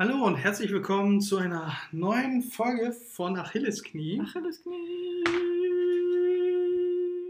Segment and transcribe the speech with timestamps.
[0.00, 4.20] Hallo und herzlich willkommen zu einer neuen Folge von Achillesknie.
[4.20, 5.24] Achillesknie.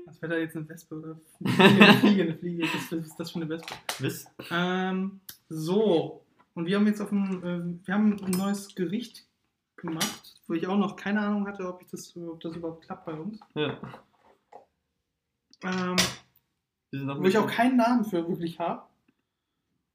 [0.04, 2.22] Was wäre da jetzt eine Wespe oder eine Fliege?
[2.24, 3.74] Eine Fliege, was was ist das für eine Wespe?
[4.00, 4.26] Wiss?
[4.50, 9.26] Ähm, so, und wir haben jetzt auf ein, äh, wir haben ein neues Gericht
[9.76, 13.06] gemacht, wo ich auch noch keine Ahnung hatte, ob, ich das, ob das überhaupt klappt
[13.06, 13.40] bei uns.
[13.54, 13.78] Ja.
[15.62, 15.96] Ähm,
[16.92, 18.82] wo ich auch keinen Namen für wirklich habe.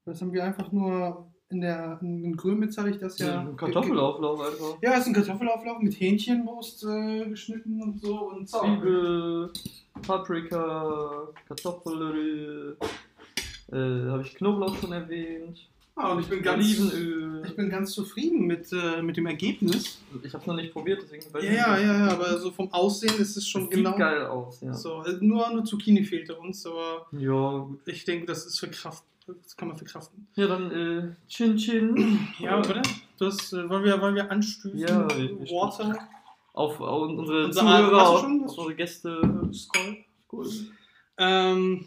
[0.06, 3.26] Das haben wir einfach nur in der in Grömitz habe ich das ja.
[3.26, 3.50] ja.
[3.56, 4.76] Kartoffelauflauf einfach.
[4.82, 8.48] Ja, es ist ein Kartoffelauflauf mit Hähnchenbrust äh, geschnitten und so und.
[8.48, 9.50] Zwiebel,
[10.02, 12.76] Paprika, Kartoffel,
[13.72, 15.68] äh, habe ich Knoblauch schon erwähnt.
[15.96, 17.42] Ah, und ich bin ganz, Olivenöl.
[17.46, 20.00] ich bin ganz zufrieden mit, äh, mit dem Ergebnis.
[20.24, 22.72] Ich habe noch nicht probiert, deswegen weiß Ja, ich ja, ja, ja, aber so vom
[22.72, 23.96] Aussehen ist es schon Sieht genau.
[23.96, 24.74] geil aus, ja.
[24.74, 27.78] So, nur, nur Zucchini fehlte uns, aber Ja, gut.
[27.86, 30.26] ich denke, das ist verkraft, das kann man verkraften.
[30.34, 32.28] Ja, dann äh, Chin Chin.
[32.38, 32.82] Ja, oder?
[33.18, 34.78] Das äh, wollen wir, wollen wir anstößen.
[34.78, 35.96] Ja, wir- Water,
[36.52, 39.50] Auf, auf unsere Unser- Zuhörer, auf auf unsere Gäste.
[39.52, 40.04] Skoll.
[40.32, 40.48] Cool.
[41.18, 41.86] Ähm,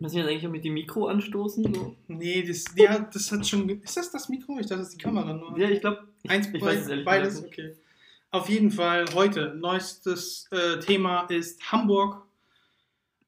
[0.00, 1.72] Müssen wir jetzt eigentlich mit dem Mikro anstoßen?
[1.72, 1.94] So?
[2.08, 3.68] nee, das, ja, das hat schon.
[3.68, 4.54] Ist das das Mikro?
[4.58, 5.56] Ich dachte, das ist die Kamera nur.
[5.56, 7.76] Ja, ich glaube, Eins, ich weiß es ehrlich beides, gesagt okay.
[8.32, 12.22] Auf jeden Fall heute, neuestes äh, Thema ist Hamburg.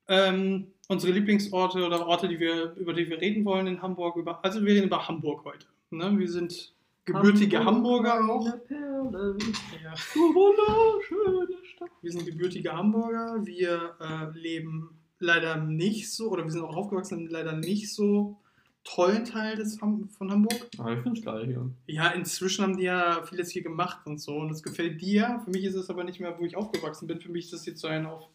[0.09, 4.17] Ähm, unsere Lieblingsorte oder Orte, die wir, über die wir reden wollen in Hamburg.
[4.17, 5.67] Über, also wir reden über Hamburg heute.
[5.91, 6.19] Ne?
[6.19, 6.73] Wir sind
[7.05, 8.47] gebürtige Hamburger auch.
[8.67, 9.37] Perle.
[9.83, 9.95] Ja.
[10.15, 11.91] Du wunderschöne Stadt.
[12.03, 13.45] Wir sind gebürtige Hamburger.
[13.45, 18.37] Wir äh, leben leider nicht so, oder wir sind auch aufgewachsen in leider nicht so
[18.85, 20.69] tollen Teil des Ham von Hamburg.
[20.79, 21.71] Ah, ich finde es geil hier.
[21.87, 24.37] Ja, inzwischen haben die ja vieles hier gemacht und so.
[24.37, 25.41] Und das gefällt dir.
[25.45, 27.21] Für mich ist es aber nicht mehr, wo ich aufgewachsen bin.
[27.21, 28.29] Für mich ist das jetzt so ein, auf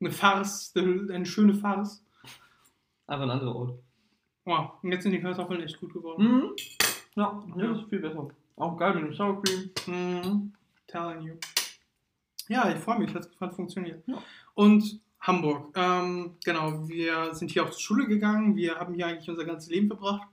[0.00, 2.02] eine Farce, eine schöne Farce.
[3.06, 3.78] Einfach ein anderer Ort.
[4.44, 6.22] Wow, und jetzt sind die Kartoffeln echt gut geworden.
[6.24, 6.50] Mhm.
[7.16, 7.72] Ja, ja, Ja.
[7.72, 8.28] das ist viel besser.
[8.56, 9.70] Auch geil mit dem Sour Cream.
[9.86, 10.52] Mhm.
[10.86, 11.34] Telling you.
[12.48, 14.06] Ja, ich freue mich, hat, hat funktioniert.
[14.06, 14.22] Ja.
[14.54, 15.72] Und Hamburg.
[15.76, 18.54] Ähm, genau, wir sind hier auch zur Schule gegangen.
[18.54, 20.28] Wir haben hier eigentlich unser ganzes Leben verbracht.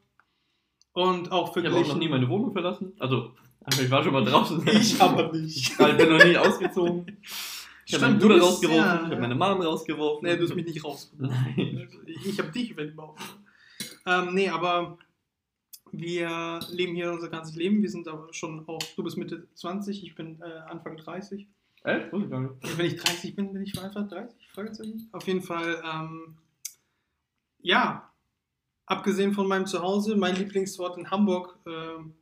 [0.94, 2.94] Und auch Ich habe auch noch nie meine Wohnung verlassen.
[3.00, 3.32] Also,
[3.68, 4.68] ich war schon mal draußen.
[4.68, 5.72] Ich aber nicht.
[5.72, 7.18] Ich bin noch nie ausgezogen.
[7.96, 10.28] Ich habe meinen Bruder bist- rausgeworfen, ja, ich habe meine Mom rausgeworfen.
[10.28, 11.32] Nee, du hast mich nicht rausgebracht.
[11.32, 11.90] Nein.
[12.26, 13.22] Ich, habe dich, überhaupt.
[14.06, 14.98] Ähm, nee, aber
[15.92, 17.82] wir leben hier unser ganzes Leben.
[17.84, 21.48] Wir sind aber schon auch, du bist Mitte 20, ich bin äh, Anfang 30.
[21.84, 22.12] Echt?
[22.14, 24.50] Und wenn ich 30 bin, bin ich einfach 30?
[24.54, 25.10] Fragezeichen.
[25.12, 26.38] Auf jeden Fall, ähm,
[27.60, 28.12] ja,
[28.86, 32.16] abgesehen von meinem Zuhause, mein Lieblingsort in Hamburg, ähm,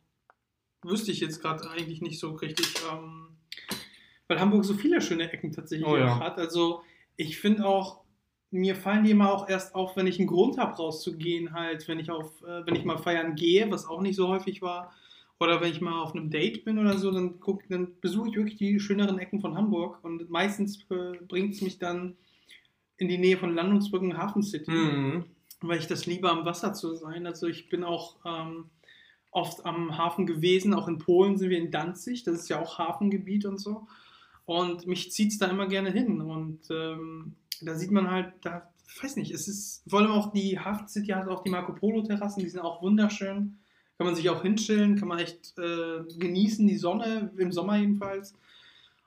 [0.83, 3.30] wüsste ich jetzt gerade eigentlich nicht so richtig, ähm,
[4.31, 6.17] weil Hamburg so viele schöne Ecken tatsächlich Oh ja.
[6.19, 6.37] hat.
[6.37, 6.83] Also
[7.17, 7.99] ich finde auch,
[8.49, 11.99] mir fallen die immer auch erst auf, wenn ich einen Grund habe, rauszugehen, halt, wenn
[11.99, 14.93] ich auf, äh, wenn ich mal feiern gehe, was auch nicht so häufig war.
[15.39, 18.35] Oder wenn ich mal auf einem Date bin oder so, dann, guck, dann besuche ich
[18.37, 19.99] wirklich die schöneren Ecken von Hamburg.
[20.03, 22.15] Und meistens äh, bringt es mich dann
[22.97, 25.25] in die Nähe von Landungsbrücken Hafen City, Mhm.
[25.61, 27.25] weil ich das liebe, am Wasser zu sein.
[27.27, 28.69] Also ich bin auch ähm,
[29.31, 30.73] oft am Hafen gewesen.
[30.73, 32.23] Auch in Polen sind wir in Danzig.
[32.23, 33.87] Das ist ja auch Hafengebiet und so.
[34.45, 36.21] Und mich zieht es da immer gerne hin.
[36.21, 40.31] Und ähm, da sieht man halt, da, ich weiß nicht, es ist, vor allem auch
[40.31, 43.57] die Hafen City hat auch die Marco Polo Terrassen, die sind auch wunderschön.
[43.97, 48.33] Kann man sich auch hinchillen, kann man echt äh, genießen, die Sonne, im Sommer jedenfalls.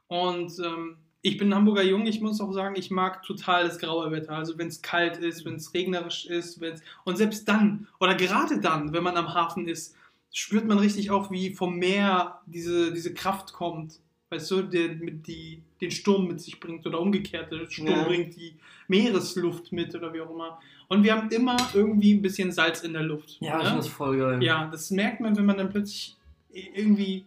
[0.06, 4.10] Und ähm, ich bin Hamburger Jung, ich muss auch sagen, ich mag total das graue
[4.10, 4.32] Wetter.
[4.32, 8.60] Also wenn es kalt ist, wenn es regnerisch ist, wenn's, und selbst dann, oder gerade
[8.60, 9.96] dann, wenn man am Hafen ist,
[10.34, 14.00] spürt man richtig auch, wie vom Meer diese, diese Kraft kommt.
[14.34, 18.02] Weißt du, der mit die, den Sturm mit sich bringt oder umgekehrt, der Sturm Ja.
[18.02, 18.56] bringt die
[18.88, 20.58] Meeresluft mit oder wie auch immer.
[20.88, 23.36] Und wir haben immer irgendwie ein bisschen Salz in der Luft.
[23.40, 23.76] Ja, ne?
[23.76, 24.42] das voll geil.
[24.42, 26.16] Ja, das merkt man, wenn man dann plötzlich
[26.50, 27.24] irgendwie.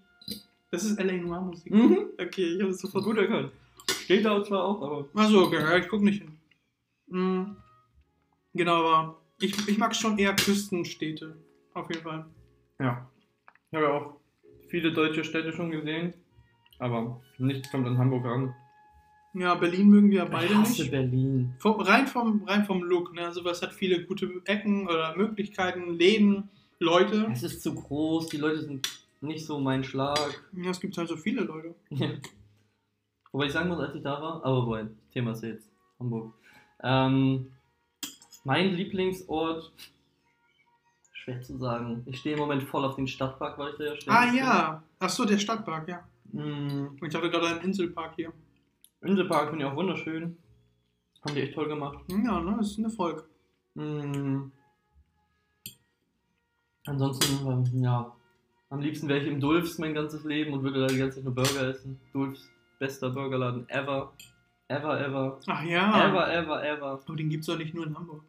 [0.69, 1.71] Das ist LA Noir Musik.
[1.71, 2.07] Mhm.
[2.19, 3.05] Okay, ich habe es sofort.
[3.05, 3.51] Gut erkannt.
[4.03, 5.07] Steht da zwar auch, aber.
[5.13, 6.37] Achso, okay, ich guck nicht hin.
[7.07, 7.55] Mhm.
[8.53, 11.37] Genau, aber ich, ich mag schon eher Küstenstädte.
[11.73, 12.25] Auf jeden Fall.
[12.81, 13.09] Ja.
[13.71, 14.15] Ich habe ja auch
[14.67, 16.13] viele deutsche Städte schon gesehen.
[16.79, 18.55] Aber nichts kommt an Hamburg ran.
[19.33, 20.91] Ja, Berlin mögen wir beide ich hasse nicht.
[20.91, 21.53] Berlin.
[21.59, 23.25] Vom, rein, vom, rein vom Look, ne?
[23.25, 27.27] Also, was hat viele gute Ecken oder Möglichkeiten, Läden, Leute.
[27.31, 28.87] Es ist zu groß, die Leute sind
[29.21, 30.43] nicht so mein Schlag.
[30.53, 31.75] Ja, es gibt halt so viele Leute.
[33.31, 35.69] Wobei ich sagen muss, als ich da war, aber wobei, Thema ist jetzt
[35.99, 36.33] Hamburg.
[36.81, 37.51] Ähm,
[38.43, 39.71] mein Lieblingsort,
[41.13, 42.03] schwer zu sagen.
[42.05, 44.15] Ich stehe im Moment voll auf den Stadtpark, weil ich da ja stehe.
[44.15, 44.83] Ah, ja.
[44.99, 46.07] Achso, der Stadtpark, ja.
[46.31, 48.31] Mm, Ich hatte gerade einen Inselpark hier.
[49.01, 50.37] Inselpark finde ich auch wunderschön.
[51.25, 51.99] Haben die echt toll gemacht.
[52.09, 52.55] Ja, ne?
[52.57, 53.27] Das ist ein Erfolg.
[53.75, 54.51] Mm.
[56.85, 58.13] Ansonsten, ähm, ja,
[58.69, 61.25] am liebsten wäre ich im Dulfs mein ganzes Leben und würde da die ganze Zeit
[61.25, 61.99] nur Burger essen.
[62.13, 64.13] Dulfs, bester Burgerladen ever.
[64.69, 65.39] Ever, ever.
[65.47, 66.09] Ach ja.
[66.09, 66.85] Ever, ever, ever.
[67.05, 68.21] Aber den gibt es doch nicht nur in Hamburg.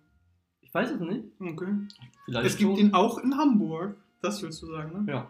[0.61, 1.25] Ich weiß es nicht.
[1.41, 1.73] Okay.
[2.27, 2.79] Vielleicht Es gibt schon.
[2.79, 3.97] ihn auch in Hamburg.
[4.23, 5.13] Das willst du sagen, ne?
[5.13, 5.29] Ja,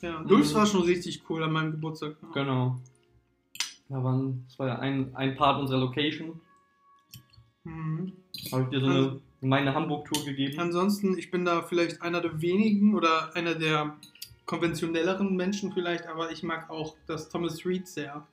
[0.00, 0.22] Ja.
[0.22, 0.56] Dulfs Mhm.
[0.56, 2.16] war schon richtig cool an meinem Geburtstag.
[2.32, 2.78] genau.
[3.90, 6.40] Da waren, das war ja ein, ein Part unserer Location.
[7.64, 8.12] Mhm.
[8.52, 10.58] Habe ich dir so eine meine Hamburg-Tour gegeben.
[10.58, 13.96] Ansonsten, ich bin da vielleicht einer der wenigen oder einer der
[14.46, 18.26] konventionelleren Menschen vielleicht, aber ich mag auch das Thomas Reed sehr.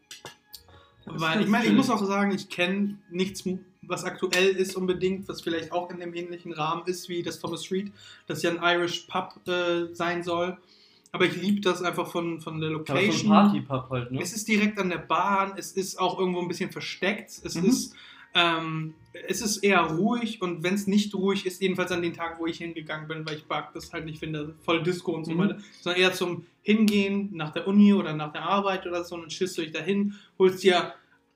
[1.06, 3.44] Das Weil ich meine, ich muss auch sagen, ich kenne nichts,
[3.84, 7.70] was aktuell ist unbedingt, was vielleicht auch in dem ähnlichen Rahmen ist wie das Thomas
[7.70, 7.92] Reed,
[8.26, 10.58] das ja ein Irish Pub äh, sein soll.
[11.16, 13.32] Aber ich liebe das einfach von, von der so Location.
[13.32, 14.22] ein Party-Pub halt, ne?
[14.22, 17.66] Es ist direkt an der Bahn, es ist auch irgendwo ein bisschen versteckt, es Mhm.
[17.66, 17.96] ist
[18.38, 18.96] ähm,
[19.30, 22.48] es ist eher ruhig und wenn es nicht ruhig ist, jedenfalls an den Tagen, wo
[22.48, 25.38] ich hingegangen bin, weil ich mag das halt nicht finde, voll Disco und so Mhm.
[25.40, 29.22] weiter, sondern eher zum Hingehen nach der Uni oder nach der Arbeit oder so und
[29.22, 30.94] dann schießt du dich dahin, holst dir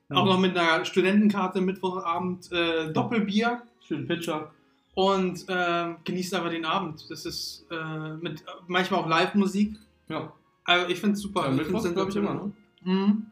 [0.10, 0.30] auch Mhm.
[0.30, 4.52] noch mit einer Studentenkarte Mittwochabend äh, Doppelbier Schönen Pitcher.
[4.96, 7.06] Und ähm, genießt einfach den Abend.
[7.10, 9.78] Das ist äh, mit manchmal auch Live-Musik.
[10.10, 10.34] Ja.
[10.66, 11.46] Also ich finde es super.
[11.46, 12.52] ja ich Mittwoch, find's glaube ich, immer, ne?
[12.84, 13.26] Mhm.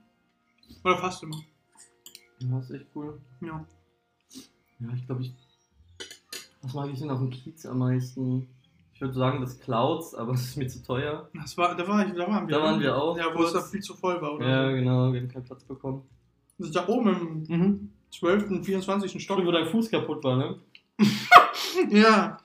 [0.84, 1.38] Oder fast immer.
[2.40, 3.20] Ja, ist echt cool.
[3.42, 3.66] Ja.
[4.80, 5.34] Ja, ich glaube, ich.
[6.62, 8.48] Was mag ich denn auf dem Kiez am meisten?
[8.94, 11.30] Ich würde sagen, das Clouds, aber es ist mir zu teuer.
[11.34, 12.56] Das war, da, war ich, da waren wir.
[12.58, 13.54] Da waren wir auch Ja, wo es kurz.
[13.54, 14.48] da viel zu voll war, oder?
[14.48, 16.04] Ja, genau, wir haben keinen Platz bekommen.
[16.58, 17.90] Das ist da oben im Mhm.
[18.12, 19.22] 12., 24.
[19.22, 19.46] Stock.
[19.46, 20.60] Wo dein Fuß kaputt war, ne?
[21.90, 22.38] Ja.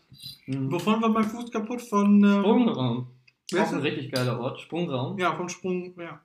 [0.47, 0.71] Mhm.
[0.71, 1.83] Wovon war mein Fuß kaputt?
[1.83, 2.23] Von.
[2.23, 3.07] Ähm, Sprungraum.
[3.55, 4.61] Auch ist ein richtig geiler Ort.
[4.61, 5.19] Sprungraum.
[5.19, 5.95] Ja, vom Sprung.
[5.99, 6.21] Ja.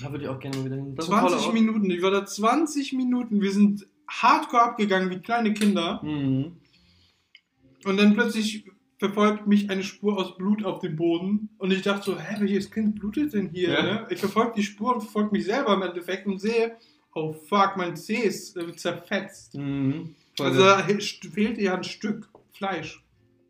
[0.00, 0.94] Da würde ich auch gerne mal wieder hin.
[0.94, 1.54] Das ist ein toller 20 Ort.
[1.54, 1.90] Minuten.
[1.90, 3.40] Ich war da 20 Minuten.
[3.40, 6.00] Wir sind hardcore abgegangen wie kleine Kinder.
[6.02, 6.56] Mhm.
[7.84, 8.64] Und dann plötzlich
[8.98, 11.50] verfolgt mich eine Spur aus Blut auf dem Boden.
[11.58, 13.70] Und ich dachte so, hä, welches Kind blutet denn hier?
[13.70, 13.82] Ja.
[13.82, 14.06] Ne?
[14.10, 16.76] Ich verfolge die Spur und verfolge mich selber im Endeffekt und sehe,
[17.14, 19.54] oh fuck, mein Zeh ist äh, zerfetzt.
[19.54, 20.14] Mhm.
[20.40, 23.04] Also da fehlte ja ein Stück Fleisch.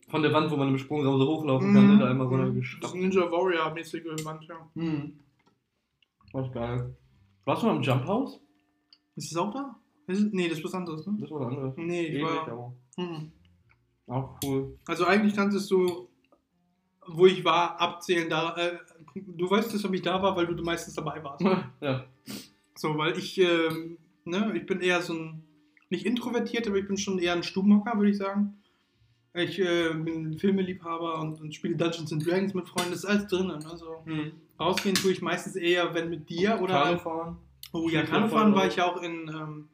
[0.08, 1.98] von der Wand, wo man im Sprungraum so hochlaufen kann, ne?
[1.98, 2.62] da einmal Mhm.
[2.80, 2.94] Das.
[2.94, 4.70] Ninja Warrior-mäßige Wand, ja.
[4.74, 5.18] Mhm.
[6.32, 6.94] Was geil.
[7.44, 8.40] Warst du mal im Jump House?
[9.16, 9.76] Ist es auch da?
[10.06, 11.16] Ist nee, das ist was anderes, ne?
[11.20, 11.74] Das war was anderes.
[11.76, 12.48] Nee, ich Ähnlich, war.
[12.48, 13.32] aber Mhm.
[14.06, 14.78] auch cool.
[14.86, 16.08] Also eigentlich kannst du,
[17.06, 18.28] wo ich war, abzählen.
[18.28, 18.78] Da, äh,
[19.14, 21.40] du weißt es, ob ich da war, weil du meistens dabei warst.
[21.80, 22.04] ja.
[22.76, 25.42] So, weil ich, ähm, ne, ich bin eher so ein,
[25.90, 28.56] nicht introvertiert, aber ich bin schon eher ein Stubenhocker, würde ich sagen.
[29.34, 33.26] Ich äh, bin Filmeliebhaber und, und spiele Dungeons and Dragons mit Freunden, das ist alles
[33.26, 33.50] drin.
[33.50, 34.32] Also Mhm.
[34.60, 36.82] rausgehen tue ich meistens eher, wenn mit dir oder.
[36.84, 37.36] Kanu fahren.
[37.72, 39.28] oh ja, Kanufahren war ich ja auch in.
[39.28, 39.68] Ähm,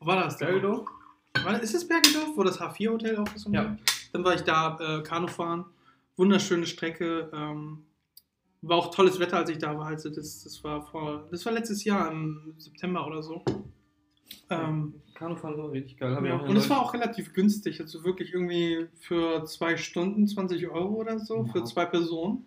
[0.00, 0.38] wo war das?
[0.38, 0.86] Bergedorf?
[1.60, 3.48] Ist das Bergedorf, wo das H4-Hotel auch ist?
[3.50, 3.76] Ja.
[4.12, 5.64] Dann war ich da äh, Kanufahren.
[6.16, 7.30] Wunderschöne Strecke.
[7.32, 7.84] Ähm,
[8.62, 9.86] war auch tolles Wetter, als ich da war.
[9.86, 13.44] Also das, das war vor, das war letztes Jahr im September oder so.
[14.50, 16.18] Ähm, Kanufahren war richtig geil.
[16.24, 16.36] Ja.
[16.36, 17.80] Und es war auch relativ günstig.
[17.80, 21.64] Also wirklich irgendwie für zwei Stunden 20 Euro oder so für Ja.
[21.64, 22.44] zwei Personen.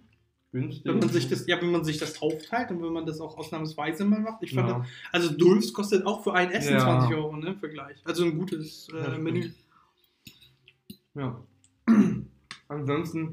[0.53, 0.85] günstig.
[0.85, 3.37] Wenn man sich das, ja, wenn man sich das aufteilt und wenn man das auch
[3.37, 4.43] ausnahmsweise mal macht.
[4.43, 4.85] Ich fand, ja.
[5.11, 6.79] also Dulfs kostet auch für ein Essen Ja.
[6.79, 7.97] 20 Euro, ne, im Vergleich.
[8.03, 9.17] Also ein gutes äh.
[9.17, 9.49] Menü.
[11.15, 11.41] ja.
[12.67, 13.31] Ansonsten,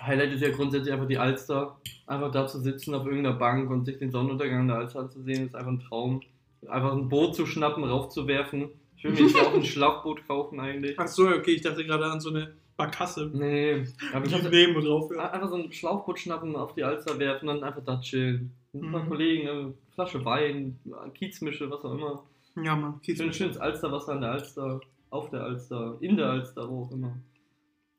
[0.00, 1.80] Highlight ist ja grundsätzlich einfach die Alster.
[2.06, 5.54] Einfach da zu sitzen auf irgendeiner Bank und sich den Sonnenuntergang der Alster anzusehen, ist
[5.54, 6.20] einfach ein Traum.
[6.66, 8.68] Einfach ein Boot zu schnappen, raufzuwerfen.
[8.96, 10.98] Ich will mir jetzt auch ein Schlauchboot kaufen eigentlich.
[10.98, 13.30] Ach so, okay, ich dachte gerade an so eine Barkasse.
[13.32, 15.10] Nee, aber ich hatte nehmen und drauf.
[15.14, 15.30] Ja.
[15.30, 18.52] einfach so ein Schlauchboot schnappen, auf die Alster werfen und dann einfach da chillen.
[18.72, 19.08] Mit ein paar Mhm.
[19.08, 20.78] Kollegen, eine Flasche Wein,
[21.14, 22.22] Kiezmische, was auch immer.
[22.62, 23.00] ja, Mann.
[23.02, 26.90] Kies Schön, schönes Alsterwasser an der Alster, auf der Alster, in der Alster, wo auch
[26.92, 27.16] immer.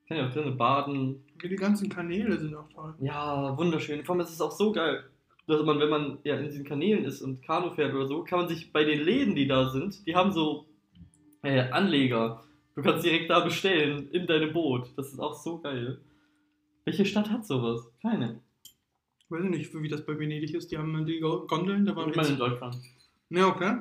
[0.06, 1.24] Kann ja auch drinnen baden.
[1.42, 2.94] Die ganzen Kanäle sind auch toll.
[3.00, 4.04] Ja, wunderschön.
[4.04, 5.04] Vor allem ist es auch so geil,
[5.50, 8.40] dass man, wenn man ja in diesen Kanälen ist und Kanu fährt oder so, kann
[8.40, 10.66] man sich bei den Läden, die da sind, die haben so
[11.42, 12.42] äh, Anleger.
[12.74, 14.88] Du kannst direkt da bestellen in deinem Boot.
[14.96, 16.00] Das ist auch so geil.
[16.84, 17.86] Welche Stadt hat sowas?
[18.00, 18.40] Keine.
[19.18, 20.70] Ich weiß nicht, wie das bei Venedig ist.
[20.72, 22.38] Die haben die Go- Gondeln, da waren Ich meine in.
[22.38, 22.76] Deutschland.
[23.28, 23.76] Ja, okay.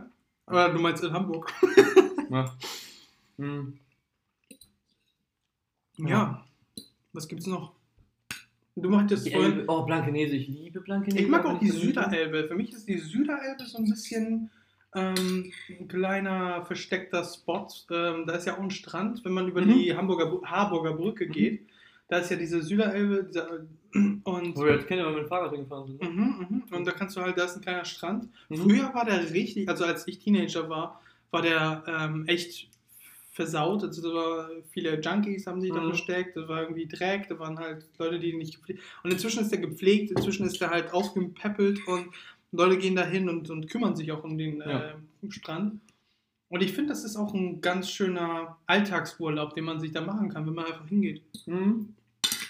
[0.45, 1.51] Aber du meinst in Hamburg.
[2.31, 2.45] Ja.
[3.39, 3.79] Hm.
[5.97, 6.45] Ja.
[7.13, 7.73] Was gibt's noch?
[8.81, 9.51] Du meintest Die vorhin.
[9.59, 11.19] Elbe, oh, Blankenese, ich liebe Blankenese.
[11.23, 11.69] Ich mag auch die.
[11.69, 12.47] Süderelbe.
[12.47, 14.49] Für mich ist die Süderelbe so ein bisschen
[14.95, 17.67] ähm, ein kleiner versteckter Spot.
[17.91, 19.73] Ähm, da ist ja auch ein Strand, wenn man über Mhm.
[19.73, 21.31] die Hamburger, Bu- Harburger Brücke Mhm.
[21.31, 21.61] geht.
[22.07, 23.23] Da ist ja diese Süderelbe.
[23.25, 23.47] Dieser,
[23.93, 26.01] und, Wo wir als Kinder mit dem Fahrrad hingefahren sind.
[26.01, 26.09] ne?
[26.09, 26.63] mhm, mhm.
[26.75, 28.27] und da kannst du halt, da ist ein kleiner Strand.
[28.49, 28.55] Mhm.
[28.57, 32.67] Früher war der richtig, also als ich Teenager war, war der ähm, echt
[33.39, 33.83] versaut.
[33.83, 35.87] Also da war viele Junkies haben sich da Mhm.
[35.87, 38.81] versteckt, da war irgendwie Dreck, da waren halt Leute, die nicht gepflegt.
[39.03, 42.07] Und inzwischen ist der gepflegt, inzwischen ist der halt aufgepäppelt und
[42.51, 44.89] Leute gehen da hin und, und kümmern sich auch um den Ja.
[44.89, 44.95] äh,
[45.29, 45.79] Strand.
[46.49, 50.29] Und ich finde, das ist auch ein ganz schöner Alltagsurlaub, den man sich da machen
[50.29, 51.21] kann, wenn man einfach hingeht.
[51.45, 51.93] Mhm.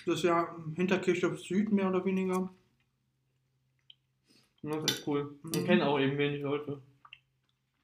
[0.05, 2.49] Das ist ja Hinterkirchdorf Süd, mehr oder weniger.
[4.63, 5.35] Das ist echt cool.
[5.43, 5.65] Mhm.
[5.65, 6.79] kennen auch eben wenig Leute.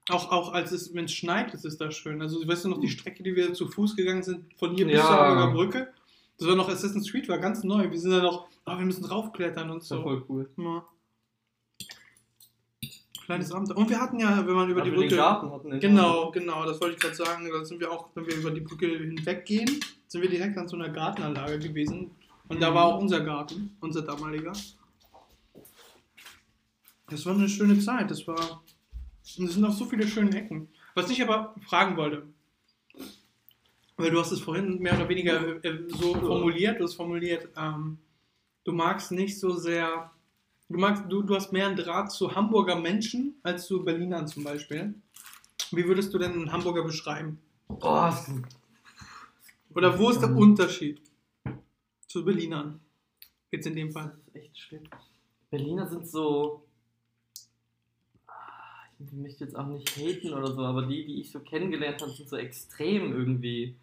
[0.10, 2.22] Auch, auch als es, wenn es schneit, ist es da schön.
[2.22, 4.96] Also, weißt du noch, die Strecke, die wir zu Fuß gegangen sind, von hier bis
[4.98, 5.08] Ja.
[5.08, 5.94] zur Hamburger Brücke?
[6.38, 7.90] Das war noch Assassin's Creed, war ganz neu.
[7.90, 10.02] Wir sind da noch, oh, wir müssen draufklettern und so.
[10.04, 10.50] voll cool.
[10.58, 10.86] Ja.
[13.26, 13.78] Kleines Abenteuer.
[13.78, 15.16] Und wir hatten ja, wenn man über Aber die wir den Brücke.
[15.16, 17.50] Garten hatten den Genau, genau, das wollte ich gerade sagen.
[17.52, 20.76] Da sind wir auch, wenn wir über die Brücke hinweggehen, sind wir direkt an so
[20.76, 22.12] einer Gartenanlage gewesen.
[22.50, 22.76] Und da Mhm.
[22.76, 24.54] war auch unser Garten, unser damaliger.
[27.10, 28.12] Das war eine schöne Zeit.
[28.12, 28.62] Das war.
[29.38, 30.70] Und es sind auch so viele schöne Ecken.
[30.94, 32.28] Was ich aber fragen wollte,
[33.98, 37.98] weil du hast es vorhin mehr oder weniger äh, so formuliert, du hast formuliert, ähm,
[38.64, 40.12] du magst nicht so sehr,
[40.70, 44.44] du magst, du, du hast mehr einen Draht zu Hamburger Menschen als zu Berlinern zum
[44.44, 44.96] Beispiel.
[45.72, 47.40] Wie würdest du denn einen Hamburger beschreiben?
[47.68, 48.12] Oh.
[49.74, 50.38] Oder wo ist der Ähm.
[50.38, 51.02] Unterschied
[52.08, 52.80] zu Berlinern?
[53.52, 54.16] Jetzt in dem Fall.
[54.18, 54.82] Das ist echt schwer.
[55.50, 56.65] Berliner sind so.
[59.00, 62.12] Ich möchte jetzt auch nicht haten oder so, aber die, die ich so kennengelernt habe,
[62.12, 63.76] sind so extrem irgendwie.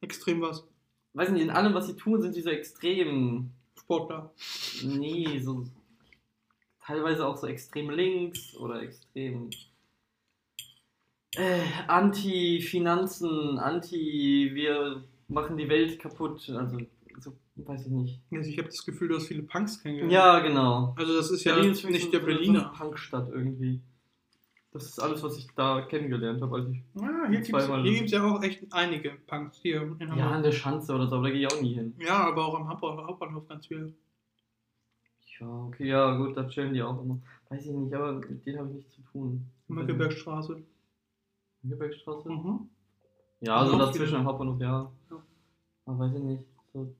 [0.00, 0.66] Extrem was.
[1.12, 3.50] Weiß nicht, in allem, was sie tun, sind sie so extrem.
[3.78, 4.32] Sportler.
[4.82, 5.64] Nee, so.
[6.80, 9.50] Teilweise auch so extrem links oder extrem.
[11.36, 16.48] Äh, Anti-Finanzen, Anti, wir machen die Welt kaputt.
[16.50, 16.78] Also,
[17.18, 18.20] so, weiß ich nicht.
[18.32, 20.12] Also ich habe das Gefühl, du hast viele Punks kennengelernt.
[20.12, 20.94] Ja, genau.
[20.96, 22.72] Also das ist ja Berlin nicht der so- so Berliner.
[22.76, 23.80] Punkstadt irgendwie.
[24.74, 26.56] Das ist alles, was ich da kennengelernt habe.
[26.56, 30.42] Als ich, Ja, hier gibt es ja auch echt einige Punks hier in ja, an
[30.42, 31.94] der Schanze oder so, aber da gehe ich auch nie hin.
[32.00, 33.92] Ja, aber auch am Hauptbahnhof, ganz viele.
[35.40, 37.20] Ja, okay, ja, gut, da chillen die auch immer.
[37.48, 39.46] Weiß ich nicht, aber mit denen habe ich nichts zu tun.
[39.68, 40.60] Mönckebergstraße.
[41.62, 42.28] Mönckebergstraße?
[42.30, 42.68] Mhm.
[43.40, 44.90] Ja, also dazwischen am Hauptbahnhof, ja.
[45.10, 45.22] Ja.
[45.86, 46.42] Aber weiß ich nicht.
[46.72, 46.92] So.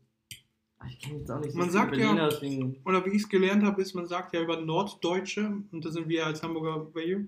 [0.78, 2.76] Ach, Ich kenne jetzt auch nicht so Man sagt ja- Berliner, deswegen.
[2.84, 6.08] Oder wie ich es gelernt habe, ist, man sagt ja über Norddeutsche, und da sind
[6.08, 7.26] wir als Hamburger Value,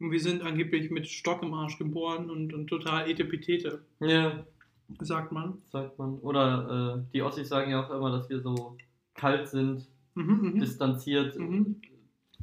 [0.00, 4.44] und wir sind angeblich mit Stock im Arsch geboren und, und total etepetete, Ja,
[5.00, 5.58] sagt man.
[5.70, 6.18] sagt man.
[6.18, 8.76] Oder äh, die Ossis sagen ja auch immer, dass wir so
[9.14, 10.60] kalt sind, Mhm, mhm.
[10.60, 11.80] distanziert, Mhm.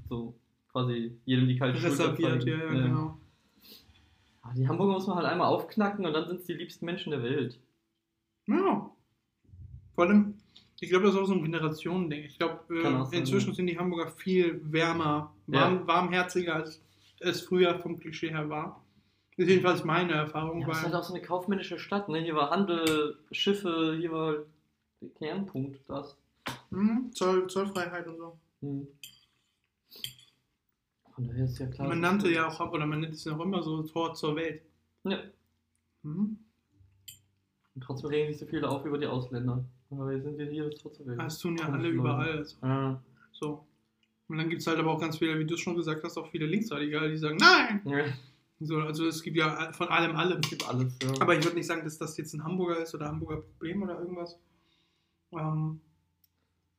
[0.07, 0.35] so
[0.71, 2.59] quasi jedem die kalte Schulter Reserviert, zeigen.
[2.59, 3.17] ja, ja, genau.
[4.43, 7.11] Ah, Die Hamburger muss man halt einmal aufknacken und dann sind es die liebsten Menschen
[7.11, 7.59] der Welt.
[8.47, 8.91] Ja.
[9.95, 10.35] Vor allem,
[10.81, 12.23] ich glaube, das ist auch so ein Generationending.
[12.25, 13.55] Ich glaube, äh, sein, inzwischen ja.
[13.55, 16.81] sind die Hamburger viel wärmer, warm, warmherziger, als
[17.23, 18.83] es früher vom Klischee her war.
[19.35, 20.61] Das ist jedenfalls meine Erfahrung.
[20.61, 22.19] Ja, das ist halt auch so eine kaufmännische Stadt, ne?
[22.19, 24.35] Hier war Handel, Schiffe, hier war
[25.01, 26.17] der Kernpunkt, das.
[26.69, 28.37] Mhm, Zoll, Zollfreiheit und so.
[28.61, 28.87] Hm.
[31.15, 31.87] Von daher ist ja klar.
[31.87, 34.61] Man nannte ja auch, oder man nennt es ja auch immer so Tor zur Welt.
[35.03, 35.19] Ja.
[36.03, 36.37] Mhm.
[37.75, 39.63] Und trotzdem regen sich so viele auf über die Ausländer.
[39.89, 41.17] Aber wir sind ja hier das trotzdem weg.
[41.19, 42.37] Das tun ja alle überall.
[42.37, 42.99] Also, Ah.
[43.31, 43.65] so.
[44.33, 46.27] Und dann gibt es halt aber auch ganz viele, wie du schon gesagt hast, auch
[46.31, 47.81] viele Linksradikale, die sagen, nein!
[47.85, 48.05] Ja,
[48.59, 50.41] So, also es gibt ja von allem allem.
[50.41, 51.09] gibt alles, ja.
[51.19, 53.99] Aber ich würde nicht sagen, dass das jetzt ein Hamburger ist oder Hamburger Problem oder
[53.99, 54.39] irgendwas.
[55.33, 55.79] Ähm,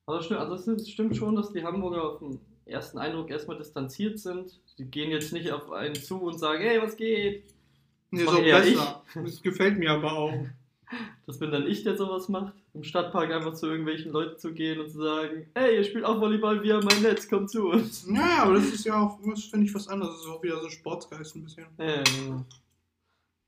[0.05, 4.19] Also, stimmt, also es stimmt schon, dass die Hamburger auf den ersten Eindruck erstmal distanziert
[4.19, 4.59] sind.
[4.79, 7.45] Die gehen jetzt nicht auf einen zu und sagen, hey, was geht?
[8.11, 9.05] nee, mach so besser.
[9.15, 10.35] Das gefällt mir aber auch.
[11.27, 12.55] Das bin dann ich, der sowas macht.
[12.75, 16.21] Im Stadtpark einfach zu irgendwelchen Leuten zu gehen und zu sagen, hey, ihr spielt auch
[16.21, 18.07] Volleyball via mein Netz, kommt zu uns.
[18.13, 20.15] Ja, aber das ist ja auch, das finde ich was anderes.
[20.17, 21.67] Das ist auch wieder so Sportsgeist ein bisschen.
[21.79, 22.45] Ja, ja, ja.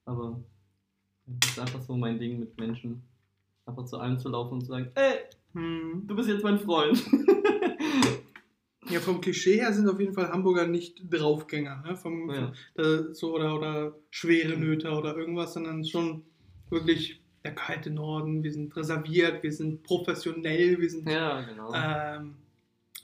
[0.04, 0.40] Aber
[1.26, 3.02] das ist einfach so mein Ding mit Menschen.
[3.66, 5.18] Einfach zu einem zu laufen und zu sagen, ey,
[5.54, 6.04] Hm.
[6.06, 7.02] du bist jetzt mein Freund.
[8.88, 11.96] Ja, vom Klischee her sind auf jeden Fall Hamburger nicht Draufgänger, ne?
[11.96, 12.52] Vom, Ja.
[12.76, 16.22] äh, so, oder, oder schwere Nöter oder irgendwas, sondern schon
[16.70, 18.42] wirklich der kalte Norden.
[18.42, 21.72] Wir sind reserviert, wir sind professionell, wir sind ja, genau.
[21.74, 22.34] Ähm,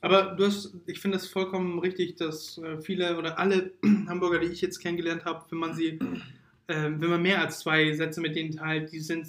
[0.00, 3.70] aber du hast, ich finde es vollkommen richtig, dass äh, viele oder alle
[4.08, 5.98] Hamburger, die ich jetzt kennengelernt habe, wenn man sie,
[6.68, 9.28] ähm, wenn man mehr als zwei Sätze mit denen teilt, die sind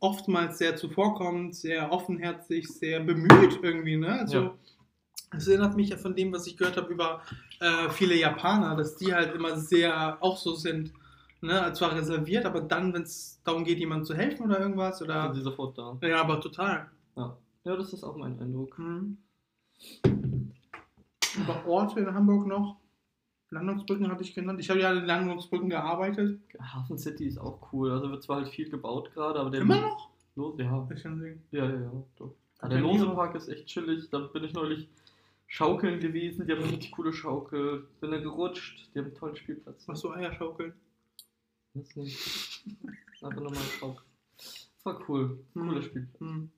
[0.00, 4.20] oftmals sehr zuvorkommend, sehr offenherzig, sehr bemüht irgendwie, ne?
[4.20, 4.54] Also, Ja.
[5.32, 7.22] das erinnert mich ja von dem, was ich gehört habe über
[7.60, 10.92] äh, viele Japaner, dass die halt immer sehr auch so sind,
[11.40, 11.72] ne?
[11.72, 15.34] Zwar reserviert, aber dann, wenn es darum geht, jemandem zu helfen oder irgendwas, sind oder.
[15.34, 15.98] sie sofort da.
[16.02, 16.90] Ja, aber total.
[17.16, 17.36] Ja.
[17.64, 18.78] ja, das ist auch mein Eindruck.
[18.78, 19.18] Mhm.
[21.36, 22.76] Über Orte in Hamburg noch.
[23.50, 24.60] Landungsbrücken hatte ich genannt.
[24.60, 26.40] Ich habe ja an den Landungsbrücken gearbeitet.
[26.60, 27.90] Hafen City ist auch cool.
[27.90, 30.10] Also wird zwar halt viel gebaut gerade, aber der Immer noch?
[30.36, 30.88] Lo ja.
[30.94, 31.42] Ich kann sehen.
[31.50, 31.92] Ja, ja, ja.
[32.16, 32.34] Doch.
[32.62, 34.08] Der ja nie Lose-Park ist echt chillig.
[34.10, 34.88] Da bin ich neulich
[35.48, 36.46] schaukeln gewesen.
[36.46, 37.88] Die haben eine richtig coole Schaukel.
[38.00, 38.88] Bin da gerutscht.
[38.94, 39.88] Die haben einen tollen Spielplatz.
[39.88, 40.72] Was so Eierschaukeln.
[41.74, 42.64] Das nicht.
[43.22, 44.06] Einfach nochmal schaukeln.
[44.36, 45.44] Das war cool.
[45.54, 45.82] Mhm.
[45.82, 46.20] Spielplatz.
[46.20, 46.50] Hm.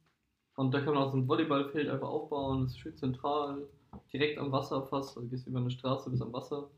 [0.57, 2.65] Und da kann man auch so ein Volleyballfeld einfach aufbauen.
[2.65, 3.67] Das ist schön zentral.
[4.13, 5.17] Direkt am Wasser fast.
[5.17, 6.71] Also gehst über eine Straße bis am Wasser.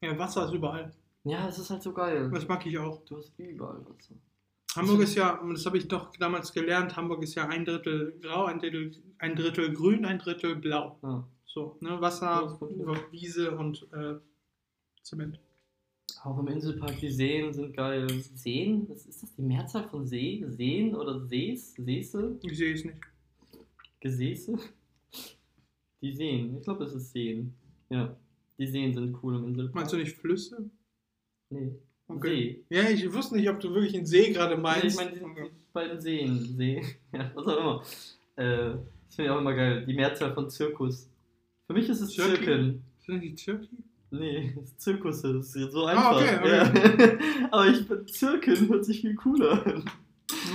[0.00, 0.92] Ja, Wasser ist überall.
[1.24, 2.30] Ja, es ist halt so geil.
[2.32, 3.04] Das mag ich auch.
[3.04, 4.14] Du hast überall Wasser.
[4.74, 8.46] Hamburg ist ja, das habe ich doch damals gelernt, Hamburg ist ja ein Drittel grau,
[8.46, 10.98] ein Drittel, ein Drittel grün, ein Drittel blau.
[11.02, 11.28] Ja.
[11.44, 12.00] So, ne?
[12.00, 12.58] Wasser,
[13.10, 14.14] Wiese und äh,
[15.02, 15.38] Zement.
[16.24, 18.06] Auch im Inselpark, die Seen sind geil.
[18.34, 18.88] Seen?
[18.88, 19.34] Was ist das?
[19.34, 20.44] Die Mehrzahl von See?
[20.48, 21.74] Seen oder Sees?
[21.76, 22.38] Seese?
[22.42, 22.96] Ich sehe es nicht.
[24.00, 24.58] Gesäße?
[26.00, 26.56] Die Seen.
[26.56, 27.54] Ich glaube, es ist Seen.
[27.90, 28.16] Ja.
[28.58, 29.74] Die Seen sind cool im Inselpark.
[29.74, 30.68] Meinst du nicht Flüsse?
[31.50, 31.72] Nee.
[32.08, 32.64] Okay.
[32.68, 34.84] Ja, ich wusste nicht, ob du wirklich einen See gerade Nee, meinst.
[34.84, 35.50] ich meine, Okay.
[35.72, 36.38] beiden Seen.
[36.56, 36.82] See.
[37.12, 37.82] Ja, was auch immer.
[38.36, 38.76] Äh,
[39.06, 39.84] das finde ich auch immer geil.
[39.86, 41.08] Die Mehrzahl von Zirkus.
[41.66, 42.44] Für mich ist es Zirki?
[42.44, 42.82] Zirken.
[43.06, 43.68] Sind die Zirki?
[44.12, 46.16] Nee, das ist so Ah, einfach.
[46.16, 47.18] okay, okay.
[47.40, 47.48] Ja.
[47.50, 49.84] Aber ich finde Zirken hört sich viel cooler an.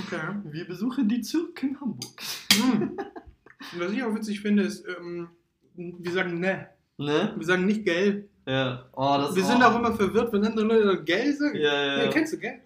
[0.06, 0.20] Okay.
[0.44, 2.22] Wir besuchen die Zirken Hamburg.
[2.52, 2.82] Hm.
[2.92, 3.00] Und
[3.80, 5.28] was ich auch witzig finde, ist, ähm,
[5.74, 6.68] wir sagen ne.
[6.98, 7.34] Ne?
[7.36, 8.28] Wir sagen nicht gelb.
[8.46, 8.88] Ja.
[8.92, 11.56] Oh, das Wir sind auch immer verwirrt, wenn andere Leute gelb sagen.
[11.56, 12.04] Ja, ja.
[12.04, 12.10] Ja.
[12.10, 12.60] kennst du gelb?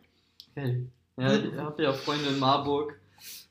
[0.54, 0.86] Okay.
[1.16, 2.98] Ja, ihr habt ja Freunde in Marburg.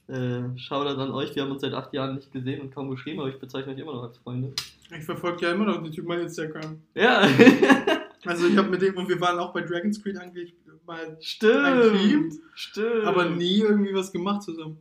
[0.07, 3.19] Äh, Shoutout an euch, wir haben uns seit acht Jahren nicht gesehen und kaum geschrieben,
[3.19, 4.53] aber ich bezeichne euch immer noch als Freunde.
[4.97, 6.81] Ich verfolge ja immer noch den Typ bei Instagram.
[6.95, 7.27] Ja,
[8.25, 10.53] Also ich habe mit dem, und wir waren auch bei Dragon's Creed eigentlich
[10.85, 12.33] mal, stimmt.
[12.53, 13.05] Stimmt.
[13.05, 14.77] aber nie irgendwie was gemacht zusammen.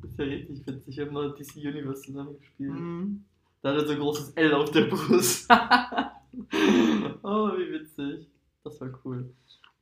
[0.00, 2.72] Das ist ja richtig witzig, wir haben mal DC Universe zusammen gespielt.
[2.72, 3.24] Mhm.
[3.60, 5.48] Da hat er so ein großes L auf der Brust.
[7.22, 8.26] oh, wie witzig.
[8.64, 9.32] Das war cool.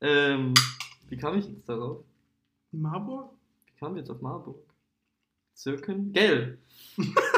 [0.00, 0.52] Ähm,
[1.09, 2.05] wie kam ich jetzt darauf?
[2.73, 3.33] Marburg?
[3.66, 4.59] Wie kam ich jetzt auf Marburg?
[5.55, 6.12] Zirken?
[6.12, 6.59] Gell.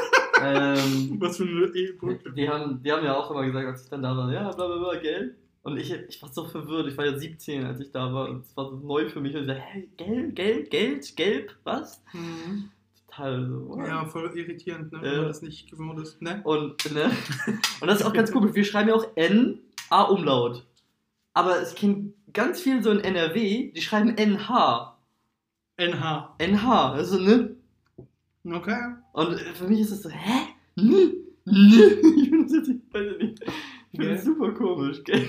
[0.42, 2.32] ähm, Was für eine E-Brücke.
[2.32, 4.66] Die haben, die haben ja auch immer gesagt, als ich dann da war, ja, bla
[4.66, 5.36] bla bla, Geld.
[5.62, 8.44] Und ich, ich war so verwirrt, ich war ja 17, als ich da war und
[8.44, 9.34] es war so neu für mich.
[9.34, 12.02] Und ich so, hä, Geld, Geld, Geld, Gelb, was?
[12.12, 12.70] Mhm.
[13.06, 13.68] Total so.
[13.68, 13.86] what?
[13.86, 14.98] Ja, voll irritierend, ne?
[14.98, 15.04] Ja.
[15.04, 16.20] wenn man das nicht gewohnt ist.
[16.20, 16.40] Ne?
[16.44, 17.10] Und, ne?
[17.80, 20.66] und das ist auch ganz gut, wir schreiben ja auch N, A Umlaut.
[21.34, 24.98] Aber es klingt ganz viel so in NRW, die schreiben NH.
[25.76, 26.34] NH.
[26.38, 27.56] NH, also ne?
[28.44, 28.78] Okay.
[29.12, 30.48] Und für mich ist das so, hä?
[30.76, 30.92] N?
[30.92, 31.12] N?
[32.16, 33.42] Ich finde das jetzt, ich weiß nicht.
[33.92, 35.26] Ich finde das super komisch, gell?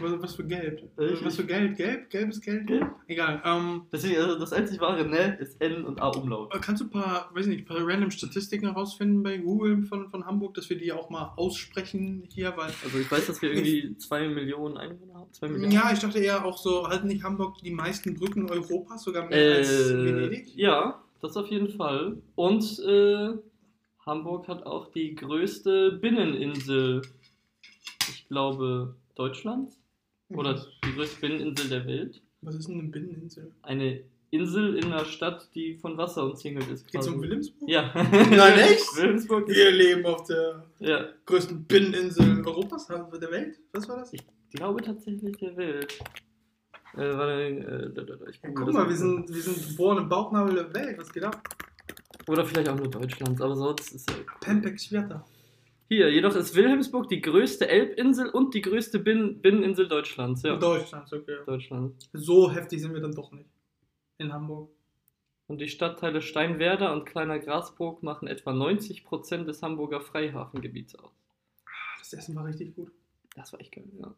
[0.00, 0.82] Was, was für Gelb?
[0.98, 1.76] Ich- was für Gelb?
[1.76, 2.10] Gelb?
[2.10, 2.66] Gelb ist Gelb?
[2.66, 2.86] Gelb.
[3.06, 3.40] Egal.
[3.44, 6.52] Ähm, Deswegen, also das einzig wahre Ne ist N und A Umlaut.
[6.62, 10.26] kannst du ein paar, weiß nicht, ein paar random Statistiken herausfinden bei Google von, von
[10.26, 12.56] Hamburg, dass wir die auch mal aussprechen hier?
[12.56, 15.32] Weil, Also ich weiß, dass wir irgendwie 2 Millionen Einwohner haben.
[15.32, 15.72] 2 Millionen.
[15.72, 19.56] ja, ich dachte eher auch so, halten nicht Hamburg die meisten Brücken Europas, sogar mehr
[19.56, 20.54] als Äh, Venedig?
[20.56, 22.18] ja, das auf jeden Fall.
[22.34, 23.30] Und äh,
[24.04, 27.02] Hamburg hat auch die größte Binneninsel,
[28.08, 29.80] ich glaube, Deutschlands.
[30.28, 32.20] Oder die größte Binneninsel der Welt.
[32.42, 33.52] Was ist denn eine Binneninsel?
[33.62, 36.90] Eine Insel in einer Stadt, die von Wasser umzingelt ist.
[36.90, 37.22] Geht's um quasi.
[37.22, 37.68] Wilhelmsburg?
[37.68, 37.92] Ja.
[37.94, 38.96] Nein, echt?
[38.96, 43.60] Wilhelmsburg Wir leben auf der ja, größten Binneninsel Europas, der Welt?
[43.72, 44.12] Was war das?
[44.12, 45.98] ich glaube tatsächlich der Welt.
[46.96, 49.68] Äh, warte, äh, da, da, da, ich Ja, google guck mal, wir sind, wir sind
[49.68, 50.98] geboren im Bauchnabel der Welt.
[50.98, 51.42] Was geht ab?
[52.28, 54.16] Oder vielleicht auch nur Deutschlands, aber sonst ist ja.
[54.40, 55.24] Pempek Świata.
[55.88, 60.42] Hier, jedoch ist Wilhelmsburg die größte Elbinsel und die größte Bin Binneninsel Deutschlands.
[60.42, 61.36] Ja, In Deutschland, okay.
[61.44, 62.08] Deutschland.
[62.12, 63.50] So heftig sind wir dann doch nicht.
[64.18, 64.70] In Hamburg.
[65.46, 71.12] Und die Stadtteile Steinwerder und Kleiner Grasburg machen etwa 90% des Hamburger Freihafengebiets aus.
[71.66, 72.90] Ah, Das Essen war richtig gut.
[73.36, 74.14] Das war echt geil, ja.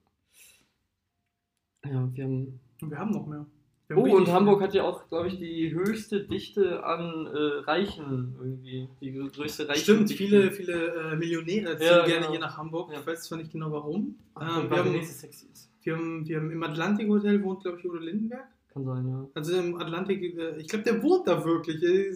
[1.93, 2.61] Ja, wir haben.
[2.83, 3.47] Und wir haben noch mehr.
[3.95, 7.39] Oh, und Hamburg hat ja auch, glaube ich, die höchste Dichte an äh,
[7.71, 8.89] Reichen irgendwie.
[9.01, 9.81] Die grö- größte Reichen.
[9.83, 12.31] Stimmt, viele, viele äh, Millionäre ziehen Ja, gerne genau.
[12.33, 12.93] hier nach Hamburg.
[12.93, 12.99] Ja.
[12.99, 14.17] Ich weiß zwar nicht genau warum.
[14.35, 15.71] Ah, Ähm, wir, haben, sexy ist.
[15.83, 18.49] wir, haben, wir haben im Atlantik Hotel wohnt, glaube ich, Udo Lindenberg.
[18.73, 19.25] Kann sein, ja.
[19.35, 21.81] Also im Atlantik, äh, ich glaube, der wohnt da wirklich.
[21.81, 22.13] Äh,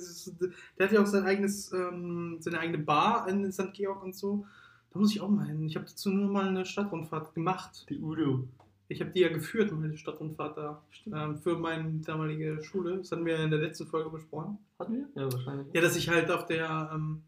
[0.76, 3.72] Der hat ja auch sein eigenes, ähm, seine eigene Bar in St.
[3.74, 4.44] Georg und so.
[4.92, 5.64] Da muss ich auch mal hin.
[5.66, 7.86] Ich habe dazu nur mal eine Stadtrundfahrt gemacht.
[7.88, 8.48] Die Udo.
[8.90, 10.82] Ich habe die ja geführt, meine Stadtrundfahrt da.
[11.14, 12.98] Ähm, für meine damalige Schule.
[12.98, 14.58] Das hatten wir in der letzten Folge besprochen.
[14.78, 15.22] Hatten wir?
[15.22, 15.68] Ja, wahrscheinlich.
[15.72, 16.90] Ja, dass ich halt auf der.
[16.92, 17.22] Ähm,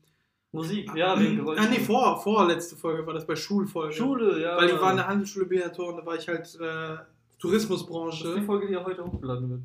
[0.55, 1.65] Musik, ja, wegen Geräuschen.
[1.65, 3.95] Ah, nee, vor, vorletzte Folge war das bei Schulfolge.
[3.95, 4.57] Schule, ja.
[4.59, 7.07] Weil ich war in der Handelsschule Beator und da war ich halt äh, Das ist
[7.37, 8.43] die Tourismusbranche.
[8.43, 9.61] Folge, die ja heute hochgeladen wird.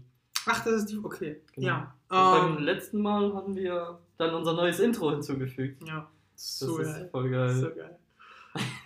[0.46, 0.98] Ach, das ist die.
[1.04, 1.42] Okay.
[1.56, 1.68] Genau.
[1.68, 1.94] Ja.
[2.10, 2.18] Und
[2.52, 5.86] beim Ähm, letzten Mal haben wir dann unser neues Intro hinzugefügt.
[5.88, 6.08] ja.
[6.36, 7.10] Das So ist geil.
[7.12, 7.54] voll geil.
[7.56, 7.98] So geil.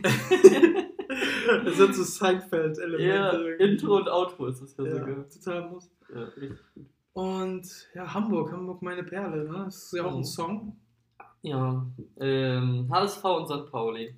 [1.66, 3.06] das sind so Seinfeld-Elemente.
[3.06, 3.66] Ja.
[3.66, 5.30] Intro und Outro ist das ja, ja, sogar.
[5.30, 5.92] total muss.
[6.14, 6.86] Ja, richtig gut.
[7.14, 9.64] Und ja, Hamburg, Hamburg meine Perle, ne?
[9.66, 10.78] Das ist ja auch ein Song.
[11.42, 11.86] Ja,
[12.20, 13.72] ähm, HSV und St.
[13.72, 14.16] Pauli.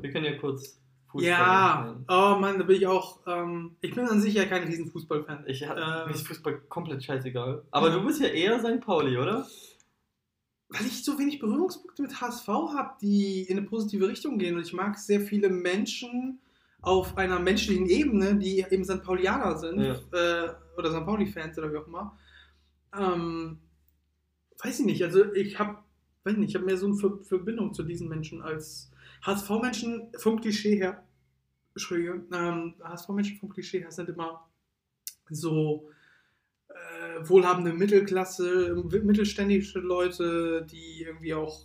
[0.00, 0.80] Wir können ja kurz
[1.10, 2.04] Fußball ja, erklären.
[2.08, 3.20] oh Mann, da bin ich auch.
[3.26, 5.44] Ähm, ich bin an sich ja kein riesen Fußballfan.
[5.46, 7.64] Ich, Ähm, mir ist Fußball komplett scheißegal.
[7.70, 8.80] Aber du bist ja eher St.
[8.80, 9.46] Pauli, oder?
[10.72, 14.56] Weil ich so wenig Berührungspunkte mit HSV habe, die in eine positive Richtung gehen.
[14.56, 16.40] Und ich mag sehr viele Menschen
[16.80, 19.02] auf einer menschlichen Ebene, die eben St.
[19.02, 19.94] Paulianer sind Ja.
[20.12, 21.04] äh, oder St.
[21.04, 22.18] Pauli-Fans oder wie auch immer.
[22.98, 23.58] Ähm,
[24.62, 25.78] weiß ich nicht, also ich habe,
[26.24, 28.90] weiß nicht, ich habe mehr so eine Ver Verbindung zu diesen Menschen als
[29.24, 31.04] HSV-Menschen vom Klischee her.
[31.74, 34.46] Entschuldige, ähm, HSV-Menschen vom Klischee her sind immer
[35.30, 35.88] so
[37.24, 41.60] wohlhabende Mittelklasse, mittelständische Leute, die irgendwie auch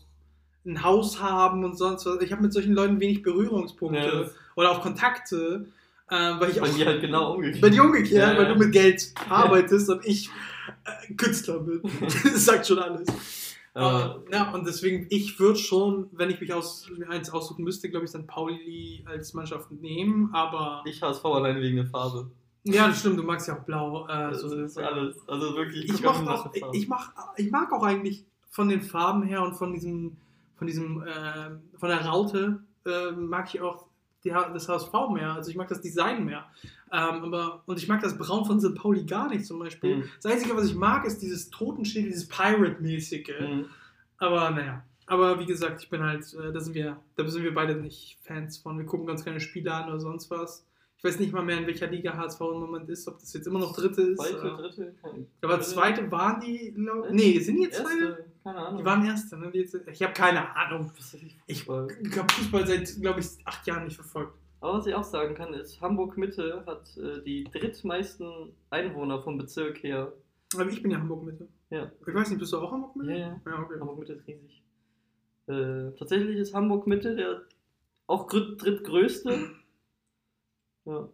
[0.65, 2.21] ein Haus haben und sonst was.
[2.21, 5.65] Ich habe mit solchen Leuten wenig Berührungspunkte Ja, das- oder auch Kontakte,
[6.09, 7.61] äh, weil ich Bei auch dir halt genau umgekehrt.
[7.61, 8.53] bei dir umgekehrt, Ja, weil ja.
[8.53, 10.29] du mit Geld arbeitest und ich
[10.85, 11.81] äh, Künstler bin.
[12.01, 13.07] das sagt schon alles.
[13.07, 13.13] Äh,
[13.79, 17.89] Äh, ja, und deswegen, ich würde schon, wenn ich mich aus, mir eins aussuchen müsste,
[17.91, 18.25] glaube ich, St.
[18.25, 20.81] Pauli als Mannschaft nehmen, aber.
[20.87, 22.31] ich HSV alleine wegen der Farbe.
[22.63, 24.05] Ja, das stimmt, du magst ja auch blau.
[24.07, 25.15] Äh, Das so, ist alles.
[25.27, 25.85] Also wirklich.
[25.85, 29.73] Ich, mach auch, ich, mach, ich mag auch eigentlich von den Farben her und von
[29.73, 30.17] diesem,
[30.55, 33.87] von diesem, äh, von der Raute, äh, mag ich auch
[34.23, 35.33] die, das HSV mehr.
[35.33, 36.45] Also ich mag das Design mehr.
[36.91, 38.75] Ähm, aber, und ich mag das Braun von St.
[38.75, 39.97] Pauli gar nicht zum Beispiel.
[39.97, 40.03] Mhm.
[40.21, 43.39] Das Einzige, was ich mag, ist dieses Totenschild, dieses Pirate-mäßige.
[43.39, 43.65] Mhm.
[44.17, 44.83] Aber naja.
[45.05, 48.17] Aber wie gesagt, ich bin halt, äh, da sind wir, da sind wir beide nicht
[48.23, 48.77] Fans von.
[48.77, 50.65] Wir gucken uns keine Spiele an oder sonst was.
[50.97, 53.45] Ich weiß nicht mal mehr, in welcher Liga HSV im Moment ist, ob das jetzt
[53.45, 54.19] immer noch dritte ist.
[54.19, 58.25] Zweite, dritte, keine- aber zweite waren die, glaub, nee, sind die jetzt zweite?
[58.43, 58.79] Keine Ahnung.
[58.79, 59.51] Die waren erste, ne?
[59.53, 60.91] Ich habe keine Ahnung.
[61.45, 64.33] Ich, Ich habe Fußball seit, glaube ich, acht Jahren nicht verfolgt.
[64.59, 69.37] Aber was ich auch sagen kann, ist, Hamburg Mitte hat äh, die drittmeisten Einwohner vom
[69.37, 70.11] Bezirk her.
[70.55, 71.47] Aber ich bin ja Hamburg-Mitte.
[71.69, 73.11] Ja, Ich weiß nicht, bist du auch Hamburg-Mitte?
[73.11, 73.41] ja, ja.
[73.45, 73.79] Ja, okay.
[73.79, 74.63] Hamburg Mitte ist riesig.
[75.47, 77.41] Äh, tatsächlich ist Hamburg Mitte der
[78.07, 79.51] auch drittgrößte.
[80.87, 81.09] Ja.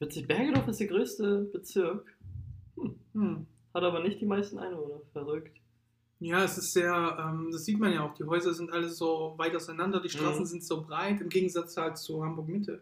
[0.00, 2.16] Witzig, Bergedorf ist der größte Bezirk,
[3.12, 3.46] Hm.
[3.74, 5.00] hat aber nicht die meisten Einwohner.
[5.12, 5.56] Verrückt.
[6.20, 9.34] Ja, es ist sehr, ähm, das sieht man ja auch, die Häuser sind alle so
[9.36, 10.46] weit auseinander, die Straßen Mhm.
[10.46, 12.80] sind so breit, im Gegensatz halt zu Hamburg-Mitte.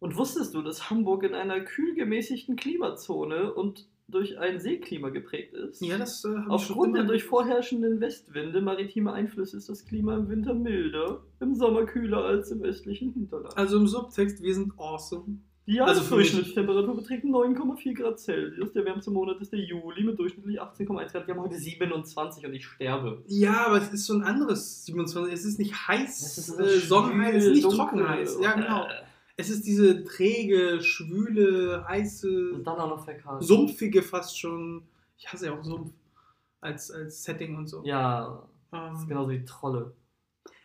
[0.00, 5.54] Und wusstest du, dass Hamburg in einer kühl gemäßigten Klimazone und durch ein Seeklima geprägt
[5.54, 5.80] ist?
[5.80, 10.54] Ja, das äh, Aufgrund der durch vorherrschenden Westwinde maritime Einflüsse ist das Klima im Winter
[10.54, 13.56] milder, im Sommer kühler als im östlichen Hinterland.
[13.56, 15.38] Also im Subtext, wir sind awesome.
[15.66, 18.72] Die also Jahresdurchschnittstemperatur beträgt 9,4 Grad Celsius.
[18.72, 21.26] Der wärmste Monat ist der Juli mit durchschnittlich 18,1 Grad.
[21.28, 23.22] Wir haben heute 27 und ich sterbe.
[23.28, 25.32] Ja, aber es ist so ein anderes 27.
[25.32, 28.38] Es ist nicht heiß, Es ist äh, sonnenheiß, es ist nicht dunkel, trocken heiß.
[28.42, 28.86] Ja, genau.
[28.86, 28.88] äh,
[29.36, 33.42] Es ist diese träge, schwüle, heiße, Und dann auch noch verkahlt.
[33.42, 34.82] sumpfige fast schon.
[35.16, 35.92] Ich hasse ja auch Sumpf
[36.60, 37.82] als, als Setting und so.
[37.84, 38.42] Ja,
[38.72, 39.92] Ähm, ist genauso wie Trolle.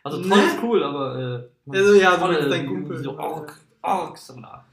[0.02, 0.28] Also Ne?
[0.28, 1.18] Trolle ist cool, aber
[1.66, 2.98] äh, Also, ja, so Trolle, ist dein die- Kumpel.
[3.02, 4.64] So Ork, Orks und da.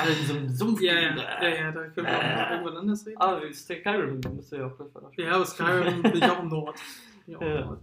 [0.00, 0.80] Alle in so einem Sumpf.
[0.80, 3.20] ja, ja, ja, ja, da können wir auch mal irgendwann anders reden.
[3.20, 6.48] Ah, Skyrim müsst ihr ja auch gleich weiter Ja, aber Skyrim bin ich auch im
[6.48, 6.78] Nord.
[7.36, 7.60] Auch im.
[7.66, 7.80] Nord.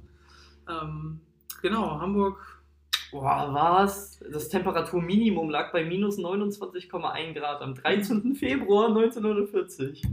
[0.68, 1.20] Ähm,
[1.62, 2.55] genau, Hamburg.
[3.12, 4.20] Boah, was?
[4.32, 8.36] Das Temperaturminimum lag bei minus 29,1 Grad am 13.
[8.36, 10.04] Februar 1940.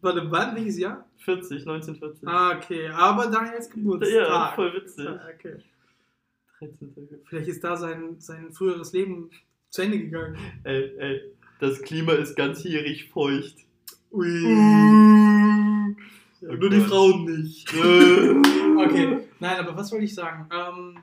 [0.00, 0.54] Warte, wann?
[0.54, 1.06] Welches Jahr?
[1.18, 2.28] 40, 1940.
[2.28, 2.88] Ah, okay.
[2.88, 4.14] Aber Daniels Geburtstag.
[4.14, 5.08] ja, voll witzig.
[5.08, 5.56] Ah, okay.
[6.58, 6.92] 13.
[6.92, 7.20] Februar.
[7.24, 9.30] Vielleicht ist da sein, sein früheres Leben
[9.70, 10.36] zu Ende gegangen.
[10.64, 11.20] Ey, ey,
[11.60, 13.56] das Klima ist ganzjährig feucht.
[14.10, 14.28] Ui.
[16.44, 16.80] Oh Nur die.
[16.80, 17.68] Frauen nicht.
[17.74, 18.42] okay.
[18.82, 20.48] Okay, nein, aber was wollte ich sagen?
[20.50, 20.98] Ähm,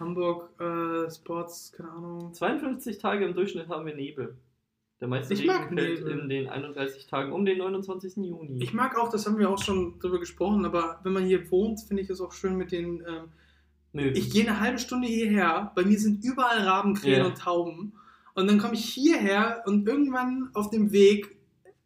[0.00, 2.32] Hamburg, äh, Sports, keine Ahnung.
[2.34, 4.36] 52 Tage im Durchschnitt haben wir Nebel.
[5.00, 8.16] Der meiste Ich Regen mag fällt in den 31 Tagen um den 29.
[8.16, 8.62] Juni.
[8.62, 11.80] Ich mag auch, das haben wir auch schon drüber gesprochen, aber wenn man hier wohnt,
[11.80, 13.00] finde ich es auch schön mit den.
[13.06, 13.28] Ähm,
[13.92, 14.14] Möwen.
[14.14, 17.26] ich gehe eine halbe Stunde hierher, bei mir sind überall Rabenkrähen Ja.
[17.26, 17.92] und Tauben.
[18.34, 21.36] Und dann komme ich hierher und irgendwann auf dem Weg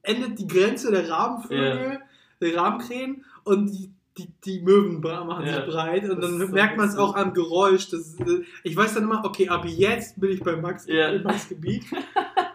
[0.03, 2.01] endet die Grenze der Rabenvögel,
[2.43, 5.57] der Rabenkrähen und die, die, die Möwen machen Ja.
[5.57, 6.09] sich breit.
[6.09, 7.89] Und Das dann ist merkt man es auch am Geräusch.
[7.91, 11.09] Das, äh, ich weiß dann immer, okay, ab jetzt bin ich bei Max, Ja.
[11.09, 11.85] in Max Gebiet.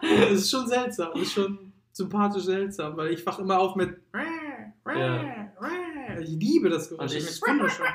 [0.02, 3.98] Es ist schon seltsam, es ist schon sympathisch seltsam, weil ich wach immer auf mit.
[4.86, 5.50] Ja.
[6.18, 7.10] Ich liebe das Geräusch.
[7.12, 7.86] Und ich- das ist wunderschön.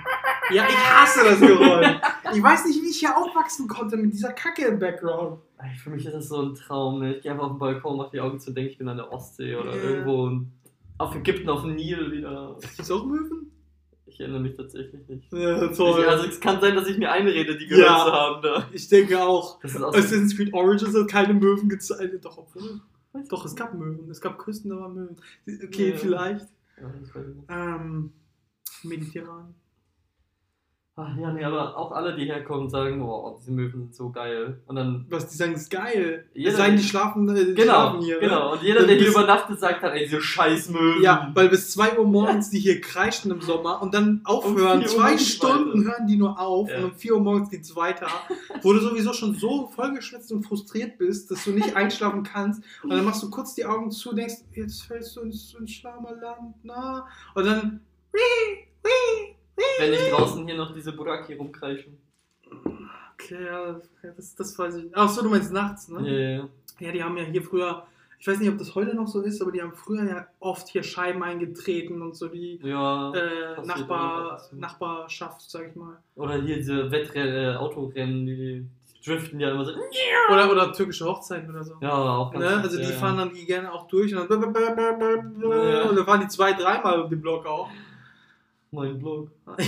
[0.51, 1.87] Ja, ich hasse das Geräusch.
[2.33, 5.39] Ich weiß nicht, wie ich hier aufwachsen konnte mit dieser Kacke im Background.
[5.83, 6.99] Für mich ist das so ein Traum.
[6.99, 7.15] Ne?
[7.15, 9.11] Ich gehe einfach auf den Balkon, mache die Augen zu, denke ich bin an der
[9.11, 9.81] Ostsee oder Ja.
[9.83, 10.41] irgendwo
[10.99, 12.55] auf Ägypten auf dem Nil wieder.
[12.61, 13.51] Gibt's auch Möwen?
[14.15, 15.29] Ich Ich erinnere mich tatsächlich nicht.
[15.33, 16.05] Ja, Ich, toll.
[16.05, 18.05] also es kann sein, dass ich mir einrede, die gehört Ja.
[18.05, 18.69] zu haben da.
[18.71, 19.59] ich denke auch.
[19.59, 22.23] Das ist auch Assassin's Creed Origins hat keine Möwen gezeigt.
[22.23, 22.79] Doch, obwohl.
[23.29, 24.09] Doch, es gab Möwen.
[24.09, 25.17] Es gab Küsten, da waren Möwen.
[25.65, 25.97] Okay, Ja.
[25.97, 26.47] vielleicht.
[26.79, 27.09] Ja, ich.
[27.49, 28.13] Ähm,
[28.83, 29.53] mediterran.
[30.97, 34.61] Ach ja, nee, aber auch alle, die herkommen, sagen, oh, diese Möwen sind so geil.
[34.65, 36.25] Und dann, Was, die sagen, ist geil.
[36.33, 38.15] Jeder- es sei denn, die schlafen, äh, die genau, schlafen hier.
[38.15, 38.21] Ne?
[38.21, 38.53] genau.
[38.53, 41.01] Und jeder, der hier übernachtet, sagt dann, ey, diese scheiß Möwen.
[41.03, 44.79] Ja, weil bis 2 Uhr morgens die hier kreischen im Sommer und dann aufhören.
[44.83, 45.97] Um Zwei Stunden weiter.
[45.97, 46.77] hören die nur auf Ja.
[46.77, 48.07] und um 4 Uhr morgens geht's weiter.
[48.61, 52.63] Wo du sowieso schon so vollgeschwitzt und frustriert bist, dass du nicht einschlafen kannst.
[52.83, 56.55] Und dann machst du kurz die Augen zu, denkst, jetzt fällst du ins, ins Schlamaland,
[56.63, 57.05] na?
[57.33, 57.81] Und dann.
[59.79, 61.97] Wenn nicht draußen hier noch diese Buraki rumkreischen.
[63.13, 63.79] Okay, ja,
[64.15, 64.85] das, das weiß ich.
[64.93, 66.01] Ach so, du meinst nachts, ne?
[66.07, 66.49] Ja, ja.
[66.79, 67.85] Ja, die haben ja hier früher,
[68.19, 70.67] ich weiß nicht, ob das heute noch so ist, aber die haben früher ja oft
[70.67, 73.13] hier Scheiben eingetreten und so die Ja.
[73.13, 74.41] äh, Nachbar.
[74.51, 75.97] Nachbarschaft, sag ich mal.
[76.15, 78.35] Oder hier diese Wettrennen, äh, Autorennen, die,
[78.93, 79.71] die driften ja immer so.
[80.31, 81.75] Oder, oder türkische Hochzeiten oder so.
[81.79, 82.57] Ja, auch ganz Ne?
[82.61, 82.89] Also die ja.
[82.91, 84.41] fahren dann die gerne auch durch und dann,
[85.41, 85.83] Ja.
[85.83, 87.69] und dann fahren die zwei, dreimal um den Block auch.
[88.71, 89.31] Mein Blog.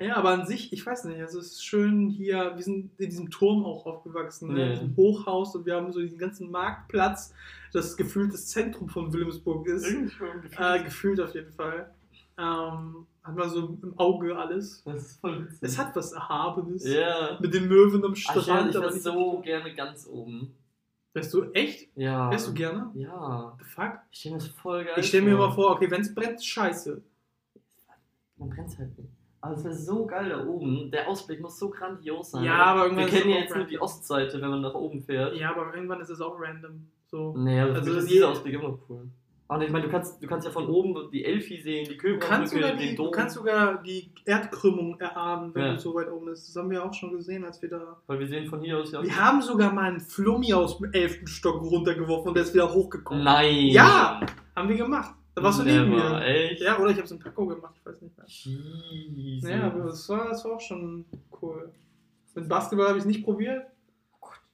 [0.00, 3.10] Ja, aber an sich, ich weiß nicht, also es ist schön hier, wir sind in
[3.10, 4.60] diesem Turm auch aufgewachsen, ne?
[4.60, 4.66] Ja.
[4.66, 7.34] in diesem Hochhaus und wir haben so diesen ganzen Marktplatz,
[7.72, 9.86] das gefühlt das Zentrum von Wilhelmsburg ist.
[10.12, 10.84] Schon Äh, gefühlt.
[10.84, 11.90] gefühlt auf jeden Fall.
[12.38, 14.84] Ähm, hat man so im Auge alles.
[14.84, 15.58] Das ist voll witzig.
[15.62, 16.86] Es hat was Erhabenes.
[16.86, 17.36] Ja.
[17.40, 18.70] Mit den Möwen am Ach, ich Strand.
[18.70, 20.54] ich aber so gerne ganz oben.
[21.14, 21.90] Wärst du echt?
[21.96, 22.30] Ja.
[22.30, 22.90] Wärst du gerne?
[22.94, 23.56] Ja.
[23.58, 23.92] The fuck?
[24.10, 26.44] Ich stelle mir das voll geil Ich stelle mir immer vor, okay, wenn es brennt,
[26.44, 27.02] scheiße.
[28.36, 29.10] Man brennt halt nicht.
[29.40, 30.90] Aber es wäre so geil da oben.
[30.90, 32.44] Der Ausblick muss so grandios sein.
[32.44, 33.84] Ja, aber irgendwann Wir es kennen ja jetzt nur die random.
[33.84, 35.36] Ostseite, wenn man nach oben fährt.
[35.36, 36.88] Ja, aber irgendwann ist es auch random.
[37.06, 37.36] So.
[37.36, 39.08] Nee, aber Also also ist je- dieser Ausblick immer cool.
[39.50, 42.18] Und ich meine, du kannst, du kannst ja von oben die Elfi sehen, die Du
[42.18, 43.10] die, den du Dom.
[43.12, 45.72] kannst sogar die Erdkrümmung erahnen, wenn Ja.
[45.72, 46.48] du so weit oben bist.
[46.48, 47.96] Das haben wir auch schon gesehen, als wir da.
[48.06, 49.02] Weil wir sehen von hier aus ja.
[49.02, 51.26] Wir haben sogar mal einen Flummi aus dem 11.
[51.26, 53.24] Stock runtergeworfen und der ist wieder hochgekommen.
[53.24, 53.68] Nein!
[53.68, 54.20] Ja!
[54.54, 55.14] Haben wir gemacht.
[55.34, 56.20] Da warst du neben mir.
[56.20, 56.60] Echt?
[56.60, 58.26] Ja, oder ich hab's in Paco gemacht, ich weiß nicht mehr.
[58.26, 59.48] Jesus.
[59.48, 61.06] Ja, aber das war, das war auch schon
[61.40, 61.72] cool.
[62.34, 63.64] Mit Basketball habe ich es nicht probiert,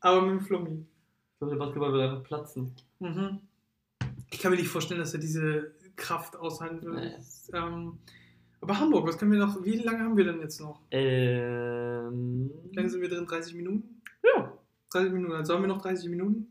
[0.01, 0.87] aber mit dem Flummi.
[1.33, 2.75] Ich glaube, der Basketball will einfach platzen.
[3.01, 3.41] Mhm.
[4.35, 6.93] Ich kann mir nicht vorstellen, dass er diese Kraft aushalten.
[6.93, 7.15] Nee.
[7.53, 7.99] Ähm,
[8.61, 9.65] aber Hamburg, was können wir noch?
[9.65, 10.81] Wie lange haben wir denn jetzt noch?
[10.91, 12.51] Ähm.
[12.65, 13.27] Wie lange sind wir drin?
[13.27, 14.03] 30 Minuten?
[14.25, 14.53] Ja.
[14.91, 16.51] 30 Minuten, also haben wir noch 30 Minuten.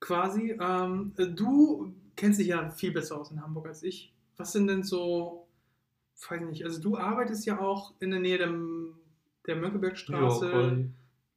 [0.00, 0.58] Quasi.
[0.60, 4.12] Ähm, äh, du kennst dich ja viel besser aus in Hamburg als ich.
[4.36, 5.46] Was sind denn so,
[6.28, 8.52] weiß nicht, also du arbeitest ja auch in der Nähe der,
[9.46, 10.76] der Mönckebergstraße Ja,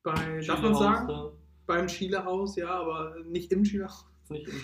[0.01, 1.31] bei, darf man sagen?
[1.67, 4.07] Beim Chilehaus, ja, aber nicht im Chilehaus.
[4.23, 4.59] Ist nicht im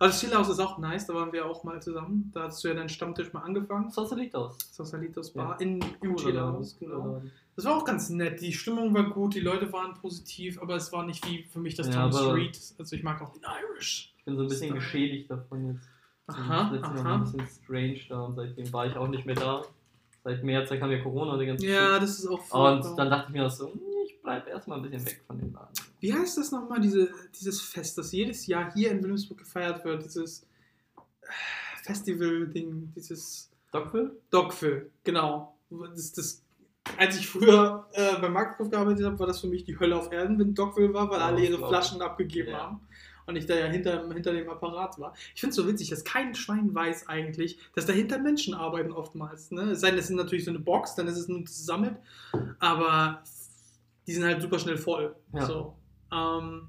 [0.00, 2.30] Also das Chilehaus ist auch nice, da waren wir auch mal zusammen.
[2.32, 3.90] Da hast du ja deinen Stammtisch mal angefangen.
[3.90, 4.56] Sassalitos.
[4.70, 5.66] Sassalitos Bar Ja.
[5.66, 7.20] in, im Chilehaus, genau.
[7.56, 8.40] Das war auch ganz nett.
[8.40, 11.74] Die Stimmung war gut, die Leute waren positiv, aber es war nicht wie für mich
[11.74, 12.58] das Ja, Tom Street.
[12.78, 14.14] Also ich mag auch den Irish.
[14.18, 14.80] Ich bin so ein bisschen Style.
[14.80, 15.88] geschädigt davon jetzt.
[16.28, 17.04] Aha, das letzte Mal aha.
[17.08, 19.62] war ein bisschen strange da und seitdem war ich auch nicht mehr da.
[20.24, 22.96] Seit März, da kam ja Corona und die ganze Ja, das ist auch Und furchtbar.
[22.96, 23.80] dann dachte ich mir auch so, hm,
[24.28, 25.72] bleib erstmal ein bisschen weg von dem Laden.
[26.00, 30.04] Wie heißt das nochmal, diese, dieses Fest, das jedes Jahr hier in Wilhelmsburg gefeiert wird?
[30.04, 30.42] Dieses
[31.22, 31.30] äh,
[31.84, 34.14] Festival-Ding, dieses Dogville?
[34.30, 35.56] Dogville, genau.
[35.70, 36.42] Das, das,
[36.98, 40.12] als ich früher äh, beim Marktkauf gearbeitet habe, war das für mich die Hölle auf
[40.12, 41.66] Erden, wenn Dogville war, weil Ja, alle ihre.
[41.66, 42.58] Flaschen abgegeben Ja.
[42.58, 42.80] haben.
[43.24, 45.14] Und ich da ja hinter, hinter dem Apparat war.
[45.34, 49.50] Ich finde es so witzig, dass kein Schwein weiß eigentlich, dass dahinter Menschen arbeiten oftmals.
[49.50, 49.72] Ne?
[49.72, 51.96] Es sei denn, es ist natürlich so eine Box, dann ist es nur gesammelt.
[52.58, 53.22] Aber
[54.08, 55.14] die sind halt super schnell voll.
[55.34, 55.44] Ja.
[55.44, 55.74] So.
[56.10, 56.68] Ähm,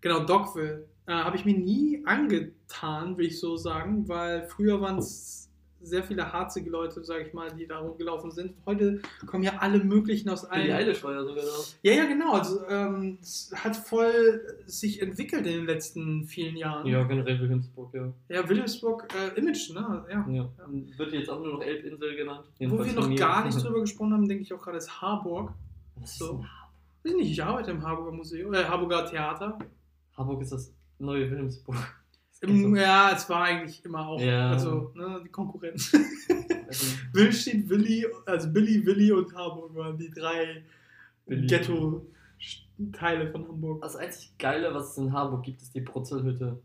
[0.00, 0.88] genau, Dogville.
[1.06, 5.48] Äh, Habe ich mir nie angetan, will ich so sagen, weil früher waren es
[5.82, 8.54] sehr viele harzige Leute, sage ich mal, die da rumgelaufen sind.
[8.66, 10.70] Heute kommen ja alle möglichen aus allen.
[10.70, 11.50] Eilish war ja sogar da.
[11.82, 12.32] Ja, ja, genau.
[12.34, 16.86] Also ähm, es hat voll sich entwickelt in den letzten vielen Jahren.
[16.86, 18.12] Ja, generell Wilhelmsburg, ja.
[18.28, 20.04] Ja, Wilhelmsburg äh, Image, ne?
[20.10, 20.26] Ja.
[20.28, 20.48] ja.
[20.98, 22.44] Wird jetzt auch nur noch Elbinsel genannt.
[22.58, 25.52] Wo wir noch gar nicht drüber gesprochen haben, denke ich auch gerade, ist Harburg.
[25.96, 26.32] Was ist So.
[26.32, 26.46] denn
[27.04, 29.58] Weiß nicht, ich arbeite im Harburger Museum, äh, Harburger Theater.
[30.16, 31.76] Harburg ist das neue Wilhelmsburg.
[32.42, 34.50] Im, ja, es war eigentlich immer auch, Ja.
[34.52, 35.92] also ne, die Konkurrenz.
[36.66, 40.64] Also, Will steht Willi, also Billy, Willi und Harburg waren die drei.
[41.26, 43.82] Ghetto-Teile von Hamburg.
[43.82, 46.58] Das einzig Geile, was es in Harburg gibt, ist die Brutzelhütte.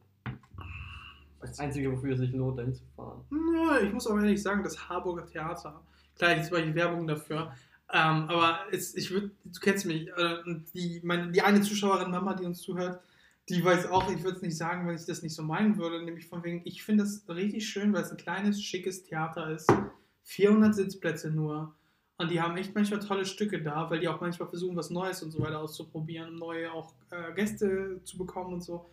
[1.42, 3.22] Das einzige, wofür es sich lohnt, dahin zu fahren.
[3.84, 5.80] Ich muss auch ehrlich sagen, das Harburger Theater,
[6.18, 7.54] klar, jetzt war die Werbung dafür,
[7.94, 12.12] ähm, aber es, ich würd, du kennst mich, äh, und die, meine, die eine Zuschauerin
[12.12, 13.02] Mama, die uns zuhört,
[13.48, 16.04] die weiß auch, ich würde es nicht sagen, weil ich das nicht so meinen würde,
[16.04, 19.72] nämlich von wegen, ich finde das richtig schön, weil es ein kleines, schickes Theater ist,
[20.24, 21.76] 400 Sitzplätze nur.
[22.18, 25.22] Und die haben echt manchmal tolle Stücke da, weil die auch manchmal versuchen, was Neues
[25.22, 28.86] und so weiter auszuprobieren, um neue auch äh, Gäste zu bekommen und so.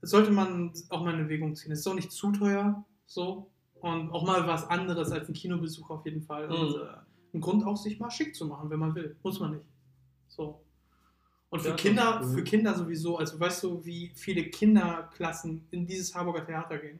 [0.00, 1.72] Das sollte man auch mal in Erwägung ziehen.
[1.72, 3.50] Es ist auch nicht zu teuer, so.
[3.80, 6.48] Und auch mal was anderes als ein Kinobesuch auf jeden Fall.
[6.50, 6.82] Und Mhm.
[6.82, 6.86] äh,
[7.36, 9.16] ein Grund auch, sich mal schick zu machen, wenn man will.
[9.22, 9.66] Muss man nicht.
[10.28, 10.60] So.
[11.50, 12.34] Und für Ja, Kinder, cool.
[12.34, 16.98] für Kinder sowieso, also weißt du, wie viele Kinderklassen in dieses Harburger Theater gehen?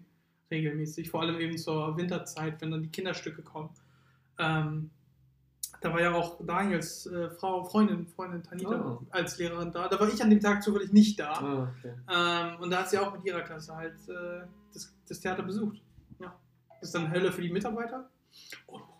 [0.51, 3.70] Regelmäßig, vor allem eben zur Winterzeit, wenn dann die Kinderstücke kommen.
[4.38, 4.90] Ähm,
[5.81, 9.07] da war ja auch Daniels äh, Frau, Freundin, Freundin Tanita Oh.
[9.11, 9.88] als Lehrerin da.
[9.88, 11.33] Da war ich an dem Tag zufällig nicht da.
[11.33, 11.94] Ah, okay.
[12.09, 15.83] Ähm, und da hat sie auch mit ihrer Klasse halt äh, das, das Theater besucht.
[16.20, 16.35] Ja.
[16.81, 18.09] Das ist dann Hölle für die Mitarbeiter.
[18.66, 18.96] Unprofessionell.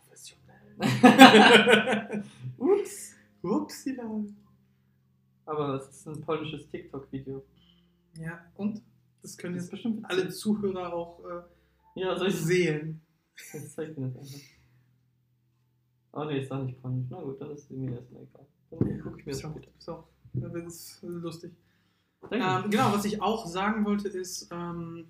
[2.59, 3.15] Ups.
[3.43, 4.25] Upsila.
[5.47, 7.45] Aber es ist ein polnisches TikTok-Video.
[8.19, 8.83] Ja, und?
[9.23, 11.43] Das können Das jetzt bestimmt alle Zuhörer auch äh,
[12.01, 13.01] Ja, soll ich sehen.
[13.37, 14.41] Ich zeig dir das einfach.
[16.13, 17.07] Oh ne, ist doch nicht polnisch.
[17.11, 18.47] Na gut, dann ist mir erstmal egal.
[18.71, 19.71] Dann gucke ich mir das auch, später.
[19.79, 21.53] ist auch das ist lustig.
[22.31, 22.37] Danke.
[22.37, 25.09] Ähm, genau, was ich auch sagen wollte ist, ähm,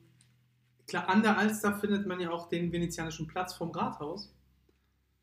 [0.86, 4.32] klar, an der Alster findet man ja auch den venezianischen Platz vom Rathaus.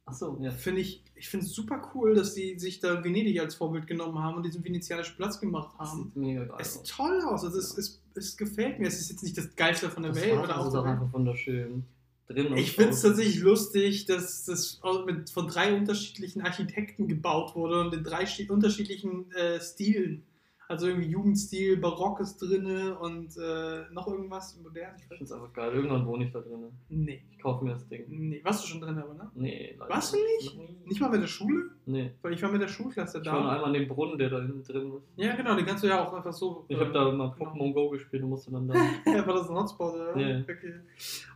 [0.05, 0.51] Achso, ja.
[0.51, 4.19] Finde ich, ich finde es super cool, dass die sich da Venedig als Vorbild genommen
[4.19, 6.03] haben und diesen venezianischen Platz gemacht Das haben.
[6.03, 8.87] sieht mega geil Es sieht toll aus, also es, es, es gefällt mir.
[8.87, 11.13] Es ist jetzt nicht das Geilste von der Das Welt oder auch ist auch einfach
[11.13, 11.85] wunderschön.
[12.27, 17.81] Drin Ich finde es tatsächlich lustig, dass das mit, von drei unterschiedlichen Architekten gebaut wurde
[17.81, 20.23] und in drei unterschiedlichen äh, Stilen.
[20.69, 24.95] Also irgendwie Jugendstil, Barock ist drinne und äh, noch irgendwas modern.
[24.97, 25.73] Ich finde es einfach geil.
[25.73, 26.71] Irgendwann wohne ich da drin.
[26.89, 27.23] Nee.
[27.31, 28.05] Ich kaufe mir das Ding.
[28.07, 29.29] Nee, warst du schon drin, aber ne?
[29.35, 30.57] Nee, Warst du nicht?
[30.57, 30.77] Nie.
[30.85, 31.71] Nicht mal mit der Schule?
[31.85, 32.11] Nee.
[32.21, 33.49] Weil ich war mit der Schulklasse Ich war nur da.
[33.49, 35.03] einmal an dem Brunnen, der da hinten drin ist.
[35.17, 36.65] Ja, genau, den kannst du ja auch einfach so.
[36.69, 37.51] Ich äh, habe da mal genau.
[37.51, 38.73] Pokémon Go gespielt und musste dann da.
[39.05, 40.17] Ja, war das ein Hotspot, oder?
[40.17, 40.39] Ja.
[40.41, 40.73] Okay.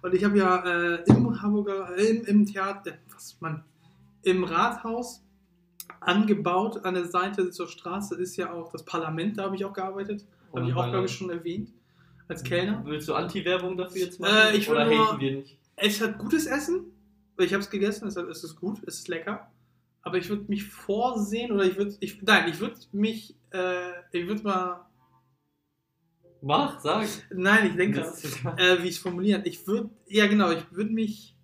[0.01, 0.63] Und ich habe ja
[0.95, 3.63] äh, im Hamburger, äh, im, im Theater, äh, was man,
[4.23, 5.23] im Rathaus
[6.07, 9.73] angebaut an der Seite zur Straße ist ja auch das Parlament, da habe ich auch
[9.73, 10.25] gearbeitet.
[10.55, 11.73] Habe ich auch, glaube ich, schon erwähnt.
[12.29, 12.81] Als Kellner.
[12.85, 14.33] Willst du Anti-Werbung dafür jetzt machen?
[14.53, 15.57] Äh, ich Oder nur- haten wir nicht?
[15.75, 16.85] Es hat gutes Essen.
[17.37, 19.51] Ich habe es gegessen, deshalb ist es gut, es ist lecker.
[20.01, 24.27] Aber ich würde mich vorsehen, oder ich würde, ich, nein, ich würde mich, äh, ich
[24.27, 24.85] würde mal,
[26.41, 27.07] Mach, sag.
[27.33, 28.01] nein, ich denke,
[28.57, 29.41] äh, wie ich es formulieren.
[29.45, 31.35] Ich würde, ja genau, ich würde mich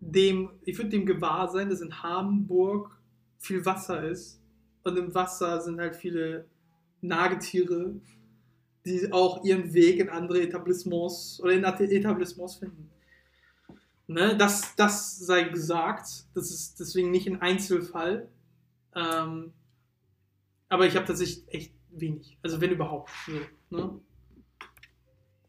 [0.00, 2.90] dem, ich würde dem gewahr sein, dass in Hamburg
[3.38, 4.40] viel Wasser ist
[4.84, 6.46] und im Wasser sind halt viele
[7.00, 7.94] Nagetiere,
[8.84, 12.90] die auch ihren Weg in andere Etablissements oder in Etablissements finden.
[14.08, 18.28] Ne, das, das sei gesagt, das ist deswegen nicht ein Einzelfall.
[18.94, 19.52] Ähm,
[20.68, 22.38] aber ich habe tatsächlich echt wenig.
[22.42, 23.10] Also wenn überhaupt.
[23.26, 24.00] So, ne?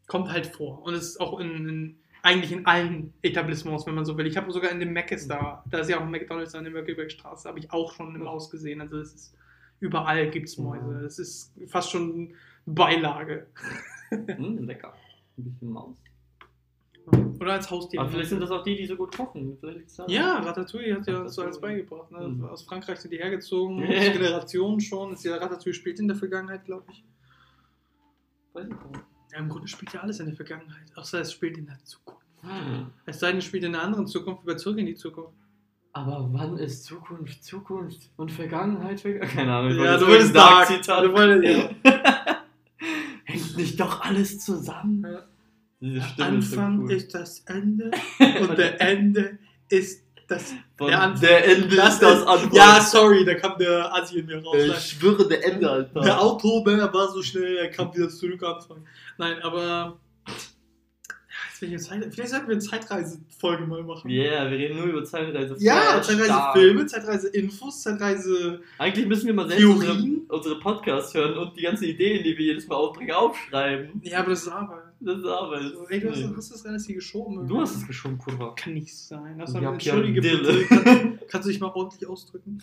[0.08, 0.82] Kommt halt vor.
[0.82, 4.28] Und es ist auch in, in eigentlich in allen Etablissements, wenn man so will.
[4.28, 6.74] Ich habe sogar in dem Mc's da, da ist ja auch ein McDonalds an der
[6.74, 8.82] Mönckebergstraße, habe ich auch schon im Haus gesehen.
[8.82, 9.38] Also es ist
[9.80, 11.06] überall gibt es Mäuse.
[11.06, 12.34] Es ist fast schon
[12.66, 13.48] Beilage.
[14.10, 14.94] Hm, lecker.
[15.38, 15.98] Ein bisschen Maus.
[17.42, 18.00] Oder als Haustier.
[18.00, 19.58] Aber vielleicht sind das auch die, die so gut kochen.
[20.08, 22.10] Ja, Ratatouille hat ja uns so alles beigebracht.
[22.12, 22.26] Ne?
[22.26, 22.46] Mhm.
[22.46, 25.12] Aus Frankreich sind die hergezogen, Generationen schon.
[25.12, 27.04] Ist ja, Ratatouille spielt in der Vergangenheit, glaube ich.
[28.54, 29.06] Weiß ich nicht.
[29.34, 30.90] Ja, im Grunde spielt ja alles in der Vergangenheit.
[30.96, 32.17] Außer es spielt in der Zukunft.
[32.42, 32.88] Hm.
[33.06, 35.34] Es sei denn, es spielt in einer anderen Zukunft, über zurück in die Zukunft.
[35.94, 39.30] Aber wann ist Zukunft Zukunft und Vergangenheit Vergangenheit?
[39.36, 39.72] Keine Ahnung.
[39.72, 40.68] ich Ja, du wolltest irgendein dark.
[40.70, 41.04] Dark-Zitat.
[41.06, 42.36] Du wolltest- ja.
[43.26, 45.04] Hängt nicht doch alles zusammen?
[45.06, 45.24] Ja.
[45.80, 46.92] Diese Der Stimme ist so Anfang cool.
[46.92, 47.92] ist das Ende
[48.42, 49.38] und der Ende
[49.70, 50.54] ist das.
[50.78, 52.54] Von der Anfang- der Ende Das ist das ist- Antwort.
[52.56, 54.56] Ja, sorry, da kam der Asi in mir raus.
[54.58, 56.02] ich schwöre, der Ende, Alter.
[56.02, 58.86] Der Auto, der war so schnell, er kam wieder zurück anfangen.
[59.18, 59.98] Nein, aber.
[61.58, 64.10] Vielleicht sollten wir eine Zeitreise-Folge mal machen.
[64.10, 65.56] Yeah, wir reden nur über Zeitreise.
[65.60, 66.02] Ja.
[66.02, 68.62] Zeitreise-Filme, Zeitreise-Infos, Zeitreise.
[68.78, 70.22] Eigentlich müssen wir mal selbst unsere, Theorien?
[70.30, 74.02] unsere Podcasts hören und die ganzen Ideen, die wir jedes Mal aufbringen, aufschreiben.
[74.04, 74.84] Ja, aber das ist Arbeit.
[75.00, 75.62] Das ist Arbeit.
[75.74, 76.30] So, ey, du hast, Nee.
[76.36, 77.48] hast das alles hier geschoben.
[77.48, 78.54] Du hast es geschoben, Kurva.
[78.56, 79.38] Kann nicht sein.
[79.38, 80.54] Das Ja, ja, Pierre Entschuldige Dille.
[80.68, 81.20] bitte.
[81.28, 82.62] Kannst, du dich mal ordentlich ausdrücken?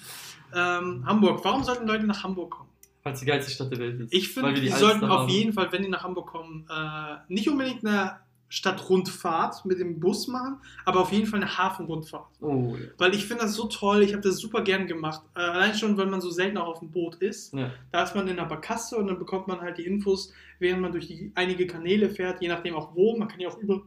[0.55, 1.45] Ähm, Hamburg.
[1.45, 2.71] Warum sollten Leute nach Hamburg kommen?
[3.05, 4.13] Weil es die geilste Stadt der Welt ist.
[4.15, 5.29] Ich finde, die, die sollten auf haben.
[5.29, 8.17] jeden Fall, wenn die nach Hamburg kommen, äh, nicht unbedingt eine
[8.55, 12.27] Stadtrundfahrt mit dem Bus machen, aber auf jeden Fall eine Hafenrundfahrt.
[12.41, 12.87] Oh, ja.
[12.99, 15.23] Weil ich finde das so toll, ich habe das super gern gemacht.
[15.35, 17.53] Äh, allein schon, weil man so selten auch auf dem Boot ist.
[17.55, 17.71] ja.
[17.93, 20.93] Da ist man in der Barkasse und dann bekommt man halt die Infos, während man
[20.93, 23.17] durch die einige Kanäle fährt, je nachdem auch wo.
[23.17, 23.83] Man kann ja auch über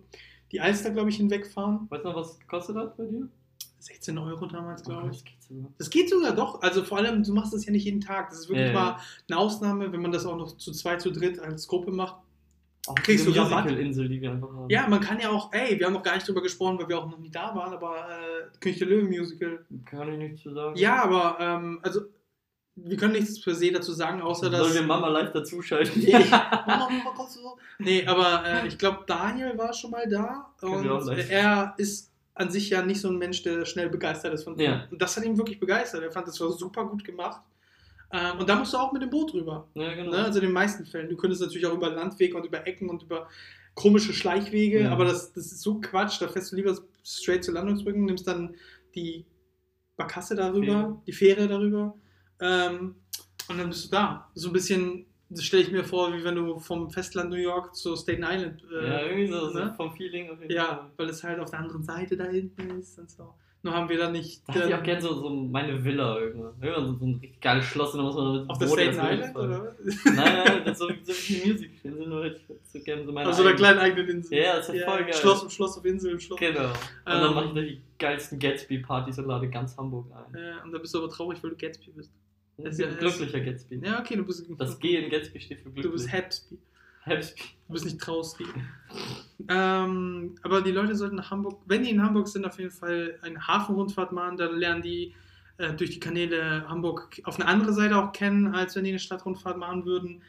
[0.51, 1.87] die Alster, glaube ich, hinwegfahren.
[1.89, 3.27] Weißt du noch, was es gekostet hat bei dir?
[3.79, 5.17] 16 Euro damals, glaube ich.
[5.17, 5.71] das geht sogar.
[5.77, 6.61] Das geht sogar doch.
[6.61, 8.29] Also vor allem, du machst das ja nicht jeden Tag.
[8.29, 8.97] Das ist wirklich Ja, mal
[9.29, 12.15] eine Ausnahme, wenn man das auch noch zu zweit, zu dritt als Gruppe macht.
[12.87, 13.65] Auch Kriegst du Rabatt?
[13.65, 14.69] Musical-Insel, die wir einfach haben.
[14.69, 16.99] Ja, man kann ja auch, ey, wir haben noch gar nicht drüber gesprochen, weil wir
[16.99, 19.65] auch noch nie da waren, aber äh, König der Löwen Musical.
[19.85, 20.75] Kann ich nichts zu sagen.
[20.77, 22.01] Ja, aber, ähm, also,
[22.75, 24.61] wir können nichts per se dazu sagen, außer dass.
[24.61, 26.01] Sollen wir Mama live dazuschalten?
[26.01, 27.57] Nee, Mama, Mama, kommst du so?
[27.79, 30.85] Nee, aber äh, ich glaube, Daniel war schon mal da und
[31.29, 34.87] er ist an sich ja nicht so ein Mensch, der schnell begeistert ist von Ja.
[34.91, 36.03] Und das hat ihn wirklich begeistert.
[36.03, 37.41] Er fand, das war super gut gemacht.
[38.11, 39.67] Ähm, und da musst du auch mit dem Boot rüber.
[39.73, 40.11] Ja, genau.
[40.11, 40.23] Ne?
[40.23, 41.09] Also in den meisten Fällen.
[41.09, 43.27] Du könntest natürlich auch über Landwege und über Ecken und über
[43.75, 44.91] komische Schleichwege, Ja.
[44.91, 46.21] aber das, das ist so Quatsch.
[46.21, 48.55] Da fährst du lieber straight zu Landungsbrücken, nimmst dann
[48.95, 49.25] die
[49.97, 51.01] Barkasse darüber, Fähre.
[51.07, 51.95] die Fähre darüber
[52.39, 52.95] ähm,
[53.49, 54.29] und dann bist du da.
[54.35, 57.75] So ein bisschen, das stelle ich mir vor, wie wenn du vom Festland New York
[57.75, 58.63] zu Staten Island.
[58.71, 59.73] äh, ja, irgendwie so, ne?
[59.75, 60.91] vom Feeling auf jeden Ja, Fall.
[60.97, 63.33] weil es halt auf der anderen Seite da hinten ist und so.
[63.63, 64.41] Nur haben wir da nicht.
[64.47, 66.53] Da hätte ich ähm, auch gerne so, so meine Villa irgendwann.
[66.61, 68.89] Irgendwann so, so ein richtig geiles Schloss und dann muss man mit auf der Staten
[69.13, 69.75] Island, oder?
[70.05, 71.71] Nein, nein, das ist so, so wie die Musik.
[71.83, 74.37] Ich nur hätte ich so gerne so meine Auf so einer eigene- kleinen eigenen Insel.
[74.37, 75.13] Ja, das ist voll geil.
[75.13, 76.39] Schloss im Schloss auf Insel im Schloss.
[76.39, 76.59] Genau.
[76.61, 76.73] Und Ähm,
[77.05, 80.39] dann mache ich da die geilsten Gatsby-Partys und lade ganz Hamburg ein.
[80.39, 82.11] Ja, und dann bist du aber traurig, weil du Gatsby bist.
[82.59, 83.81] Das ist ja- ein glücklicher Gatsby.
[83.83, 84.45] Ja, okay, du bist.
[84.57, 85.83] Das G in Gatsby steht für glücklich.
[85.85, 86.57] Du bist Happy.
[87.07, 88.45] Du bist nicht Trausby.
[89.49, 93.17] ähm, aber die Leute sollten nach Hamburg, wenn die in Hamburg sind, auf jeden Fall
[93.21, 94.37] eine Hafenrundfahrt machen.
[94.37, 95.13] Dann lernen die
[95.57, 98.99] äh, durch die Kanäle Hamburg auf eine andere Seite auch kennen, als wenn die eine
[98.99, 100.21] Stadtrundfahrt machen würden.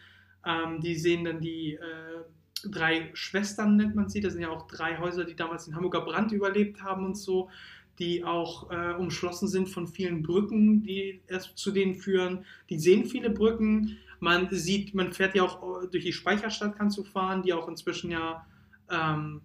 [0.47, 4.21] Ähm, die sehen dann die äh, drei Schwestern, nennt man sie.
[4.21, 7.51] Das sind ja auch drei Häuser, die damals den Hamburger Brand überlebt haben und so.
[7.99, 12.45] Die auch äh, umschlossen sind von vielen Brücken, die erst zu denen führen.
[12.71, 13.99] Die sehen viele Brücken.
[14.21, 17.69] Man sieht, man fährt ja auch äh, durch die Speicherstadt, kannst du fahren, die auch
[17.69, 18.47] inzwischen ja,
[18.91, 19.43] ähm,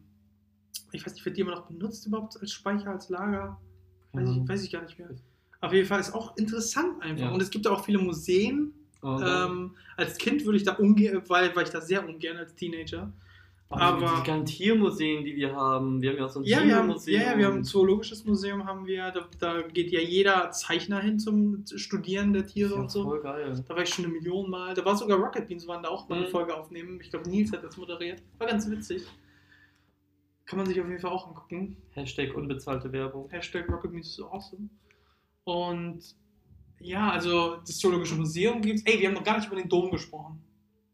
[0.91, 3.59] ich weiß nicht, wird die immer noch benutzt überhaupt als Speicher, als Lager?
[4.13, 5.09] Weiß, ich, weiß ich gar nicht mehr.
[5.61, 7.26] Auf jeden Fall ist auch interessant einfach.
[7.26, 7.32] Ja.
[7.32, 8.74] Und es gibt ja auch viele Museen.
[9.01, 12.55] Oh, Ähm, als Kind würde ich da ungern, weil, weil ich da sehr ungern als
[12.55, 13.11] Teenager.
[13.82, 16.61] Aber aber- die ganzen Tiermuseen, die wir haben, wir haben ja auch so ein Ja,
[16.61, 17.21] Tiermuseum.
[17.21, 20.99] ja, ja, wir haben ein zoologisches Museum, haben wir, da, da geht ja jeder Zeichner
[21.01, 23.03] hin zum Studieren der Tiere ja, und so.
[23.03, 23.63] Voll geil.
[23.67, 24.74] Da war ich schon eine Million Mal.
[24.74, 26.32] Da war sogar Rocket Beans, waren da auch mal eine Mhm.
[26.32, 26.99] Folge aufnehmen.
[27.01, 28.21] Ich glaube, Nils hat das moderiert.
[28.38, 29.03] War ganz witzig.
[30.45, 31.78] Kann man sich auf jeden Fall auch angucken.
[31.91, 33.30] Hashtag unbezahlte Werbung.
[33.30, 34.69] Hashtag Rocket Beans is awesome.
[35.45, 35.99] Und
[36.80, 38.84] ja, also das Zoologische Museum gibt's.
[38.86, 40.41] Ey, wir haben noch gar nicht über den Dom gesprochen.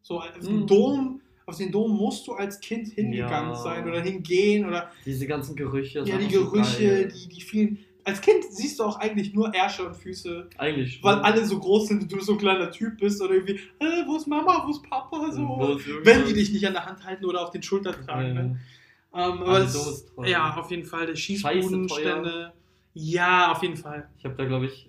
[0.02, 0.68] So, den Mhm.
[0.68, 3.56] Dom, auf den Dom musst du als Kind hingegangen Ja.
[3.56, 6.04] sein oder hingehen oder Diese ganzen Gerüche.
[6.06, 7.80] ja, die Gerüche, die, die vielen.
[8.06, 11.04] Als Kind siehst du auch eigentlich nur Ärsche und Füße Eigentlich.
[11.04, 11.24] weil schon.
[11.26, 14.16] alle so groß sind und du so ein kleiner Typ bist oder irgendwie, äh, wo
[14.16, 15.42] ist Mama, wo ist Papa, so.
[15.48, 16.16] Wo ist irgendwas?
[16.16, 18.28] wenn die dich nicht an der Hand halten oder auf den Schultern tragen.
[18.28, 18.34] Ja.
[18.34, 18.60] Ne?
[19.12, 22.54] Ähm, aber Aber das, ja, auf jeden Fall, der Schießbudenstände.
[22.94, 24.10] Ja, auf jeden Fall.
[24.18, 24.89] Ich habe da, glaube ich,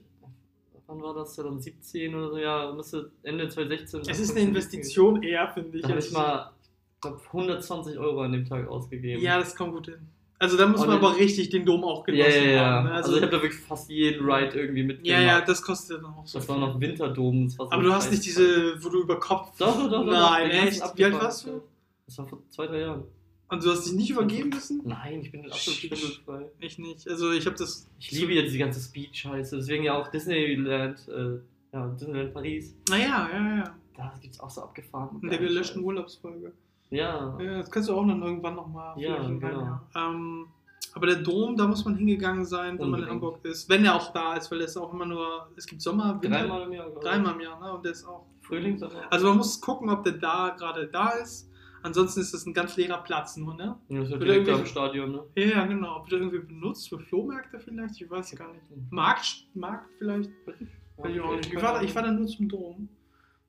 [0.91, 1.35] wann war das?
[1.35, 2.39] 2017 oder so?
[2.39, 4.03] Ja, müsste Ende 2016.
[4.09, 5.83] Es ist eine Investition eher, finde ich.
[5.83, 6.51] Da habe ich mal,
[6.95, 9.23] ich glaube, 120 Euro an dem Tag ausgegeben.
[9.23, 9.99] Ja, das kommt gut hin.
[10.39, 12.65] Also da muss Und man aber richtig den Dom auch genossen ja, ja.
[12.65, 12.87] haben.
[12.87, 12.95] Ne?
[12.95, 15.21] Also, Also, ich habe da wirklich fast jeden Ride irgendwie mitgemacht.
[15.21, 16.39] ja, ja, das kostet dann auch so.
[16.39, 17.45] Das war noch Winterdom.
[17.45, 19.51] Das war so aber du hast nicht diese, wo du über Kopf.
[19.59, 20.05] Doch, doch, doch.
[20.05, 20.97] doch, Nein, ganze echt?
[20.99, 21.61] Wie alt warst du?
[22.07, 23.05] Das war vor zwei, drei Jahren.
[23.51, 24.83] Und du hast dich nicht übergeben müssen?
[24.85, 26.51] Nein, ich bin absolut schwindelfrei.
[26.61, 27.09] Ich nicht.
[27.09, 27.89] Also ich habe das.
[27.99, 29.57] Ich liebe ja diese ganze Speed-Scheiße.
[29.57, 31.41] Deswegen ja auch Disneyland, äh,
[31.73, 32.77] ja, Disneyland Paris.
[32.89, 33.75] Naja, ja, ja.
[33.97, 35.19] Da gibt es auch so abgefahren.
[35.23, 36.53] In der gelöschten Urlaubsfolge.
[36.91, 37.39] Ja.
[37.41, 38.99] Ja, das kannst du auch dann irgendwann nochmal.
[39.01, 39.81] Ja, genau.
[39.95, 40.47] Ähm,
[40.93, 43.11] aber der Dom, da muss man hingegangen sein, wenn man in Unbedingt.
[43.11, 43.69] Hamburg ist.
[43.69, 45.49] Wenn er auch da ist, weil er ist auch immer nur.
[45.57, 46.39] Es gibt Sommer, Winter.
[46.39, 46.91] Dreimal im Jahr.
[46.91, 47.73] Dreimal im Jahr, ne?
[47.75, 48.27] Und der ist auch.
[48.43, 49.03] Frühling, Sommer.
[49.11, 51.50] Also man muss gucken, ob der da gerade da ist.
[51.83, 53.77] Ansonsten ist das ein ganz leerer Platz nur, ne?
[53.89, 55.23] Ja, das ist ja direkt am Stadion, ne?
[55.35, 55.97] Ja, ja, genau.
[55.97, 58.01] Ob der irgendwie benutzt für Flohmärkte vielleicht?
[58.01, 58.63] Ich weiß gar nicht.
[58.91, 60.31] Markt, Markt vielleicht?
[60.47, 61.53] Weiß ich auch nicht.
[61.53, 62.89] Ich war, ich war dann nur zum Dom.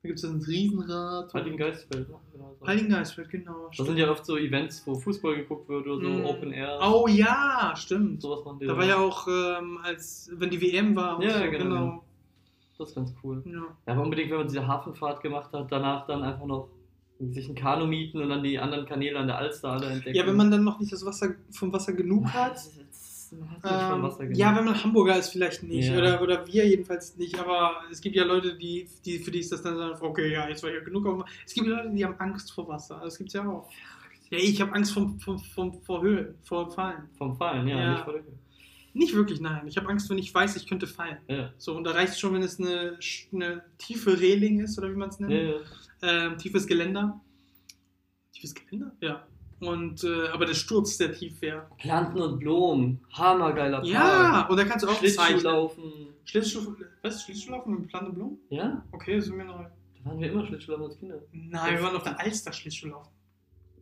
[0.02, 1.32] Da gibt es ein Riesenrad.
[1.32, 2.16] Heiligen Geistfeld, ne?
[2.32, 2.66] Genau so.
[2.66, 3.70] Heiligengeistfeld, genau.
[3.76, 6.24] Da sind ja oft so Events, wo Fußball geguckt wird oder so, Mm.
[6.24, 6.80] Open Air.
[6.82, 8.20] Oh ja, stimmt.
[8.20, 8.66] Sowas machen die.
[8.66, 11.22] Da war ja auch, ähm, als wenn die WM war.
[11.22, 12.04] Ja, so, genau, genau.
[12.78, 13.42] Das ist ganz cool.
[13.46, 13.52] Ja.
[13.52, 16.68] Ja, aber unbedingt, wenn man diese Hafenfahrt gemacht hat, danach dann einfach noch
[17.30, 20.16] sich ein Kanu mieten und dann die anderen Kanäle an der Alster alle entdecken.
[20.16, 22.58] ja, wenn man dann noch nicht das Wasser vom Wasser genug hat.
[23.64, 24.36] Ähm, Wasser genug.
[24.36, 25.88] ja, wenn man Hamburger ist, vielleicht nicht.
[25.88, 25.96] Ja.
[25.96, 27.38] Oder, oder wir jedenfalls nicht.
[27.38, 30.48] Aber es gibt ja Leute, die, die für die ist das dann so, okay, ja,
[30.48, 31.06] jetzt war ja genug.
[31.06, 33.00] auf Es gibt Leute, die haben Angst vor Wasser.
[33.02, 33.70] Das gibt es ja auch.
[34.30, 37.08] Ja, ich habe Angst vom, vom, vom, vor Höhen, vor Fallen.
[37.16, 37.92] Vom Fallen, ja, Ja.
[37.92, 38.24] nicht vor Höhe.
[38.94, 39.66] Nicht wirklich, nein.
[39.66, 41.16] Ich habe Angst, wenn ich weiß, ich könnte fallen.
[41.26, 41.50] Ja.
[41.56, 42.98] So, und da reicht es schon, wenn es eine,
[43.32, 45.32] eine tiefe Reling ist, oder wie man es nennt.
[45.32, 45.54] Ja,
[46.02, 46.26] ja.
[46.26, 47.20] Ähm, tiefes Geländer.
[48.32, 48.92] Tiefes Geländer?
[49.00, 49.26] Ja.
[49.60, 51.66] Und, äh, aber der Sturz sehr tief wäre.
[51.78, 53.86] Planten und Blumen, hammergeiler Park.
[53.88, 55.18] Ja, und da kannst du auch zeichnen.
[55.40, 55.82] Schlittschuhlaufen.
[56.24, 57.22] Schlittschuh, was?
[57.22, 58.38] Schlittschuhlaufen mit Planten Blumen?
[58.50, 59.62] Ja, Okay, das ist mir neu.
[59.62, 61.22] da waren wir immer Schlittschuhlaufen als Kinder.
[61.32, 63.12] Nein, wir waren auf der Alster Schlittschuhlaufen.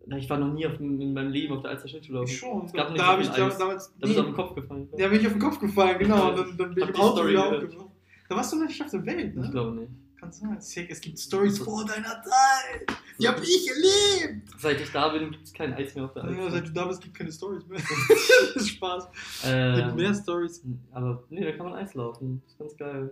[0.07, 2.29] Na, Ich war noch nie auf, in meinem Leben auf der Alster Schlittschuhlaufen.
[2.31, 2.67] Ich schon.
[2.67, 3.59] Es gab nicht da habe ich damals.
[3.99, 4.89] Da bist du auf den Kopf gefallen.
[4.99, 6.17] da bin ich auf den Kopf gefallen, genau.
[6.31, 7.87] Ja, Dann, dann bin ich im Auto wieder aufgewacht.
[8.29, 9.45] Da warst du noch nicht auf der Welt, ne?
[9.47, 9.91] Ich glaube nicht.
[10.21, 10.59] Kann sein.
[10.59, 12.87] Es gibt Stories vor deiner Zeit.
[13.19, 14.49] Die hab ich erlebt.
[14.59, 16.51] Seit ich da bin, gibt es kein Eis mehr auf der Ja, Alster.
[16.51, 17.81] seit du da bist, gibt keine Stories mehr.
[18.55, 19.05] das ist Spaß.
[19.05, 19.53] Es gibt
[19.89, 20.63] Ähm, mehr Stories.
[20.93, 22.43] aber nee, da kann man Eis laufen.
[22.45, 23.11] Das ist ganz geil.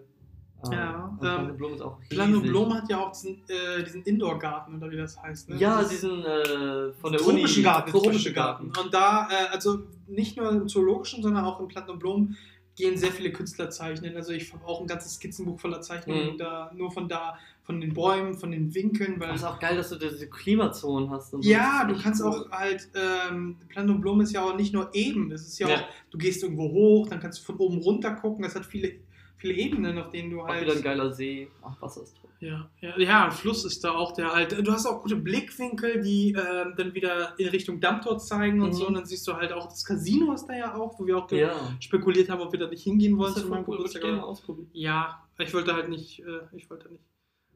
[0.63, 2.43] Ah, Ja, Und ähm, Blom ist auch riesig.
[2.43, 5.51] Blom hat ja auch diesen, äh, diesen Indoor-Garten, oder wie das heißt.
[5.51, 5.57] Ne?
[5.57, 7.63] Ja, Dieses diesen äh, von der tropischen Uni.
[7.63, 7.91] Garten.
[7.93, 8.73] Tropische Garten.
[8.83, 12.35] Und da, äh, also nicht nur im zoologischen, sondern auch im Plano Blom
[12.79, 14.17] gehen sehr viele Künstler zeichnen.
[14.17, 16.39] Also ich habe auch ein ganzes Skizzenbuch voller Zeichnungen, Mhm.
[16.39, 19.77] da nur von da, von den Bäumen, von den Winkeln, weil Das ist auch geil,
[19.77, 21.35] dass du diese Klimazonen hast.
[21.43, 22.29] Ja, du kannst cool.
[22.47, 25.69] auch halt, ähm, Plan und Blum ist ja auch nicht nur eben, es ist ja,
[25.69, 25.77] Ja.
[25.77, 28.93] auch, du gehst irgendwo hoch, dann kannst du von oben runter gucken, das hat viele,
[29.37, 30.63] viele Ebenen, auf denen du Auch halt...
[30.63, 31.49] wieder ein geiler See.
[31.63, 32.28] Ach, Wasser ist toll.
[32.41, 36.01] Ja, ja, ja, ein Fluss ist da auch, der halt, du hast auch gute Blickwinkel,
[36.03, 38.73] die ähm, dann wieder in Richtung Dammtor zeigen und Mhm.
[38.75, 41.19] so, und dann siehst du halt auch, das Casino ist da ja auch, wo wir
[41.19, 41.53] auch Ja.
[41.81, 44.05] spekuliert haben, ob wir da nicht hingehen wollen Das zu ja meinem cool, ich Geburtstag.
[44.05, 44.71] aber- ausprobieren.
[44.73, 47.03] Ja, ich wollte halt nicht, äh, ich wollte nicht.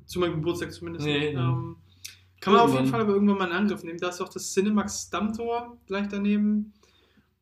[0.07, 1.35] Zu meinem Geburtstag zumindest Nee, nicht.
[1.35, 1.41] nee.
[1.41, 1.76] Ähm,
[2.41, 2.91] kann man auf jeden Irgendwann.
[2.91, 3.99] Fall aber irgendwann mal in Angriff nehmen.
[4.01, 6.72] Da ist auch das Cinemax Dammtor gleich daneben.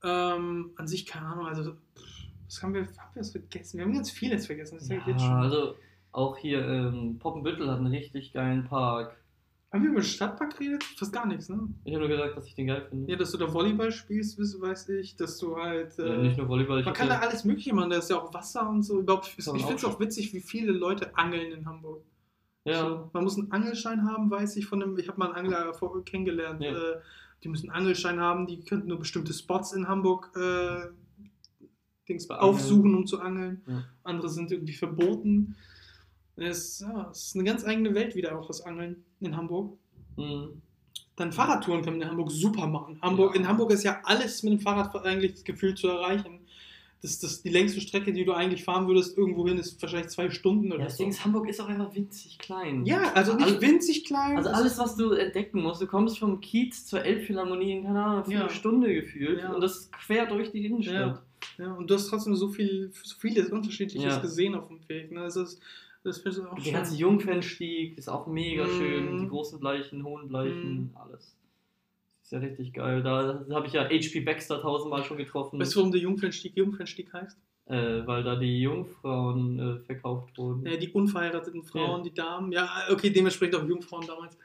[0.03, 2.05] Ähm, an sich, keine Ahnung, also, pff,
[2.47, 3.79] was haben wir, haben wir was vergessen?
[3.79, 5.31] Wir haben ganz vieles vergessen, das ich jetzt Ja, schon.
[5.37, 5.75] also
[6.13, 9.17] auch hier ähm, Poppenbüttel hat einen richtig geilen Park.
[9.73, 10.83] Haben wir über den Stadtpark geredet?
[10.83, 11.69] Fast gar nichts, ne?
[11.85, 13.09] Ich habe nur gesagt, dass ich den geil finde.
[13.09, 15.97] Ja, dass du da Volleyball spielst, weiß- ich, dass du halt.
[16.01, 16.81] Äh, Ja, nicht nur Volleyball.
[16.81, 18.99] Ich man kann da alles Mögliche machen, da ist ja auch Wasser und so.
[18.99, 22.03] Überhaupt, ich finde es auch witzig, wie viele Leute angeln in Hamburg.
[22.65, 25.47] ja, So, man muss einen Angelschein haben, weiß ich von einem, ich habe mal einen
[25.55, 25.73] Angler
[26.05, 26.61] kennengelernt.
[26.63, 26.73] Ja.
[26.73, 27.01] Äh,
[27.45, 30.89] die müssen einen Angelschein haben, die könnten nur bestimmte Spots in Hamburg äh,
[32.09, 33.63] Dings aufsuchen, um zu angeln.
[33.69, 33.85] Ja.
[34.03, 35.55] Andere sind irgendwie verboten.
[36.37, 39.77] Es, ja, es ist eine ganz eigene Welt wieder auch das Angeln in Hamburg.
[40.17, 40.63] mhm.
[41.17, 42.99] Dann Fahrradtouren kann man in Hamburg super machen.
[43.03, 43.41] Hamburg, Ja.
[43.43, 46.39] In Hamburg ist ja alles mit dem Fahrrad eigentlich gefühlt zu erreichen.
[47.03, 50.31] Das, das, die längste Strecke, die du eigentlich fahren würdest, irgendwo hin, ist wahrscheinlich zwei
[50.31, 51.07] Stunden ja, oder das so.
[51.07, 52.87] Ist, Hamburg ist auch einfach winzig klein.
[52.87, 54.37] Ja, also nicht All- winzig klein.
[54.39, 58.03] Also es alles, was du entdecken musst, du kommst vom Kiez zur Elbphilharmonie in, keine
[58.03, 58.49] Ahnung, eine Ja.
[58.51, 59.53] Stunde gefühlt Ja.
[59.53, 61.23] und das ist quer durch die Innenstadt.
[61.59, 64.19] Ja, und du hast trotzdem so viel, so vieles Unterschiedliches Ja.
[64.21, 65.11] gesehen auf dem Weg.
[65.11, 65.21] Ne?
[65.21, 65.61] Das ist,
[66.03, 66.73] das finde ich auch Der schön.
[66.73, 68.71] ganze Jungfernstieg ist auch mega Mhm.
[68.79, 70.91] schön, die großen Bleichen, hohen Bleichen, Mhm.
[70.97, 71.37] alles.
[72.23, 73.03] Ist ja richtig geil.
[73.03, 77.13] Da habe ich ja HP Baxter tausendmal schon getroffen, Weißt du, warum der Jungfernstieg Jungfernstieg
[77.13, 77.39] heißt?
[77.67, 80.67] äh, weil da die Jungfrauen äh, verkauft wurden.
[80.67, 82.03] Ja, die unverheirateten Frauen, Ja.
[82.03, 84.37] die Damen, ja, okay, dementsprechend auch Jungfrauen damals,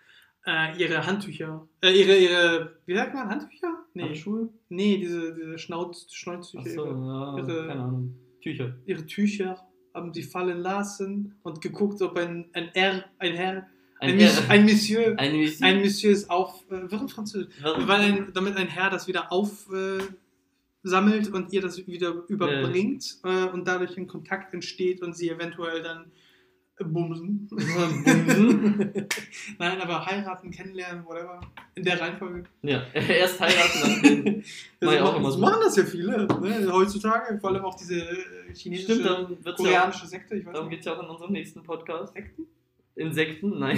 [0.46, 3.84] äh, ihre Handtücher, äh, ihre, ihre, wie sagt man, Handtücher?
[3.96, 4.50] Nee, Handschuhe?
[4.70, 8.16] nee diese, diese Schnauz, Schnäuztücher, Achso, ihre, ja, ihre- keine Ahnung.
[8.42, 8.76] Tücher.
[8.86, 9.58] ihre Tücher
[9.96, 13.68] haben sie fallen lassen und geguckt, ob ein, ein R, ein Herr,
[14.00, 17.54] ein, Ein, äh, ein Monsieur, ein, Visite- ein Monsieur ist auf, äh, warum Französisch?
[17.62, 20.14] Warum- Weil ein, damit ein Herr das wieder aufsammelt
[20.84, 25.82] sammelt und ihr das wieder überbringt äh, und dadurch ein Kontakt entsteht und sie eventuell
[25.82, 26.06] dann äh,
[26.84, 27.48] bumsen.
[27.48, 28.92] Bumsen?
[29.60, 31.40] Nein, aber heiraten, kennenlernen, whatever.
[31.76, 32.44] In der Reihenfolge.
[32.64, 34.44] Ja, erst heiraten, dann
[34.82, 35.40] Mach ich auch machen, immer das so.
[35.42, 36.70] machen das ja viele ne?
[36.72, 40.36] heutzutage, vor allem auch diese äh, chinesische, Stimmt, darum, wird's ja, koreanische Sekte.
[40.36, 40.78] Ich weiß darum nicht.
[40.78, 42.14] geht es ja auch in unserem nächsten Podcast.
[42.14, 42.44] Sekten?
[42.96, 43.60] Insekten?
[43.60, 43.78] Nein.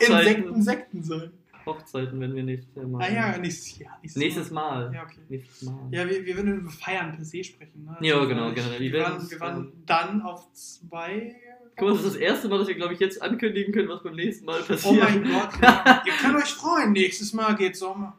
[0.00, 1.30] Insekten, Sekten sein.
[1.66, 3.04] Hochzeiten werden wir nächstes Jahr machen.
[3.06, 3.98] Ah ja, nächstes Jahr.
[4.00, 4.92] Nächstes, Nächstes Mal.
[4.94, 5.18] Ja, okay.
[5.28, 5.78] Nächstes Mal.
[5.90, 7.84] Ja, wir, wir würden über Feiern per se sprechen.
[7.84, 7.96] Ne?
[8.00, 8.80] Ja, Also, genau, ich- generell.
[8.80, 11.36] Wir Wir waren, werden's, wir waren dann auf zwei.
[11.80, 14.02] Guck mal, das ist das erste Mal, dass wir, glaube ich, jetzt ankündigen können, was
[14.02, 15.02] beim nächsten Mal Oh passiert.
[15.02, 16.02] mein Gott, ja.
[16.06, 16.92] ihr könnt euch freuen.
[16.92, 18.12] Nächstes Mal geht's um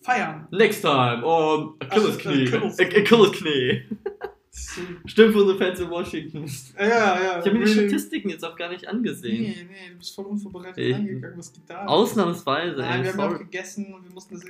[0.00, 0.46] Feiern.
[0.50, 2.48] Next time on Achilles Ach, Knie.
[2.48, 3.82] Achilles- Achilles Knie.
[5.06, 6.44] Stimmt für unsere Fans in Washington.
[6.44, 7.34] Ich Ja, ja.
[7.36, 7.88] habe mir die really.
[7.88, 9.42] Statistiken jetzt auch gar nicht angesehen.
[9.42, 11.38] Nee, nee, du bist voll unvorbereitet Ich- reingegangen.
[11.38, 11.84] Was geht da?
[11.86, 13.04] Ausnahmsweise, Nein, ey.
[13.04, 13.44] wir haben ja auch Sorry.
[13.44, 14.44] gegessen und wir mussten das.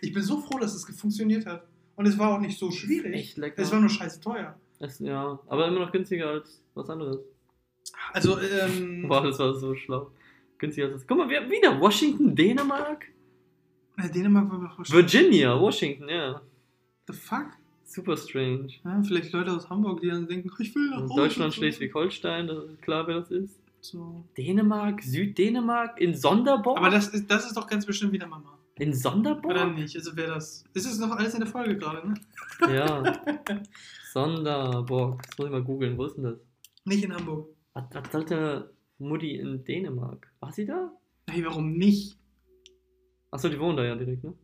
[0.00, 1.64] Ich bin so froh, dass es funktioniert hat.
[1.96, 3.14] Und es war auch nicht so schwierig.
[3.14, 3.62] Echt lecker.
[3.62, 4.58] Es war nur scheiße teuer.
[4.80, 7.18] Es, ja, aber immer noch günstiger als was anderes.
[8.12, 9.04] Also, ähm.
[9.08, 10.10] Wow, das war so schlau.
[10.58, 11.06] Günstiger als das.
[11.06, 13.06] Guck mal, wir haben wieder Washington, Dänemark.
[13.96, 16.40] äh, Dänemark war doch Virginia, Washington, ja.
[17.08, 17.46] The fuck?
[17.84, 18.68] Super strange.
[18.84, 21.14] Ja, vielleicht Leute aus Hamburg, die dann denken, ich will nach Hause.
[21.16, 21.54] Deutschland.
[21.54, 23.58] Schleswig-Holstein, das ist klar, wer das ist.
[23.82, 24.24] So.
[24.38, 26.78] Dänemark, Süddänemark, in Sonderborg?
[26.78, 28.58] Aber das ist, das ist doch ganz bestimmt wieder Mama.
[28.76, 29.44] in Sonderborg?
[29.54, 29.94] Oder nicht?
[29.96, 30.64] Also wer das.
[30.72, 32.14] Ist es noch alles in der Folge gerade, ne?
[32.74, 33.02] Ja.
[34.12, 35.22] Sonderborg.
[35.26, 35.98] Das muss ich mal googeln.
[35.98, 36.38] Wo ist denn das?
[36.86, 37.48] Nicht in Hamburg.
[37.74, 40.30] Was, was sollte Mutti in Dänemark?
[40.40, 40.92] War sie da?
[41.28, 42.16] Hey, warum nicht?
[43.30, 44.34] Achso, die wohnen da ja direkt, ne?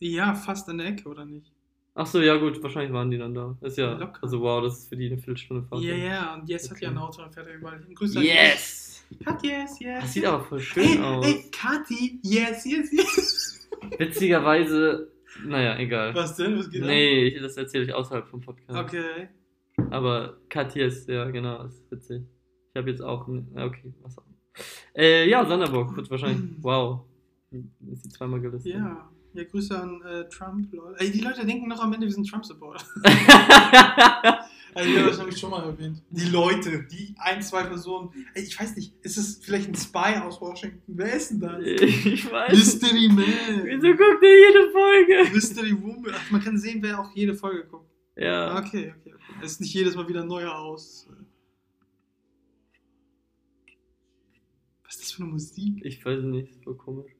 [0.00, 1.52] Ja, fast an der Ecke, oder nicht?
[1.94, 3.56] Achso, ja gut, wahrscheinlich waren die dann da.
[3.60, 4.22] Ist ja, Locker.
[4.22, 5.82] also wow, das ist für die eine Viertelstunde Fahrt.
[5.82, 6.84] Ja, ja, und jetzt hat Okay.
[6.86, 7.94] ja ein Auto und fährt er überall hin.
[7.94, 9.04] Grüß an Yes!
[9.24, 10.00] Kat, yes, yes.
[10.02, 11.26] Das sieht aber voll schön Ey, aus.
[11.26, 13.68] ey, Kathi, yes, yes, yes.
[13.98, 15.10] Witzigerweise,
[15.44, 16.14] naja, egal.
[16.14, 16.58] Was denn?
[16.58, 18.40] Was geht Nee, ich, das erzähle ich außerhalb vom?
[18.40, 18.78] Podcast.
[18.78, 19.28] Okay.
[19.90, 22.22] Aber Katjes, ja, genau, ist witzig.
[22.72, 23.26] Ich habe jetzt auch.
[23.28, 24.24] n- ja, Okay, was auch.
[24.96, 26.50] Äh, ja, Sonderbock wird wahrscheinlich.
[26.62, 27.00] Wow.
[27.52, 28.74] Ist die zweimal gelistet.
[28.74, 29.08] Ja.
[29.32, 30.98] Ja, Grüße an äh, Trump, Leute.
[31.00, 32.84] Ey, die Leute denken noch am Ende, wir sind Trump-Supporter.
[34.74, 36.02] Also, ja, das habe ich schon mal erwähnt.
[36.10, 38.10] Die Leute, die ein, zwei Personen.
[38.34, 40.80] Ey, ich weiß nicht, ist es vielleicht ein Spy aus Washington?
[40.88, 41.60] Wer ist denn das?
[41.64, 42.52] ich weiß.
[42.52, 43.24] Mystery Man.
[43.64, 45.30] Wieso guckt ihr jede Folge?
[45.34, 46.12] Mystery Woman.
[46.14, 47.88] Ach, man kann sehen, wer auch jede Folge guckt.
[48.16, 48.58] Ja.
[48.58, 49.34] Okay, okay, okay.
[49.44, 51.08] Es ist nicht jedes Mal wieder neuer aus.
[55.10, 55.84] Das für eine Musik?
[55.84, 57.12] Ich weiß nicht, voll komisch.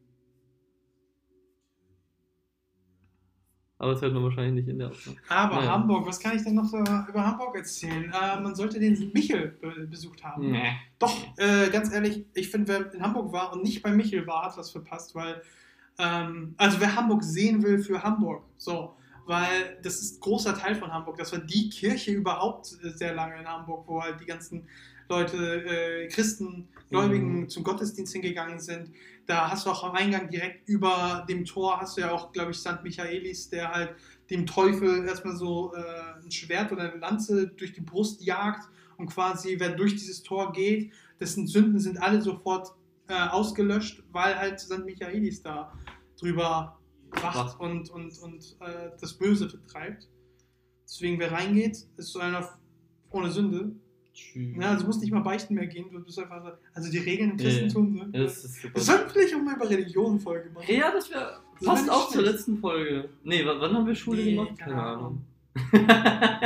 [3.78, 5.18] Aber es hört man wahrscheinlich nicht in der Aufnahme.
[5.30, 5.72] Aber Ja.
[5.72, 8.12] Hamburg, was kann ich denn noch so über Hamburg erzählen?
[8.12, 10.50] Äh, man sollte den Michel be besucht haben.
[10.50, 10.72] Nee.
[10.98, 14.44] Doch, äh, ganz ehrlich, ich finde, wer in Hamburg war und nicht bei Michel war,
[14.44, 15.40] hat was verpasst, weil,
[15.98, 20.74] ähm, also wer Hamburg sehen will für Hamburg, so, weil das ist ein großer Teil
[20.74, 21.16] von Hamburg.
[21.16, 24.68] Das war die Kirche überhaupt äh, sehr lange in Hamburg, wo halt die ganzen
[25.10, 27.48] Leute, äh, Christen, Gläubigen Mhm.
[27.48, 28.90] zum Gottesdienst hingegangen sind.
[29.26, 32.52] Da hast du auch am Eingang direkt über dem Tor hast du ja auch, glaube
[32.52, 32.82] ich, St.
[32.82, 33.94] Michaelis, der halt
[34.30, 39.08] dem Teufel erstmal so äh, ein Schwert oder eine Lanze durch die Brust jagt und
[39.08, 42.72] quasi, wer durch dieses Tor geht, dessen Sünden sind alle sofort
[43.08, 44.84] äh, ausgelöscht, weil halt St.
[44.84, 45.72] Michaelis da
[46.18, 46.78] drüber
[47.10, 47.60] wacht Wacht.
[47.60, 50.08] und, und, und äh, das Böse vertreibt.
[50.84, 52.48] Deswegen, wer reingeht, ist so einer
[53.10, 53.72] ohne Sünde.
[54.34, 56.98] Ja, also du musst nicht mal beichten mehr gehen, du bist einfach so, also die
[56.98, 57.36] Regeln im.
[57.36, 58.08] Christentum, ne?
[58.12, 58.74] Ja, das ist super.
[58.74, 60.64] Wir sollten vielleicht auch mal über Religion Folge machen.
[60.68, 61.40] Ja, das wäre.
[61.64, 62.34] Passt wär auch nicht zur schlecht.
[62.34, 63.08] letzten Folge.
[63.22, 64.58] Nee, wann haben wir Schule Nee, gemacht?
[64.58, 65.22] keine Ahnung.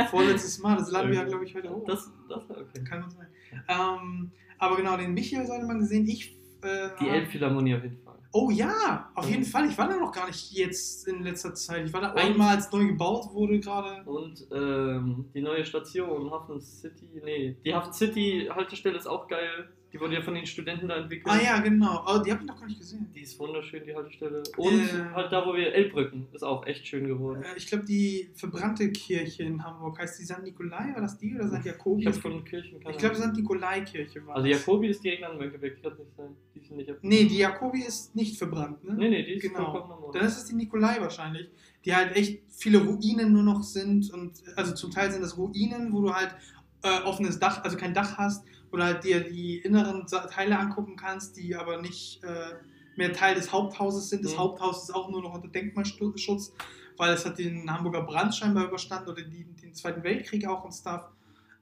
[0.09, 1.85] Vorletztes Mal, das laden wir ja, glaube ich, heute hoch.
[1.87, 2.83] Das, das okay.
[2.87, 3.27] kann man sein.
[3.67, 6.07] Ähm, aber genau, den Michael sollte man gesehen.
[6.07, 6.35] Ich.
[6.61, 8.04] Äh, Die Elbphilharmonie auf jeden Fall.
[8.37, 9.45] Oh ja, auf jeden Mhm.
[9.45, 9.69] Fall.
[9.69, 11.85] Ich war da noch gar nicht jetzt in letzter Zeit.
[11.85, 14.03] Ich war da Und- einmal, als neu gebaut wurde gerade.
[14.09, 19.69] Und ähm, die neue Station, Hafen City, nee, die Hafen City Haltestelle ist auch geil.
[19.95, 21.33] Die wurde ja von den Studenten da entwickelt.
[21.33, 22.03] Ah ja, genau.
[22.05, 23.07] Oh, die habe ich noch gar nicht gesehen.
[23.15, 24.43] Die ist wunderschön, die Haltestelle.
[24.57, 25.13] Und Äh.
[25.13, 27.43] halt da, wo wir Elbbrücken, ist auch echt schön geworden.
[27.43, 30.43] Äh, ich glaube, die verbrannte Kirche in Hamburg heißt die St.
[30.43, 31.65] Nikolai, war das die oder St.
[31.65, 32.01] Jakobi?
[32.01, 33.15] Ich habe von Kirchen keine Ich glaube.
[33.15, 33.33] St.
[33.37, 34.47] Nikolai-Kirche war Also.
[34.49, 36.35] Jakobi ist direkt an Mönckeberg, die kann nicht sein.
[36.53, 38.95] Die ist nicht Nee, die Jakobi ist nicht verbrannt, ne?
[38.95, 39.71] Nee, nee, die ist Genau.
[39.71, 40.09] vollkommen normal.
[40.11, 41.49] Dann ist es die Nikolai wahrscheinlich,
[41.85, 45.93] die halt echt viele Ruinen nur noch sind und also zum Teil sind das Ruinen,
[45.93, 46.35] wo du halt
[46.83, 51.37] äh, offenes Dach, also kein Dach hast, du halt dir die inneren Teile angucken kannst,
[51.37, 52.53] die aber nicht äh,
[52.95, 54.23] mehr Teil des Haupthauses sind.
[54.25, 54.39] Das Mhm.
[54.39, 56.53] Haupthaus ist auch nur noch unter Denkmalschutz,
[56.97, 60.71] weil es hat den Hamburger Brand scheinbar überstanden oder die, den Zweiten Weltkrieg auch und
[60.73, 61.03] Stuff.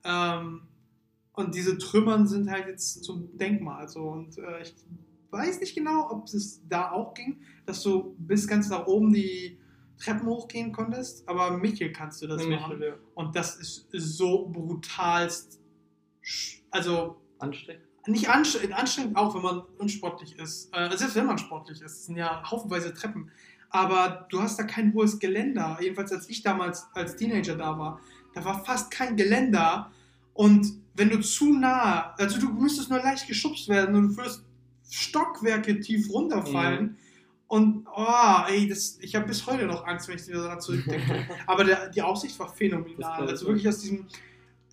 [0.03, 0.61] Ähm,
[1.33, 3.87] und diese Trümmern sind halt jetzt zum Denkmal.
[3.89, 4.03] So.
[4.03, 4.75] Und äh, ich
[5.31, 9.57] weiß nicht genau, ob es da auch ging, dass du bis ganz nach oben die
[9.97, 12.77] Treppen hochgehen konntest, aber Michel kannst du das Nee, machen.
[12.77, 12.95] Michel, ja.
[13.15, 15.59] Und das ist so brutalst,
[16.71, 17.85] also Ansteckend.
[18.07, 20.69] nicht anstrengend, anstrengend auch, wenn man unsportlich ist.
[20.73, 23.31] Äh, selbst wenn man sportlich ist, es sind ja haufenweise Treppen.
[23.69, 25.77] Aber du hast da kein hohes Geländer.
[25.81, 27.99] Jedenfalls als ich damals als Teenager da war,
[28.33, 29.91] da war fast kein Geländer.
[30.33, 34.43] Und wenn du zu nah, also du müsstest nur leicht geschubst werden und du würdest
[34.89, 36.97] Stockwerke tief runterfallen.
[37.47, 41.27] Und oh, ey, das, ich habe bis heute noch Angst, wenn ich wieder daran zurückdenke.
[41.47, 43.27] Aber der, die Aussicht war phänomenal.
[43.27, 44.07] Also wirklich aus diesem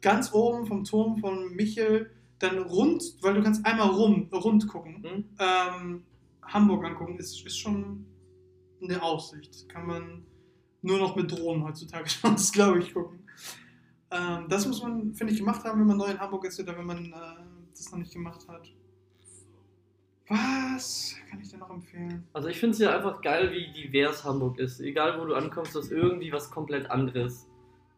[0.01, 5.03] ganz oben vom Turm von Michel dann rund, weil du kannst einmal rum, rund gucken,
[5.05, 5.25] Hm?
[5.39, 6.03] ähm,
[6.43, 8.07] Hamburg angucken, ist, ist schon
[8.83, 9.69] eine Aussicht.
[9.69, 10.25] Kann man
[10.83, 13.21] nur noch mit Drohnen heutzutage sonst, glaube ich, gucken.
[14.11, 16.77] Ähm, das muss man, finde ich, gemacht haben, wenn man neu in Hamburg ist oder
[16.77, 18.69] wenn man äh, das noch nicht gemacht hat.
[20.29, 22.27] Was kann ich denn noch empfehlen?
[22.33, 24.81] Also ich finde es ja einfach geil, wie divers Hamburg ist.
[24.81, 27.49] Egal wo du ankommst, das ist irgendwie was komplett anderes.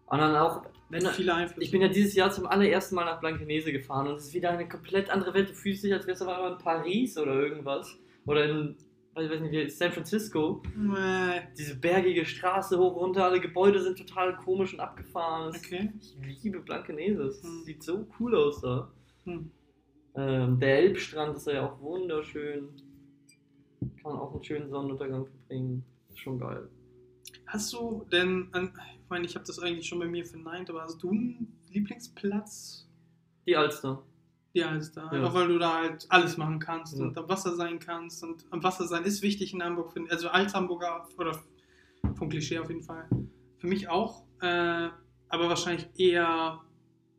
[0.07, 0.63] Und dann auch,
[0.93, 1.65] wenn Viele Einflüsse.
[1.65, 4.51] ich bin ja dieses Jahr zum allerersten Mal nach Blankenese gefahren und es ist wieder
[4.51, 5.51] eine komplett andere Welt.
[5.51, 7.99] Du fühlst dich, als wärst du einmal in Paris oder irgendwas.
[8.27, 8.77] Oder in,
[9.15, 10.63] weiß ich nicht, wie- San Francisco.
[10.77, 11.41] Nee.
[11.59, 15.55] Diese bergige Straße hoch, runter, alle Gebäude sind total komisch und abgefahren.
[15.57, 15.91] Okay.
[16.01, 17.63] Ich liebe Blankenese, es Hm.
[17.65, 18.91] sieht so cool aus da.
[19.25, 19.51] Hm.
[20.15, 22.69] Ähm, der Elbstrand ist ja auch wunderschön.
[23.81, 25.85] Kann man auch einen schönen Sonnenuntergang verbringen.
[26.11, 26.69] Ist schon geil.
[27.47, 30.83] Hast du denn, an- ich meine, ich habe das eigentlich schon bei mir verneint, aber
[30.83, 32.89] hast du einen Lieblingsplatz?
[33.47, 34.03] Die Alster.
[34.55, 35.05] Ist da.
[35.05, 35.11] Ja.
[35.11, 37.05] Einfach weil du da halt alles machen kannst Ja.
[37.05, 38.23] und am Wasser sein kannst.
[38.23, 41.39] Und am Wasser sein ist wichtig in Hamburg, finde also als Hamburger oder
[42.15, 43.09] vom Klischee auf jeden Fall.
[43.59, 44.89] Für mich auch, äh,
[45.29, 46.61] aber wahrscheinlich eher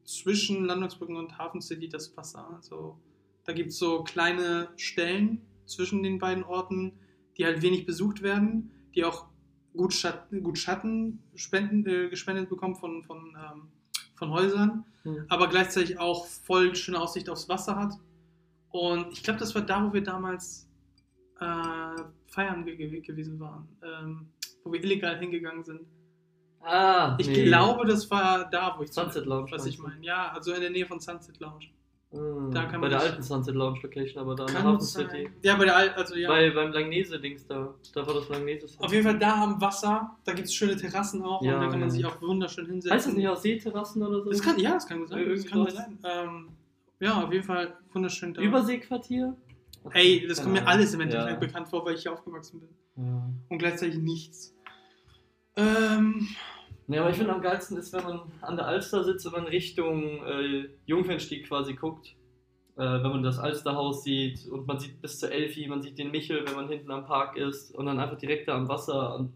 [0.03, 2.47] zwischen Landungsbrücken und Hafen City das Wasser.
[2.55, 2.99] Also
[3.45, 6.93] da gibt es so kleine Stellen zwischen den beiden Orten,
[7.37, 9.27] die halt wenig besucht werden, die auch
[9.75, 13.67] gut Schatten, gut Schatten spenden, äh, gespendet bekommen von, von, ähm,
[14.15, 15.25] von Häusern, Hm.
[15.29, 17.93] aber gleichzeitig auch voll schöne Aussicht aufs Wasser hat.
[18.69, 20.67] Und ich glaube, das war da, wo wir damals
[21.39, 24.27] äh, feiern ge ge gewesen waren, ähm,
[24.63, 25.81] wo wir illegal hingegangen sind.
[26.61, 27.43] Ah, Ich nee.
[27.45, 29.51] glaube, das war da, wo ich Sunset Lounge.
[29.51, 30.03] was ich meine.
[30.05, 31.65] Ja, also in der Nähe von Sunset Lounge.
[32.13, 32.19] Du?
[32.19, 35.09] Hm, Da kann bei der alten Sunset Lounge Location, aber da in der Hafen sein.
[35.09, 35.29] City.
[35.41, 36.29] Ja, bei der Al also ja.
[36.29, 37.73] Bei, beim Langnese-Dings da.
[37.93, 38.67] Da war das Langnese.
[38.79, 41.67] Auf jeden Fall da am Wasser, da gibt es schöne Terrassen auch Ja, und da
[41.69, 42.91] kann man sich auch wunderschön hinsetzen.
[42.95, 44.29] Heißt das nicht auch Seeterrassen oder so?
[44.29, 45.27] Das kann, ja, das kann gut sein.
[45.29, 45.99] Das kann sein.
[46.03, 46.47] Ähm,
[46.99, 48.41] ja, auf jeden Fall wunderschön da.
[48.41, 49.35] Überseequartier?
[49.91, 51.35] Ey, das kommt mir alles im Endeffekt Ja.
[51.47, 52.69] bekannt vor, weil ich hier aufgewachsen bin.
[53.05, 53.29] Ja.
[53.49, 54.55] Und gleichzeitig nichts.
[55.55, 56.27] Ähm,
[56.87, 59.45] Ja, aber ich finde am geilsten ist, wenn man an der Alster sitzt und man
[59.45, 62.15] Richtung äh, Jungfernstieg quasi guckt.
[62.75, 66.11] Äh, wenn man das Alsterhaus sieht und man sieht bis zur Elfi, man sieht den
[66.11, 69.33] Michel, wenn man hinten am Park ist und dann einfach direkt da am Wasser und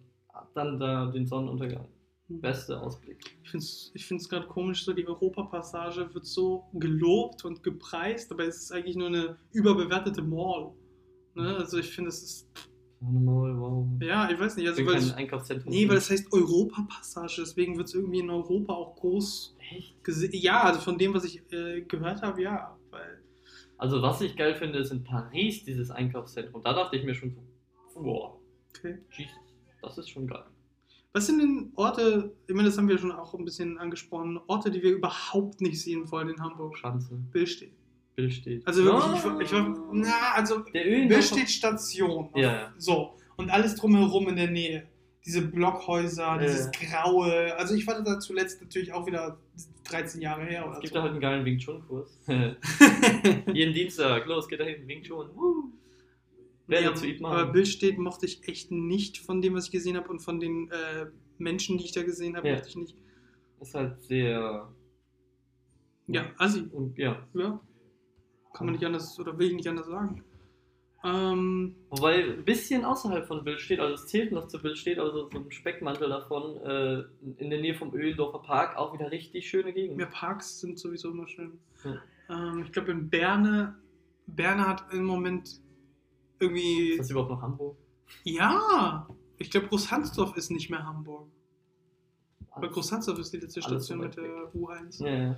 [0.55, 1.87] dann da den Sonnenuntergang.
[2.29, 3.23] Beste Ausblick.
[3.41, 8.31] ich finde es ich find's gerade komisch, so die Europapassage wird so gelobt und gepreist,
[8.33, 10.73] aber es ist eigentlich nur eine überbewertete Mall.
[11.35, 11.55] Ne?
[11.55, 12.49] Also ich finde, es ist,
[12.99, 13.85] Wow.
[14.01, 15.71] ja, ich weiß nicht, Ich also weil kein es, Einkaufszentrum.
[15.71, 20.03] nee, weil es heißt Europapassage, deswegen wird es irgendwie in Europa auch groß Echt?
[20.03, 20.31] gesehen.
[20.33, 23.21] Ja, also von dem, was ich äh, gehört habe, ja, weil
[23.77, 26.63] Also was ich geil finde, ist in Paris dieses Einkaufszentrum.
[26.63, 27.41] Da dachte ich mir schon so,
[27.95, 28.39] wow,
[28.75, 28.97] okay.
[29.11, 29.35] Jesus,
[29.81, 30.45] das ist schon geil.
[31.13, 34.69] Was sind denn Orte, ich meine, das haben wir schon auch ein bisschen angesprochen, Orte,
[34.71, 36.77] die wir überhaupt nicht sehen wollen in Hamburg?
[36.77, 37.73] Schanze, Billstedt.
[38.17, 38.65] Bill steht.
[38.67, 42.29] Also wirklich, ich, war- ich war, na, also Der Öl Billstedt Station.
[42.35, 42.73] Ja, ja.
[42.77, 43.13] So.
[43.37, 44.87] Und alles drumherum in der Nähe.
[45.23, 46.71] Diese Blockhäuser, Ja, dieses ja.
[47.03, 47.55] Graue.
[47.57, 49.37] Also ich war da zuletzt natürlich auch wieder
[49.83, 50.95] 13 Jahre her oder Es gibt so.
[50.95, 52.19] da halt einen geilen Wing Chun Kurs.
[53.53, 55.29] Jeden Dienstag, los, geht dahin, Wing Chun.
[55.35, 55.65] Woo.
[56.65, 57.51] Wer dazu Ip aber Man?
[57.51, 61.05] Billstedt mochte ich echt nicht von dem, was ich gesehen habe und von den äh,
[61.37, 62.55] Menschen, die ich da gesehen habe, Ja.
[62.55, 62.95] mochte ich nicht.
[63.61, 64.67] Ist halt sehr.
[66.07, 66.61] Ja, Assi.
[66.71, 67.21] Und ja.
[67.33, 67.59] Ja.
[68.57, 70.23] Kann man nicht anders oder will ich nicht anders sagen.
[71.03, 74.97] Ähm, Wobei ein bisschen außerhalb von Bild steht, also es zählt noch zu Bild steht,
[74.99, 77.03] also so ein Speckmantel davon, äh,
[77.37, 79.95] in der Nähe vom Öhlendorfer Park, auch wieder richtig schöne Gegend.
[79.97, 81.59] mehr Parks sind sowieso immer schön.
[81.83, 82.01] Ja.
[82.29, 83.75] Ähm, ich glaube in Berne,
[84.25, 85.61] Berne hat im Moment
[86.39, 86.89] irgendwie.
[86.91, 87.77] Ist das überhaupt noch Hamburg?
[88.23, 89.07] Ja!
[89.37, 91.27] Ich glaube Großhansdorf ist nicht mehr Hamburg.
[92.55, 95.03] Weil Alles- Großhansdorf ist die letzte Station mit der U1.
[95.05, 95.37] Ja, ja.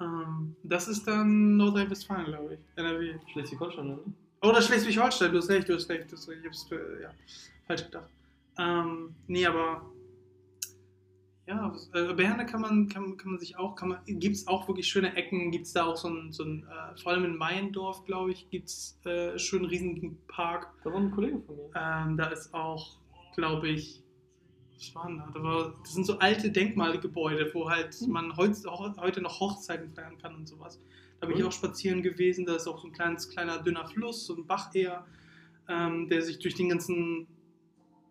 [0.00, 2.60] Ähm, das ist dann Nordrhein-Westfalen, glaube ich.
[2.76, 3.14] NRW.
[3.32, 3.98] Schleswig-Holstein, ne?
[4.42, 6.40] Oder Schleswig-Holstein, du hast recht, du hast recht, du hast recht.
[6.40, 7.10] Ich hab's äh, ja,
[7.66, 8.10] falsch gedacht.
[8.58, 9.82] Ähm, nee, aber
[11.46, 14.66] ja, äh, Berne kann man, kann, kann man sich auch, kann man, gibt es auch
[14.66, 17.36] wirklich schöne Ecken, gibt es da auch so ein, so ein äh, vor allem in
[17.36, 20.68] Meiendorf, glaube ich, gibt es äh, schönen riesigen Park.
[20.84, 21.70] Da war ein Kollege von mir.
[21.74, 22.98] Ähm, da ist auch,
[23.34, 24.03] glaube ich,
[24.94, 28.10] da war, das sind so alte Denkmalgebäude, wo halt Hm.
[28.10, 30.78] man heute noch Hochzeiten feiern kann und sowas.
[31.20, 31.48] Da bin ich Cool.
[31.48, 34.74] auch spazieren gewesen, da ist auch so ein kleines, kleiner, dünner Fluss, so ein Bach
[34.74, 35.06] eher,
[35.68, 37.26] ähm, der sich durch den ganzen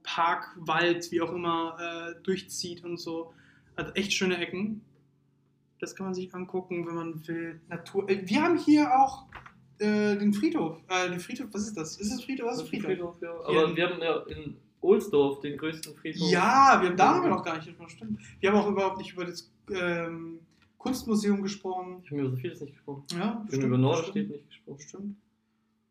[0.04, 3.34] Park, Wald, wie auch immer, äh, durchzieht und so.
[3.78, 4.82] Hat echt schöne Ecken.
[5.80, 7.62] Das kann man sich angucken, wenn man will.
[7.70, 8.10] Natur.
[8.10, 9.26] Äh, wir haben hier auch
[9.80, 10.78] äh, den Friedhof.
[10.88, 11.98] Äh, den Friedhof, was ist das?
[11.98, 12.48] Ist es Friedhof?
[12.48, 12.90] Was ist Friedhof?
[12.90, 13.32] ein Friedhof, ja.
[13.46, 16.30] Aber in- wir haben ja in Ohlsdorf den größten Friedhof.
[16.30, 18.20] Ja, wir haben da haben wir noch gar nicht stimmt.
[18.40, 20.40] Wir haben auch überhaupt nicht über das ähm,
[20.78, 22.02] Kunstmuseum gesprochen.
[22.04, 23.06] Ich habe über so vieles nicht gesprochen.
[23.12, 24.78] Ja, haben bestimmt, über bestimmt, nicht gesprochen.
[24.78, 25.16] bestimmt.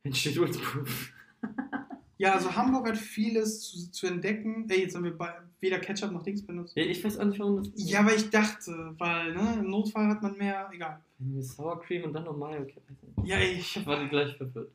[0.04, 1.12] Jetzt steht Ohlsdorf.
[2.22, 4.66] Ja, also Hamburg hat vieles zu, zu entdecken.
[4.68, 6.76] Ey, jetzt haben wir bei, weder Ketchup noch Dings benutzt.
[6.76, 7.72] Ja, ich weiß auch nicht, warum das.
[7.74, 10.70] Ja, aber ich dachte, weil ne, im Notfall hat man mehr.
[10.72, 11.00] Egal.
[11.40, 12.62] Sour Cream und dann noch Mayo.
[12.62, 12.80] Okay.
[13.24, 14.70] Ja, ich Ich war gleich verwirrt.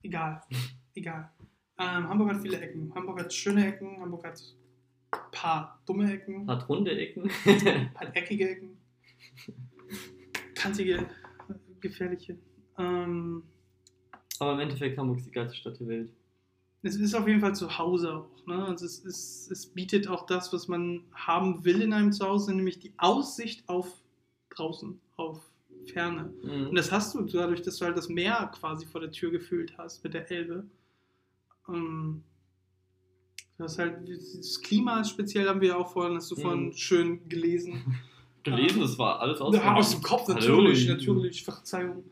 [0.00, 0.40] Egal.
[0.94, 1.28] Egal.
[1.78, 2.92] Ähm, Hamburg hat viele Ecken.
[2.94, 4.00] Hamburg hat schöne Ecken.
[4.00, 4.42] Hamburg hat
[5.12, 6.46] ein paar dumme Ecken.
[6.48, 7.30] Hat runde Ecken.
[7.44, 8.78] Ein paar eckige Ecken.
[10.54, 11.04] Kantige, äh,
[11.80, 12.38] gefährliche.
[12.78, 13.42] Ähm,
[14.38, 16.12] Aber im Endeffekt Hamburg ist die geilste Stadt der Welt.
[16.82, 18.46] es ist auf jeden Fall zu Hause auch.
[18.46, 18.64] Ne?
[18.64, 22.78] Also es, ist, es bietet auch das, was man haben will in einem Zuhause, nämlich
[22.78, 24.02] die Aussicht auf
[24.50, 25.42] draußen, auf
[25.92, 26.32] Ferne.
[26.42, 26.68] Mhm.
[26.68, 29.76] Und das hast du dadurch, dass du halt das Meer quasi vor der Tür gefühlt
[29.78, 30.64] hast mit der Elbe.
[31.68, 32.22] Ähm,
[33.58, 36.72] das halt, das Klima speziell, haben wir ja auch vorhin, hast du vorhin Mhm.
[36.72, 37.82] schön gelesen.
[38.42, 42.04] Gelesen, das war alles aus, Ja, aus dem Kopf, natürlich, natürlich, Verzeihung,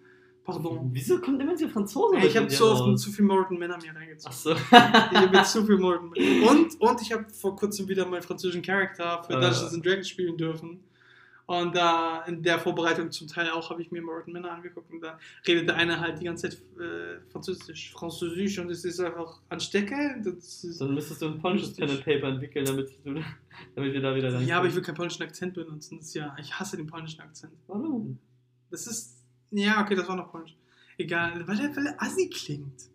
[0.42, 0.90] pardon.
[0.92, 2.16] Wieso kommt immer diese Franzose?
[2.16, 4.24] Ey, ich habe zu oft zu viel Morton Männer mir reingezogen.
[4.28, 4.50] Ach so.
[4.50, 6.08] Ich habe jetzt zu viel Morton.
[6.48, 9.40] Und, und ich habe vor kurzem wieder meinen französischen Charakter für Äh.
[9.42, 10.80] Dungeons and Dragons spielen dürfen.
[11.46, 15.02] Und da in der Vorbereitung zum Teil auch habe ich mir Morton Männer angeguckt und
[15.02, 17.92] da redet der eine halt die ganze Zeit äh, Französisch.
[17.92, 20.24] Französisch und es ist einfach ansteckend.
[20.24, 23.22] Das ist, Dann müsstest du ein polnisches Pen and Paper entwickeln, damit, du,
[23.74, 24.46] damit wir da wieder rein.
[24.46, 25.98] ja, aber ich will keinen polnischen Akzent benutzen.
[25.98, 27.52] Das ist ja, ich hasse den polnischen Akzent.
[27.66, 28.18] Warum?
[28.70, 29.22] Das ist.
[29.50, 30.56] Ja, okay, das war noch polnisch.
[30.96, 32.88] Egal, weil er, weil er assi klingt.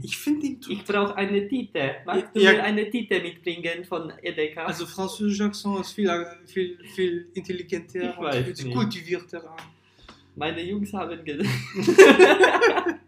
[0.00, 1.96] Ich finde den Ich brauche eine Tite.
[2.06, 2.52] Magst du Ja.
[2.52, 4.64] mir eine Tite mitbringen von Edeka?
[4.64, 6.08] Also französischer Akzent ist viel,
[6.46, 9.56] viel, viel intelligenter und viel kultivierter.
[10.34, 11.48] Meine Jungs haben gesagt.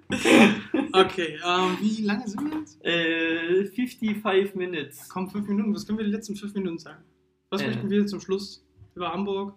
[0.93, 2.85] Okay, ähm, wie lange sind wir jetzt?
[2.85, 5.09] äh, 55 Minutes.
[5.09, 5.74] Komm, fünf Minuten.
[5.74, 7.03] Was können wir die letzten fünf Minuten sagen?
[7.51, 7.66] Was Äh.
[7.68, 8.64] möchten wir zum Schluss
[8.95, 9.55] über Hamburg?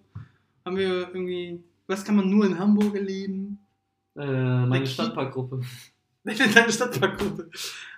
[0.65, 1.63] Haben wir irgendwie.
[1.85, 3.59] Was kann man nur in Hamburg erleben?
[4.15, 5.61] Äh, meine Stadtparkgruppe.
[6.27, 7.49] Deine Stadtparkgruppe.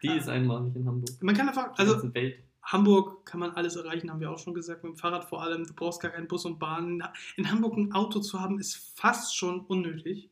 [0.03, 1.09] Die ist einmalig in Hamburg.
[1.21, 1.77] Man kann einfach.
[1.77, 2.36] Also, Welt.
[2.63, 5.65] Hamburg kann man alles erreichen, haben wir auch schon gesagt, mit dem Fahrrad vor allem.
[5.65, 7.01] Du brauchst gar keinen Bus und Bahn.
[7.36, 10.30] In Hamburg ein Auto zu haben, ist fast schon unnötig.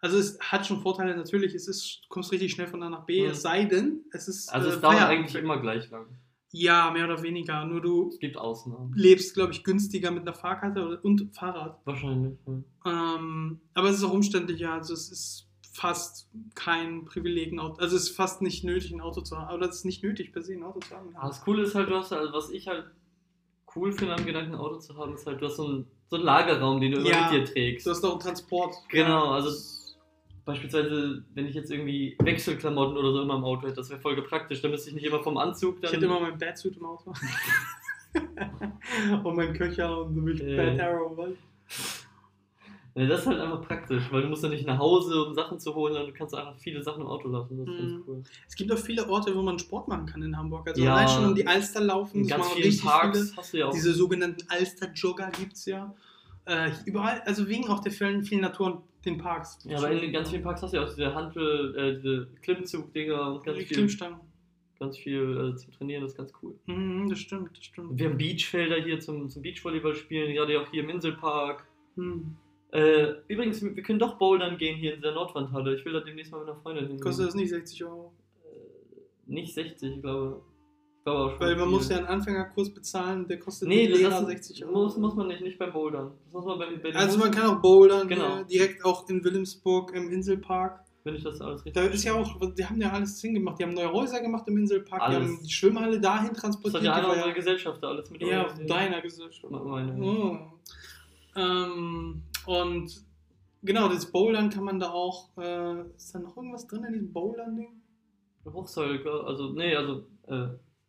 [0.00, 3.04] Also es hat schon Vorteile, natürlich, es ist, du kommst richtig schnell von A nach
[3.06, 3.30] B, Mhm.
[3.30, 4.52] es sei denn, es ist.
[4.52, 5.18] Also, äh, es dauert Feierabend.
[5.20, 6.06] eigentlich immer gleich lang.
[6.50, 7.64] Ja, mehr oder weniger.
[7.64, 8.92] Nur du Es gibt Ausnahmen.
[8.94, 11.78] lebst, glaube ich, günstiger mit einer Fahrkarte und Fahrrad.
[11.84, 12.38] Wahrscheinlich.
[12.84, 13.14] Ja.
[13.16, 15.45] Ähm, aber es ist auch umständlicher, also es ist
[15.76, 19.54] fast kein Privileg, also es ist fast nicht nötig, ein Auto zu haben.
[19.54, 21.14] Oder es ist nicht nötig, per se ein Auto zu haben.
[21.16, 22.86] Aber das Coole ist halt, du hast halt, was ich halt
[23.74, 26.16] cool finde am Gedanken, ein Auto zu haben, ist halt, du hast so einen, so
[26.16, 27.86] einen Lagerraum, den du immer Ja, mit dir trägst.
[27.86, 28.74] Du hast doch einen Transport.
[28.88, 29.74] Genau, also- das-
[30.46, 34.14] Beispielsweise, wenn ich jetzt irgendwie Wechselklamotten oder so immer im Auto hätte, das wäre voll
[34.22, 34.62] praktisch.
[34.62, 35.90] Da müsste ich nicht immer vom Anzug dann.
[35.90, 37.12] Ich hatte immer mein Batsuit im Auto.
[39.24, 40.56] und mein Köcher und mich Ja.
[40.56, 41.16] Bad Arrow.
[41.16, 42.05] Was?
[42.96, 45.58] Ja, das ist halt einfach praktisch, weil du musst ja nicht nach Hause, um Sachen
[45.60, 47.58] zu holen, sondern du kannst einfach viele Sachen im Auto lassen.
[47.58, 47.88] Das ist Mhm.
[47.94, 48.22] ganz cool.
[48.48, 50.66] Es gibt auch viele Orte, wo man Sport machen kann in Hamburg.
[50.66, 50.94] Also Ja.
[50.94, 52.22] allein schon um die Alster laufen.
[52.22, 53.36] In ganz vielen richtig Parks viele.
[53.36, 53.72] hast du ja auch.
[53.72, 55.94] Diese sogenannten Alster-Jogger gibt es ja.
[56.46, 59.58] Äh, überall, also wegen auch der vielen, vielen Natur und den Parks.
[59.64, 62.28] ja, aber in den ganz vielen Parks hast du ja auch diese Handel, äh, diese
[62.42, 64.20] Klimmzug-Dinger und ganz die viel, Klimmstangen.
[64.80, 66.54] ganz viel äh, zum Trainieren, das ist ganz cool.
[66.66, 67.98] Mhm, das stimmt, das stimmt.
[67.98, 71.66] Wir haben Beachfelder hier zum, zum Beachvolleyball spielen, gerade auch hier im Inselpark.
[71.96, 72.36] Hm.
[72.76, 75.76] Äh, übrigens, wir können doch bouldern gehen hier in der Nordwandhalle.
[75.76, 77.00] Ich will da demnächst mal mit einer Freundin hin.
[77.00, 78.12] Kostet das nicht 60 Euro?
[78.44, 80.42] Äh, nicht 60, ich glaube.
[80.98, 81.76] Ich glaube auch schon Weil man viel.
[81.76, 84.72] muss ja einen Anfängerkurs bezahlen, der kostet Nee, die das, Lehrer das 60 Euro.
[84.84, 86.10] muss, muss man nicht, nicht beim Bouldern.
[86.24, 88.36] Das muss man bei, bei den Also man kann auch bouldern, Genau.
[88.38, 90.80] hier, direkt auch in Wilhelmsburg im Inselpark.
[91.04, 93.60] Wenn ich das alles richtig Da ist ja auch, die haben ja alles hingemacht.
[93.60, 95.28] Die haben neue Häuser gemacht im Inselpark, die Alles.
[95.28, 96.82] haben die Schwimmhalle dahin Das transportiert.
[96.82, 99.48] hat ja die einer war unserer Gesellschafter alles mit ja, deiner Gesellschaft.
[99.48, 99.96] Meine.
[100.02, 100.38] Oh.
[101.36, 103.04] Ähm, und
[103.62, 105.36] genau, das Bouldern kann man da auch.
[105.38, 107.82] Äh, ist da noch irgendwas drin in diesem Bouldern-Ding?
[108.46, 110.48] Hochseilker, also, nee, also, äh,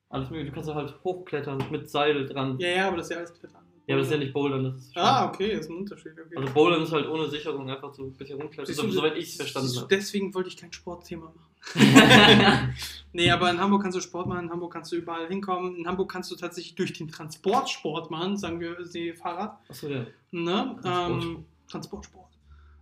[0.10, 0.49] alles mögliche.
[0.49, 2.58] Du kannst ja halt hochklettern mit Seil dran.
[2.60, 3.66] Ja, ja, aber das ist ja alles Klettern.
[3.88, 4.98] Ja, aber das ist ja nicht Bouldern, das ist.
[4.98, 6.12] Ah, okay, das ist ein Unterschied.
[6.12, 6.36] Okay.
[6.36, 8.76] Also, Bouldern ist halt ohne Sicherung einfach so ein bisschen rumklettern.
[8.76, 9.88] So, soweit ich es verstanden habe.
[9.90, 11.48] Deswegen wollte ich kein Sportthema machen.
[13.14, 15.78] Nee, aber in Hamburg kannst du Sport machen, in Hamburg kannst du überall hinkommen.
[15.78, 19.58] In Hamburg kannst du tatsächlich durch den Transport Sport machen, sagen wir sie Fahrrad.
[19.68, 20.06] Achso, ja.
[20.30, 20.78] Ne?
[20.84, 21.24] Transportsport.
[21.24, 22.32] Ähm, Transportsport.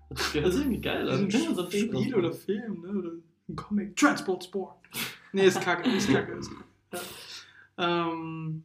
[0.09, 1.07] Das ist irgendwie geil.
[1.09, 2.99] Also, ein so Spiel oder Film, ne?
[2.99, 3.11] Oder
[3.47, 3.95] ein Comic.
[3.95, 4.75] Transport Sport.
[5.31, 6.51] Nee, ist kacke, ist kacke, ist
[6.91, 7.05] kacke.
[7.77, 8.63] Ähm,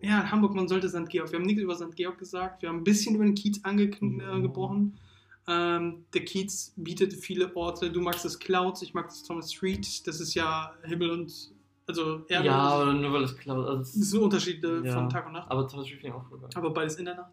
[0.00, 1.08] ja, in Hamburg, man sollte St.
[1.08, 1.30] Georg.
[1.32, 1.94] Wir haben nichts über St.
[1.96, 2.62] Georg gesagt.
[2.62, 4.98] Wir haben ein bisschen über den Kiez angebrochen.
[5.46, 7.90] Ähm, der Kiez bietet viele Orte.
[7.90, 10.06] Du magst das Clouds, ich mag das Thomas Street.
[10.06, 11.32] Das ist ja Himmel und
[11.86, 12.46] also Erde.
[12.46, 13.66] Ja, aber nur weil es klaut.
[13.66, 14.92] Also, das es- sind Unterschiede Ja.
[14.94, 15.50] von Tag und Nacht.
[15.50, 16.50] aber zum Beispiel finde ich auch voll geil.
[16.54, 17.32] Aber beides in der Nacht.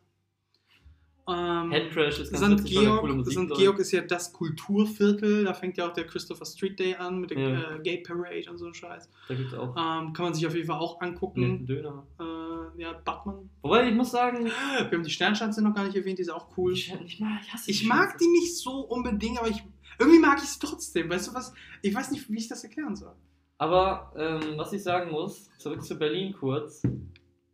[1.27, 2.51] Ähm, Headcrash ist ganz St.
[2.51, 3.55] witzig, Georg, coole Musik St.
[3.55, 5.43] Georg ist ja das Kulturviertel.
[5.45, 7.75] Da fängt ja auch der Christopher Street Day an mit der Ja.
[7.75, 9.09] äh, Gay Parade und so ein Scheiß.
[9.27, 11.65] Da gibt es auch Ähm, kann man sich auf jeden Fall auch angucken.
[11.65, 12.05] Döner.
[12.19, 13.49] Äh, ja, Batman.
[13.63, 16.47] Wobei, ich muss sagen, Wir haben die Sternschanze noch gar nicht erwähnt, die ist auch
[16.57, 16.73] cool.
[16.73, 19.63] ich, ich, mag, ich Ich die mag die nicht so unbedingt, aber ich
[19.97, 21.09] irgendwie mag ich sie trotzdem.
[21.09, 21.53] Weißt du was?
[21.81, 23.13] Ich weiß nicht, wie ich das erklären soll.
[23.57, 26.83] Aber ähm, was ich sagen muss, zurück zu Berlin kurz.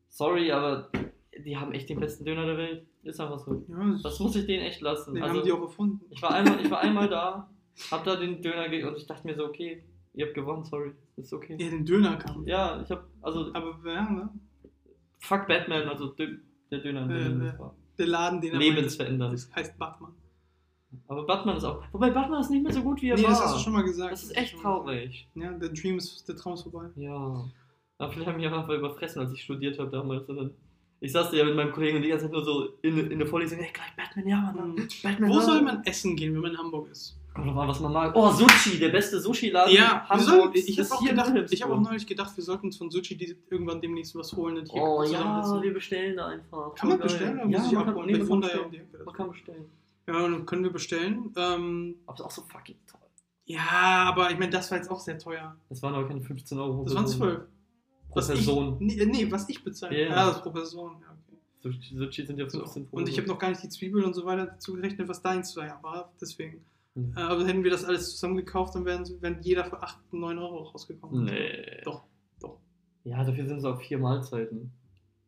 [0.09, 0.89] Sorry, aber
[1.45, 2.87] die haben echt den besten Döner der Welt.
[3.03, 3.63] Ist einfach so.
[3.67, 5.13] Ja, Das muss ich denen echt lassen.
[5.15, 6.01] den Also, haben die auch erfunden.
[6.09, 7.49] ich, war einmal, ich war einmal da,
[7.89, 9.83] hab da den Döner ge und ich dachte mir so, okay,
[10.13, 10.91] ihr habt gewonnen, sorry.
[11.17, 11.55] Ist okay.
[11.59, 12.45] Ja, den Döner kam.
[12.47, 14.29] Ja, ich hab, also, Aber ja, ne?
[15.19, 16.37] fuck Batman, also Dö
[16.69, 17.39] der Döner Äh, äh.
[17.51, 19.31] das war Der Laden, den er lebensverändernd.
[19.33, 20.13] meinte, das heißt Batman.
[21.07, 23.29] Aber Batman ist auch, wobei Batman ist nicht mehr so gut, wie er Nee, war.
[23.31, 24.11] das hast du schon mal gesagt.
[24.11, 25.27] Das ist echt traurig.
[25.35, 26.89] Ja, der Dream ist, der Traum ist vorbei.
[26.97, 27.45] Ja.
[27.97, 30.27] Aber vielleicht haben mich einfach überfressen, als ich studiert habe damals.
[30.27, 30.51] Und dann,
[31.01, 33.19] ich saß da ja mit meinem Kollegen und die ganze Zeit nur so in, in
[33.19, 34.71] der Vorlesung, hey, gleich Batman, ja, Mann.
[34.75, 34.87] Mhm.
[35.03, 35.41] Batman, Wo ja.
[35.41, 37.17] soll man essen gehen, wenn man in Hamburg ist?
[37.33, 38.13] An, was man mag.
[38.15, 40.59] Oh, Sushi, der beste Sushi-Laden Ja, Hamburgs.
[40.67, 43.37] ich habe auch, gedacht, ich hab auch neulich gedacht, wir sollten uns von Sushi die,
[43.49, 44.57] irgendwann demnächst was holen.
[44.57, 45.61] Und hier Oh ja, essen.
[45.61, 46.75] wir bestellen da einfach.
[46.75, 47.07] Kann man geil.
[47.07, 48.07] bestellen oder Ja, muss ich man kann, abholen?
[48.11, 48.87] nee, man, kann bestellen.
[49.05, 49.65] man kann bestellen.
[50.07, 51.33] Ja, dann können wir bestellen.
[51.37, 52.99] Ähm, Aber ist auch so fucking teuer.
[53.45, 55.55] ja, aber ich meine, das war jetzt auch sehr teuer.
[55.69, 56.83] Das waren aber keine 15 Euro.
[56.83, 57.19] Das waren Person.
[57.21, 57.41] 12.
[58.13, 58.77] Was Person.
[58.81, 59.99] Ich, nee, nee, was ich bezahle.
[59.99, 60.95] Ja, Ja, das ist pro Person.
[61.01, 61.37] Ja, okay.
[61.59, 62.59] Sushi, Sushi sind ja So.
[62.59, 65.07] 15 pro Und ich habe noch gar nicht die Zwiebeln und so weiter dazu gerechnet,
[65.07, 65.69] was deins war.
[65.83, 66.63] Aber deswegen.
[66.95, 67.13] Hm.
[67.15, 70.37] Äh, aber hätten wir das alles zusammen gekauft, dann wären, wären jeder für 8, 9
[70.39, 71.23] Euro rausgekommen.
[71.25, 71.81] Nee.
[71.85, 72.03] Doch,
[72.41, 72.57] doch.
[73.05, 74.71] Ja, dafür sind es auch vier Mahlzeiten.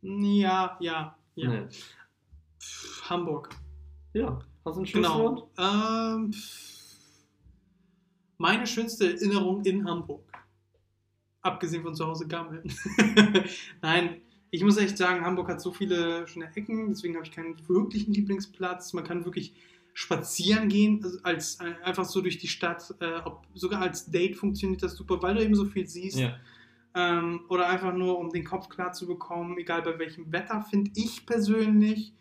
[0.01, 1.49] Ja, ja, ja.
[1.49, 1.67] Nee.
[2.59, 3.49] Pff, Hamburg.
[4.13, 4.39] Ja.
[4.65, 5.09] Hast du ein Genau.
[5.09, 5.49] Schlusswort?
[5.57, 6.83] Ähm, pff,
[8.37, 10.23] meine schönste Erinnerung in Hamburg.
[11.43, 12.73] Abgesehen von zu Hause gammeln.
[13.81, 17.57] Nein, ich muss echt sagen, Hamburg hat so viele schöne Ecken, deswegen habe ich keinen
[17.67, 18.93] wirklichen Lieblingsplatz.
[18.93, 19.53] Man kann wirklich
[19.93, 22.95] spazieren gehen, also als äh, einfach so durch die Stadt.
[22.99, 26.17] Äh, ob, sogar als Date funktioniert das super, weil du eben so viel siehst.
[26.17, 26.35] Ja.
[26.95, 30.91] Ähm, oder einfach nur, um den Kopf klar zu bekommen, egal bei welchem Wetter, finde
[30.95, 32.13] ich persönlich.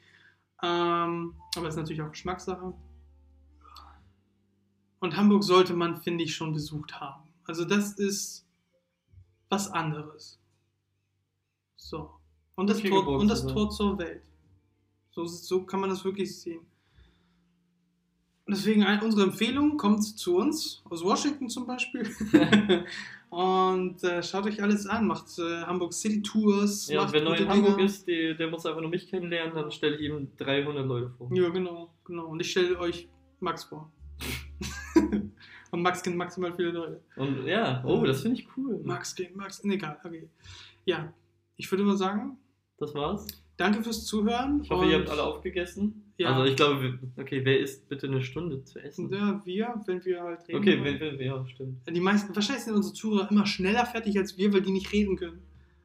[0.62, 2.74] Ähm, aber das ist natürlich auch Geschmackssache.
[5.00, 7.28] Und Hamburg sollte man, finde ich, schon besucht haben.
[7.44, 8.41] Also das ist
[9.52, 10.40] was anderes.
[11.76, 12.10] So.
[12.56, 13.46] Und das, Tor, und das.
[13.46, 14.22] Tor zur Welt.
[15.10, 16.62] So, so kann man das wirklich sehen.
[18.48, 22.10] Deswegen ein- unsere Empfehlung, kommt zu uns, aus Washington zum Beispiel.
[23.30, 26.88] und äh, schaut euch alles an, macht äh, Hamburg City Tours.
[26.88, 27.86] Ja, und wer neu in Hamburg Dinge.
[27.86, 31.30] ist, die, der muss einfach nur mich kennenlernen, dann stelle ich ihm 300 Leute vor.
[31.32, 32.26] Ja, genau, genau.
[32.26, 33.08] Und ich stelle euch
[33.40, 33.90] Max vor.
[35.72, 37.00] und Max kennt maximal viele Leute.
[37.16, 38.80] Und ja, oh, das finde ich cool.
[38.84, 40.28] Max kennt Max, nee, egal, okay.
[40.84, 41.12] Ja,
[41.56, 42.36] ich würde mal sagen,
[42.78, 43.26] Das war's.
[43.56, 44.60] danke fürs Zuhören.
[44.62, 46.12] Ich hoffe, ihr habt alle aufgegessen.
[46.18, 46.34] Ja.
[46.36, 49.10] Also ich glaube, wir- okay, wer isst bitte eine Stunde zu essen?
[49.12, 50.58] Ja, wir, wenn wir halt reden.
[50.58, 51.78] Okay, wenn, wenn, ja, stimmt.
[51.88, 55.16] Die meisten, wahrscheinlich sind unsere Zuhörer immer schneller fertig als wir, weil die nicht reden
[55.16, 55.40] können.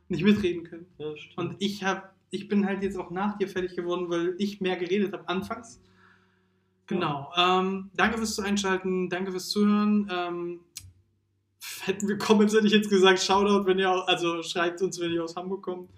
[0.10, 0.86] Nicht mitreden können.
[1.00, 1.38] Ja, stimmt.
[1.38, 4.76] Und ich habe, ich bin halt jetzt auch nach dir fertig geworden, weil ich mehr
[4.76, 5.82] geredet habe anfangs.
[6.88, 7.32] Genau.
[7.36, 10.10] Ähm, danke fürs Einschalten, danke fürs Zuhören.
[10.10, 10.60] Ähm,
[11.82, 15.12] hätten wir Comments, hätte ich jetzt gesagt, Shoutout, wenn ihr, auch, also schreibt uns, wenn
[15.12, 15.90] ihr aus Hamburg kommt.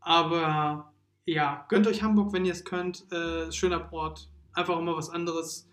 [0.00, 0.92] Aber
[1.24, 3.10] ja, gönnt euch Hamburg, wenn ihr es könnt.
[3.12, 4.28] Äh, schöner Ort.
[4.52, 5.68] Einfach immer was anderes.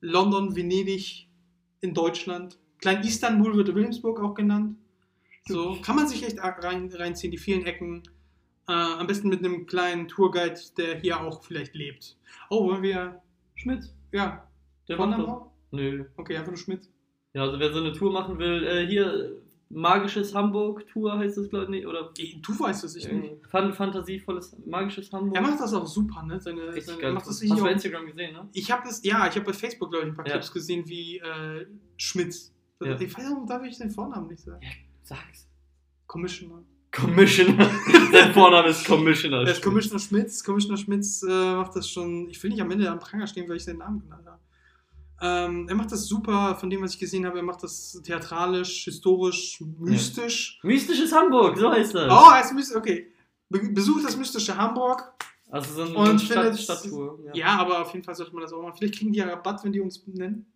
[0.00, 1.28] London, Venedig
[1.80, 2.58] in Deutschland.
[2.78, 4.76] Klein Istanbul wird Wilhelmsburg auch genannt.
[5.46, 8.02] So, kann man sich echt rein, reinziehen, die vielen Ecken.
[8.68, 12.16] Äh, am besten mit einem kleinen Tourguide, der hier auch vielleicht lebt.
[12.48, 13.20] Oh, wollen wir.
[13.62, 13.84] Schmidt.
[14.12, 14.48] Ja,
[14.88, 15.20] Der das.
[15.28, 15.52] auch?
[15.70, 16.04] Nö.
[16.16, 16.88] Okay, einfach nur Schmidt.
[17.34, 19.40] Ja, also wer so eine Tour machen will, äh, hier
[19.70, 23.32] Magisches Hamburg Tour heißt das, glaube ich, nee, oder Du weißt es, ich nicht.
[23.32, 25.34] äh, fan fantasievolles Magisches Hamburg.
[25.34, 26.38] Er macht das auch super, ne?
[26.38, 27.12] Seine, seine, geil.
[27.14, 28.48] macht das Hast du bei Instagram gesehen, ne?
[28.52, 30.32] Ich habe das, ja, ich habe bei Facebook, glaube ich, ein paar Ja.
[30.32, 32.52] Clips gesehen, wie äh, Schmitz.
[32.82, 33.00] Ja.
[33.00, 34.60] Ich weiß auch, darf ich den Vornamen nicht sagen?
[35.02, 35.48] Sag's.
[36.06, 36.64] Commissioner.
[36.92, 37.70] Commissioner.
[38.12, 39.44] Sein Vorname ist Commissioner.
[39.44, 40.44] Der ist Commissioner Schmitz.
[40.44, 42.28] Commissioner Schmitz äh, macht das schon.
[42.28, 44.38] Ich will nicht am Ende am Pranger stehen, weil ich seinen Namen genannt habe.
[45.24, 47.38] Ähm, er macht das super, von dem, was ich gesehen habe.
[47.38, 50.58] Er macht das theatralisch, historisch, mystisch.
[50.62, 52.10] Mystisches Hamburg, so heißt das.
[52.12, 52.76] Oh, heißt mystisch.
[52.76, 53.12] Okay.
[53.48, 55.12] Be besucht das mystische Hamburg.
[55.50, 57.18] Also so eine Und Stadt, findet- Stadttour.
[57.34, 57.58] Ja.
[57.58, 58.74] aber auf jeden Fall sollte man das auch machen.
[58.76, 60.46] Vielleicht kriegen die ja Rabatt, wenn die uns nennen.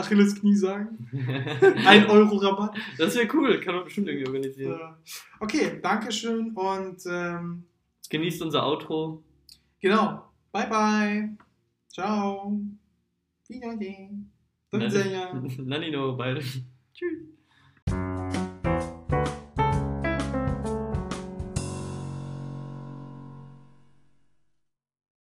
[0.00, 1.08] Achilles Knie sagen.
[1.86, 2.76] Ein Euro Rabatt.
[2.98, 4.80] das wäre cool, kann man bestimmt irgendwie organisieren.
[5.38, 7.64] Okay, Dankeschön und ähm,
[8.08, 9.22] Genießt unser Outro.
[9.80, 10.24] genau.
[10.52, 11.36] Bye bye.
[11.88, 12.60] Ciao.
[13.48, 14.32] Wiedersehen.
[15.66, 16.40] Nanino, beide.
[16.92, 18.19] Tschüss.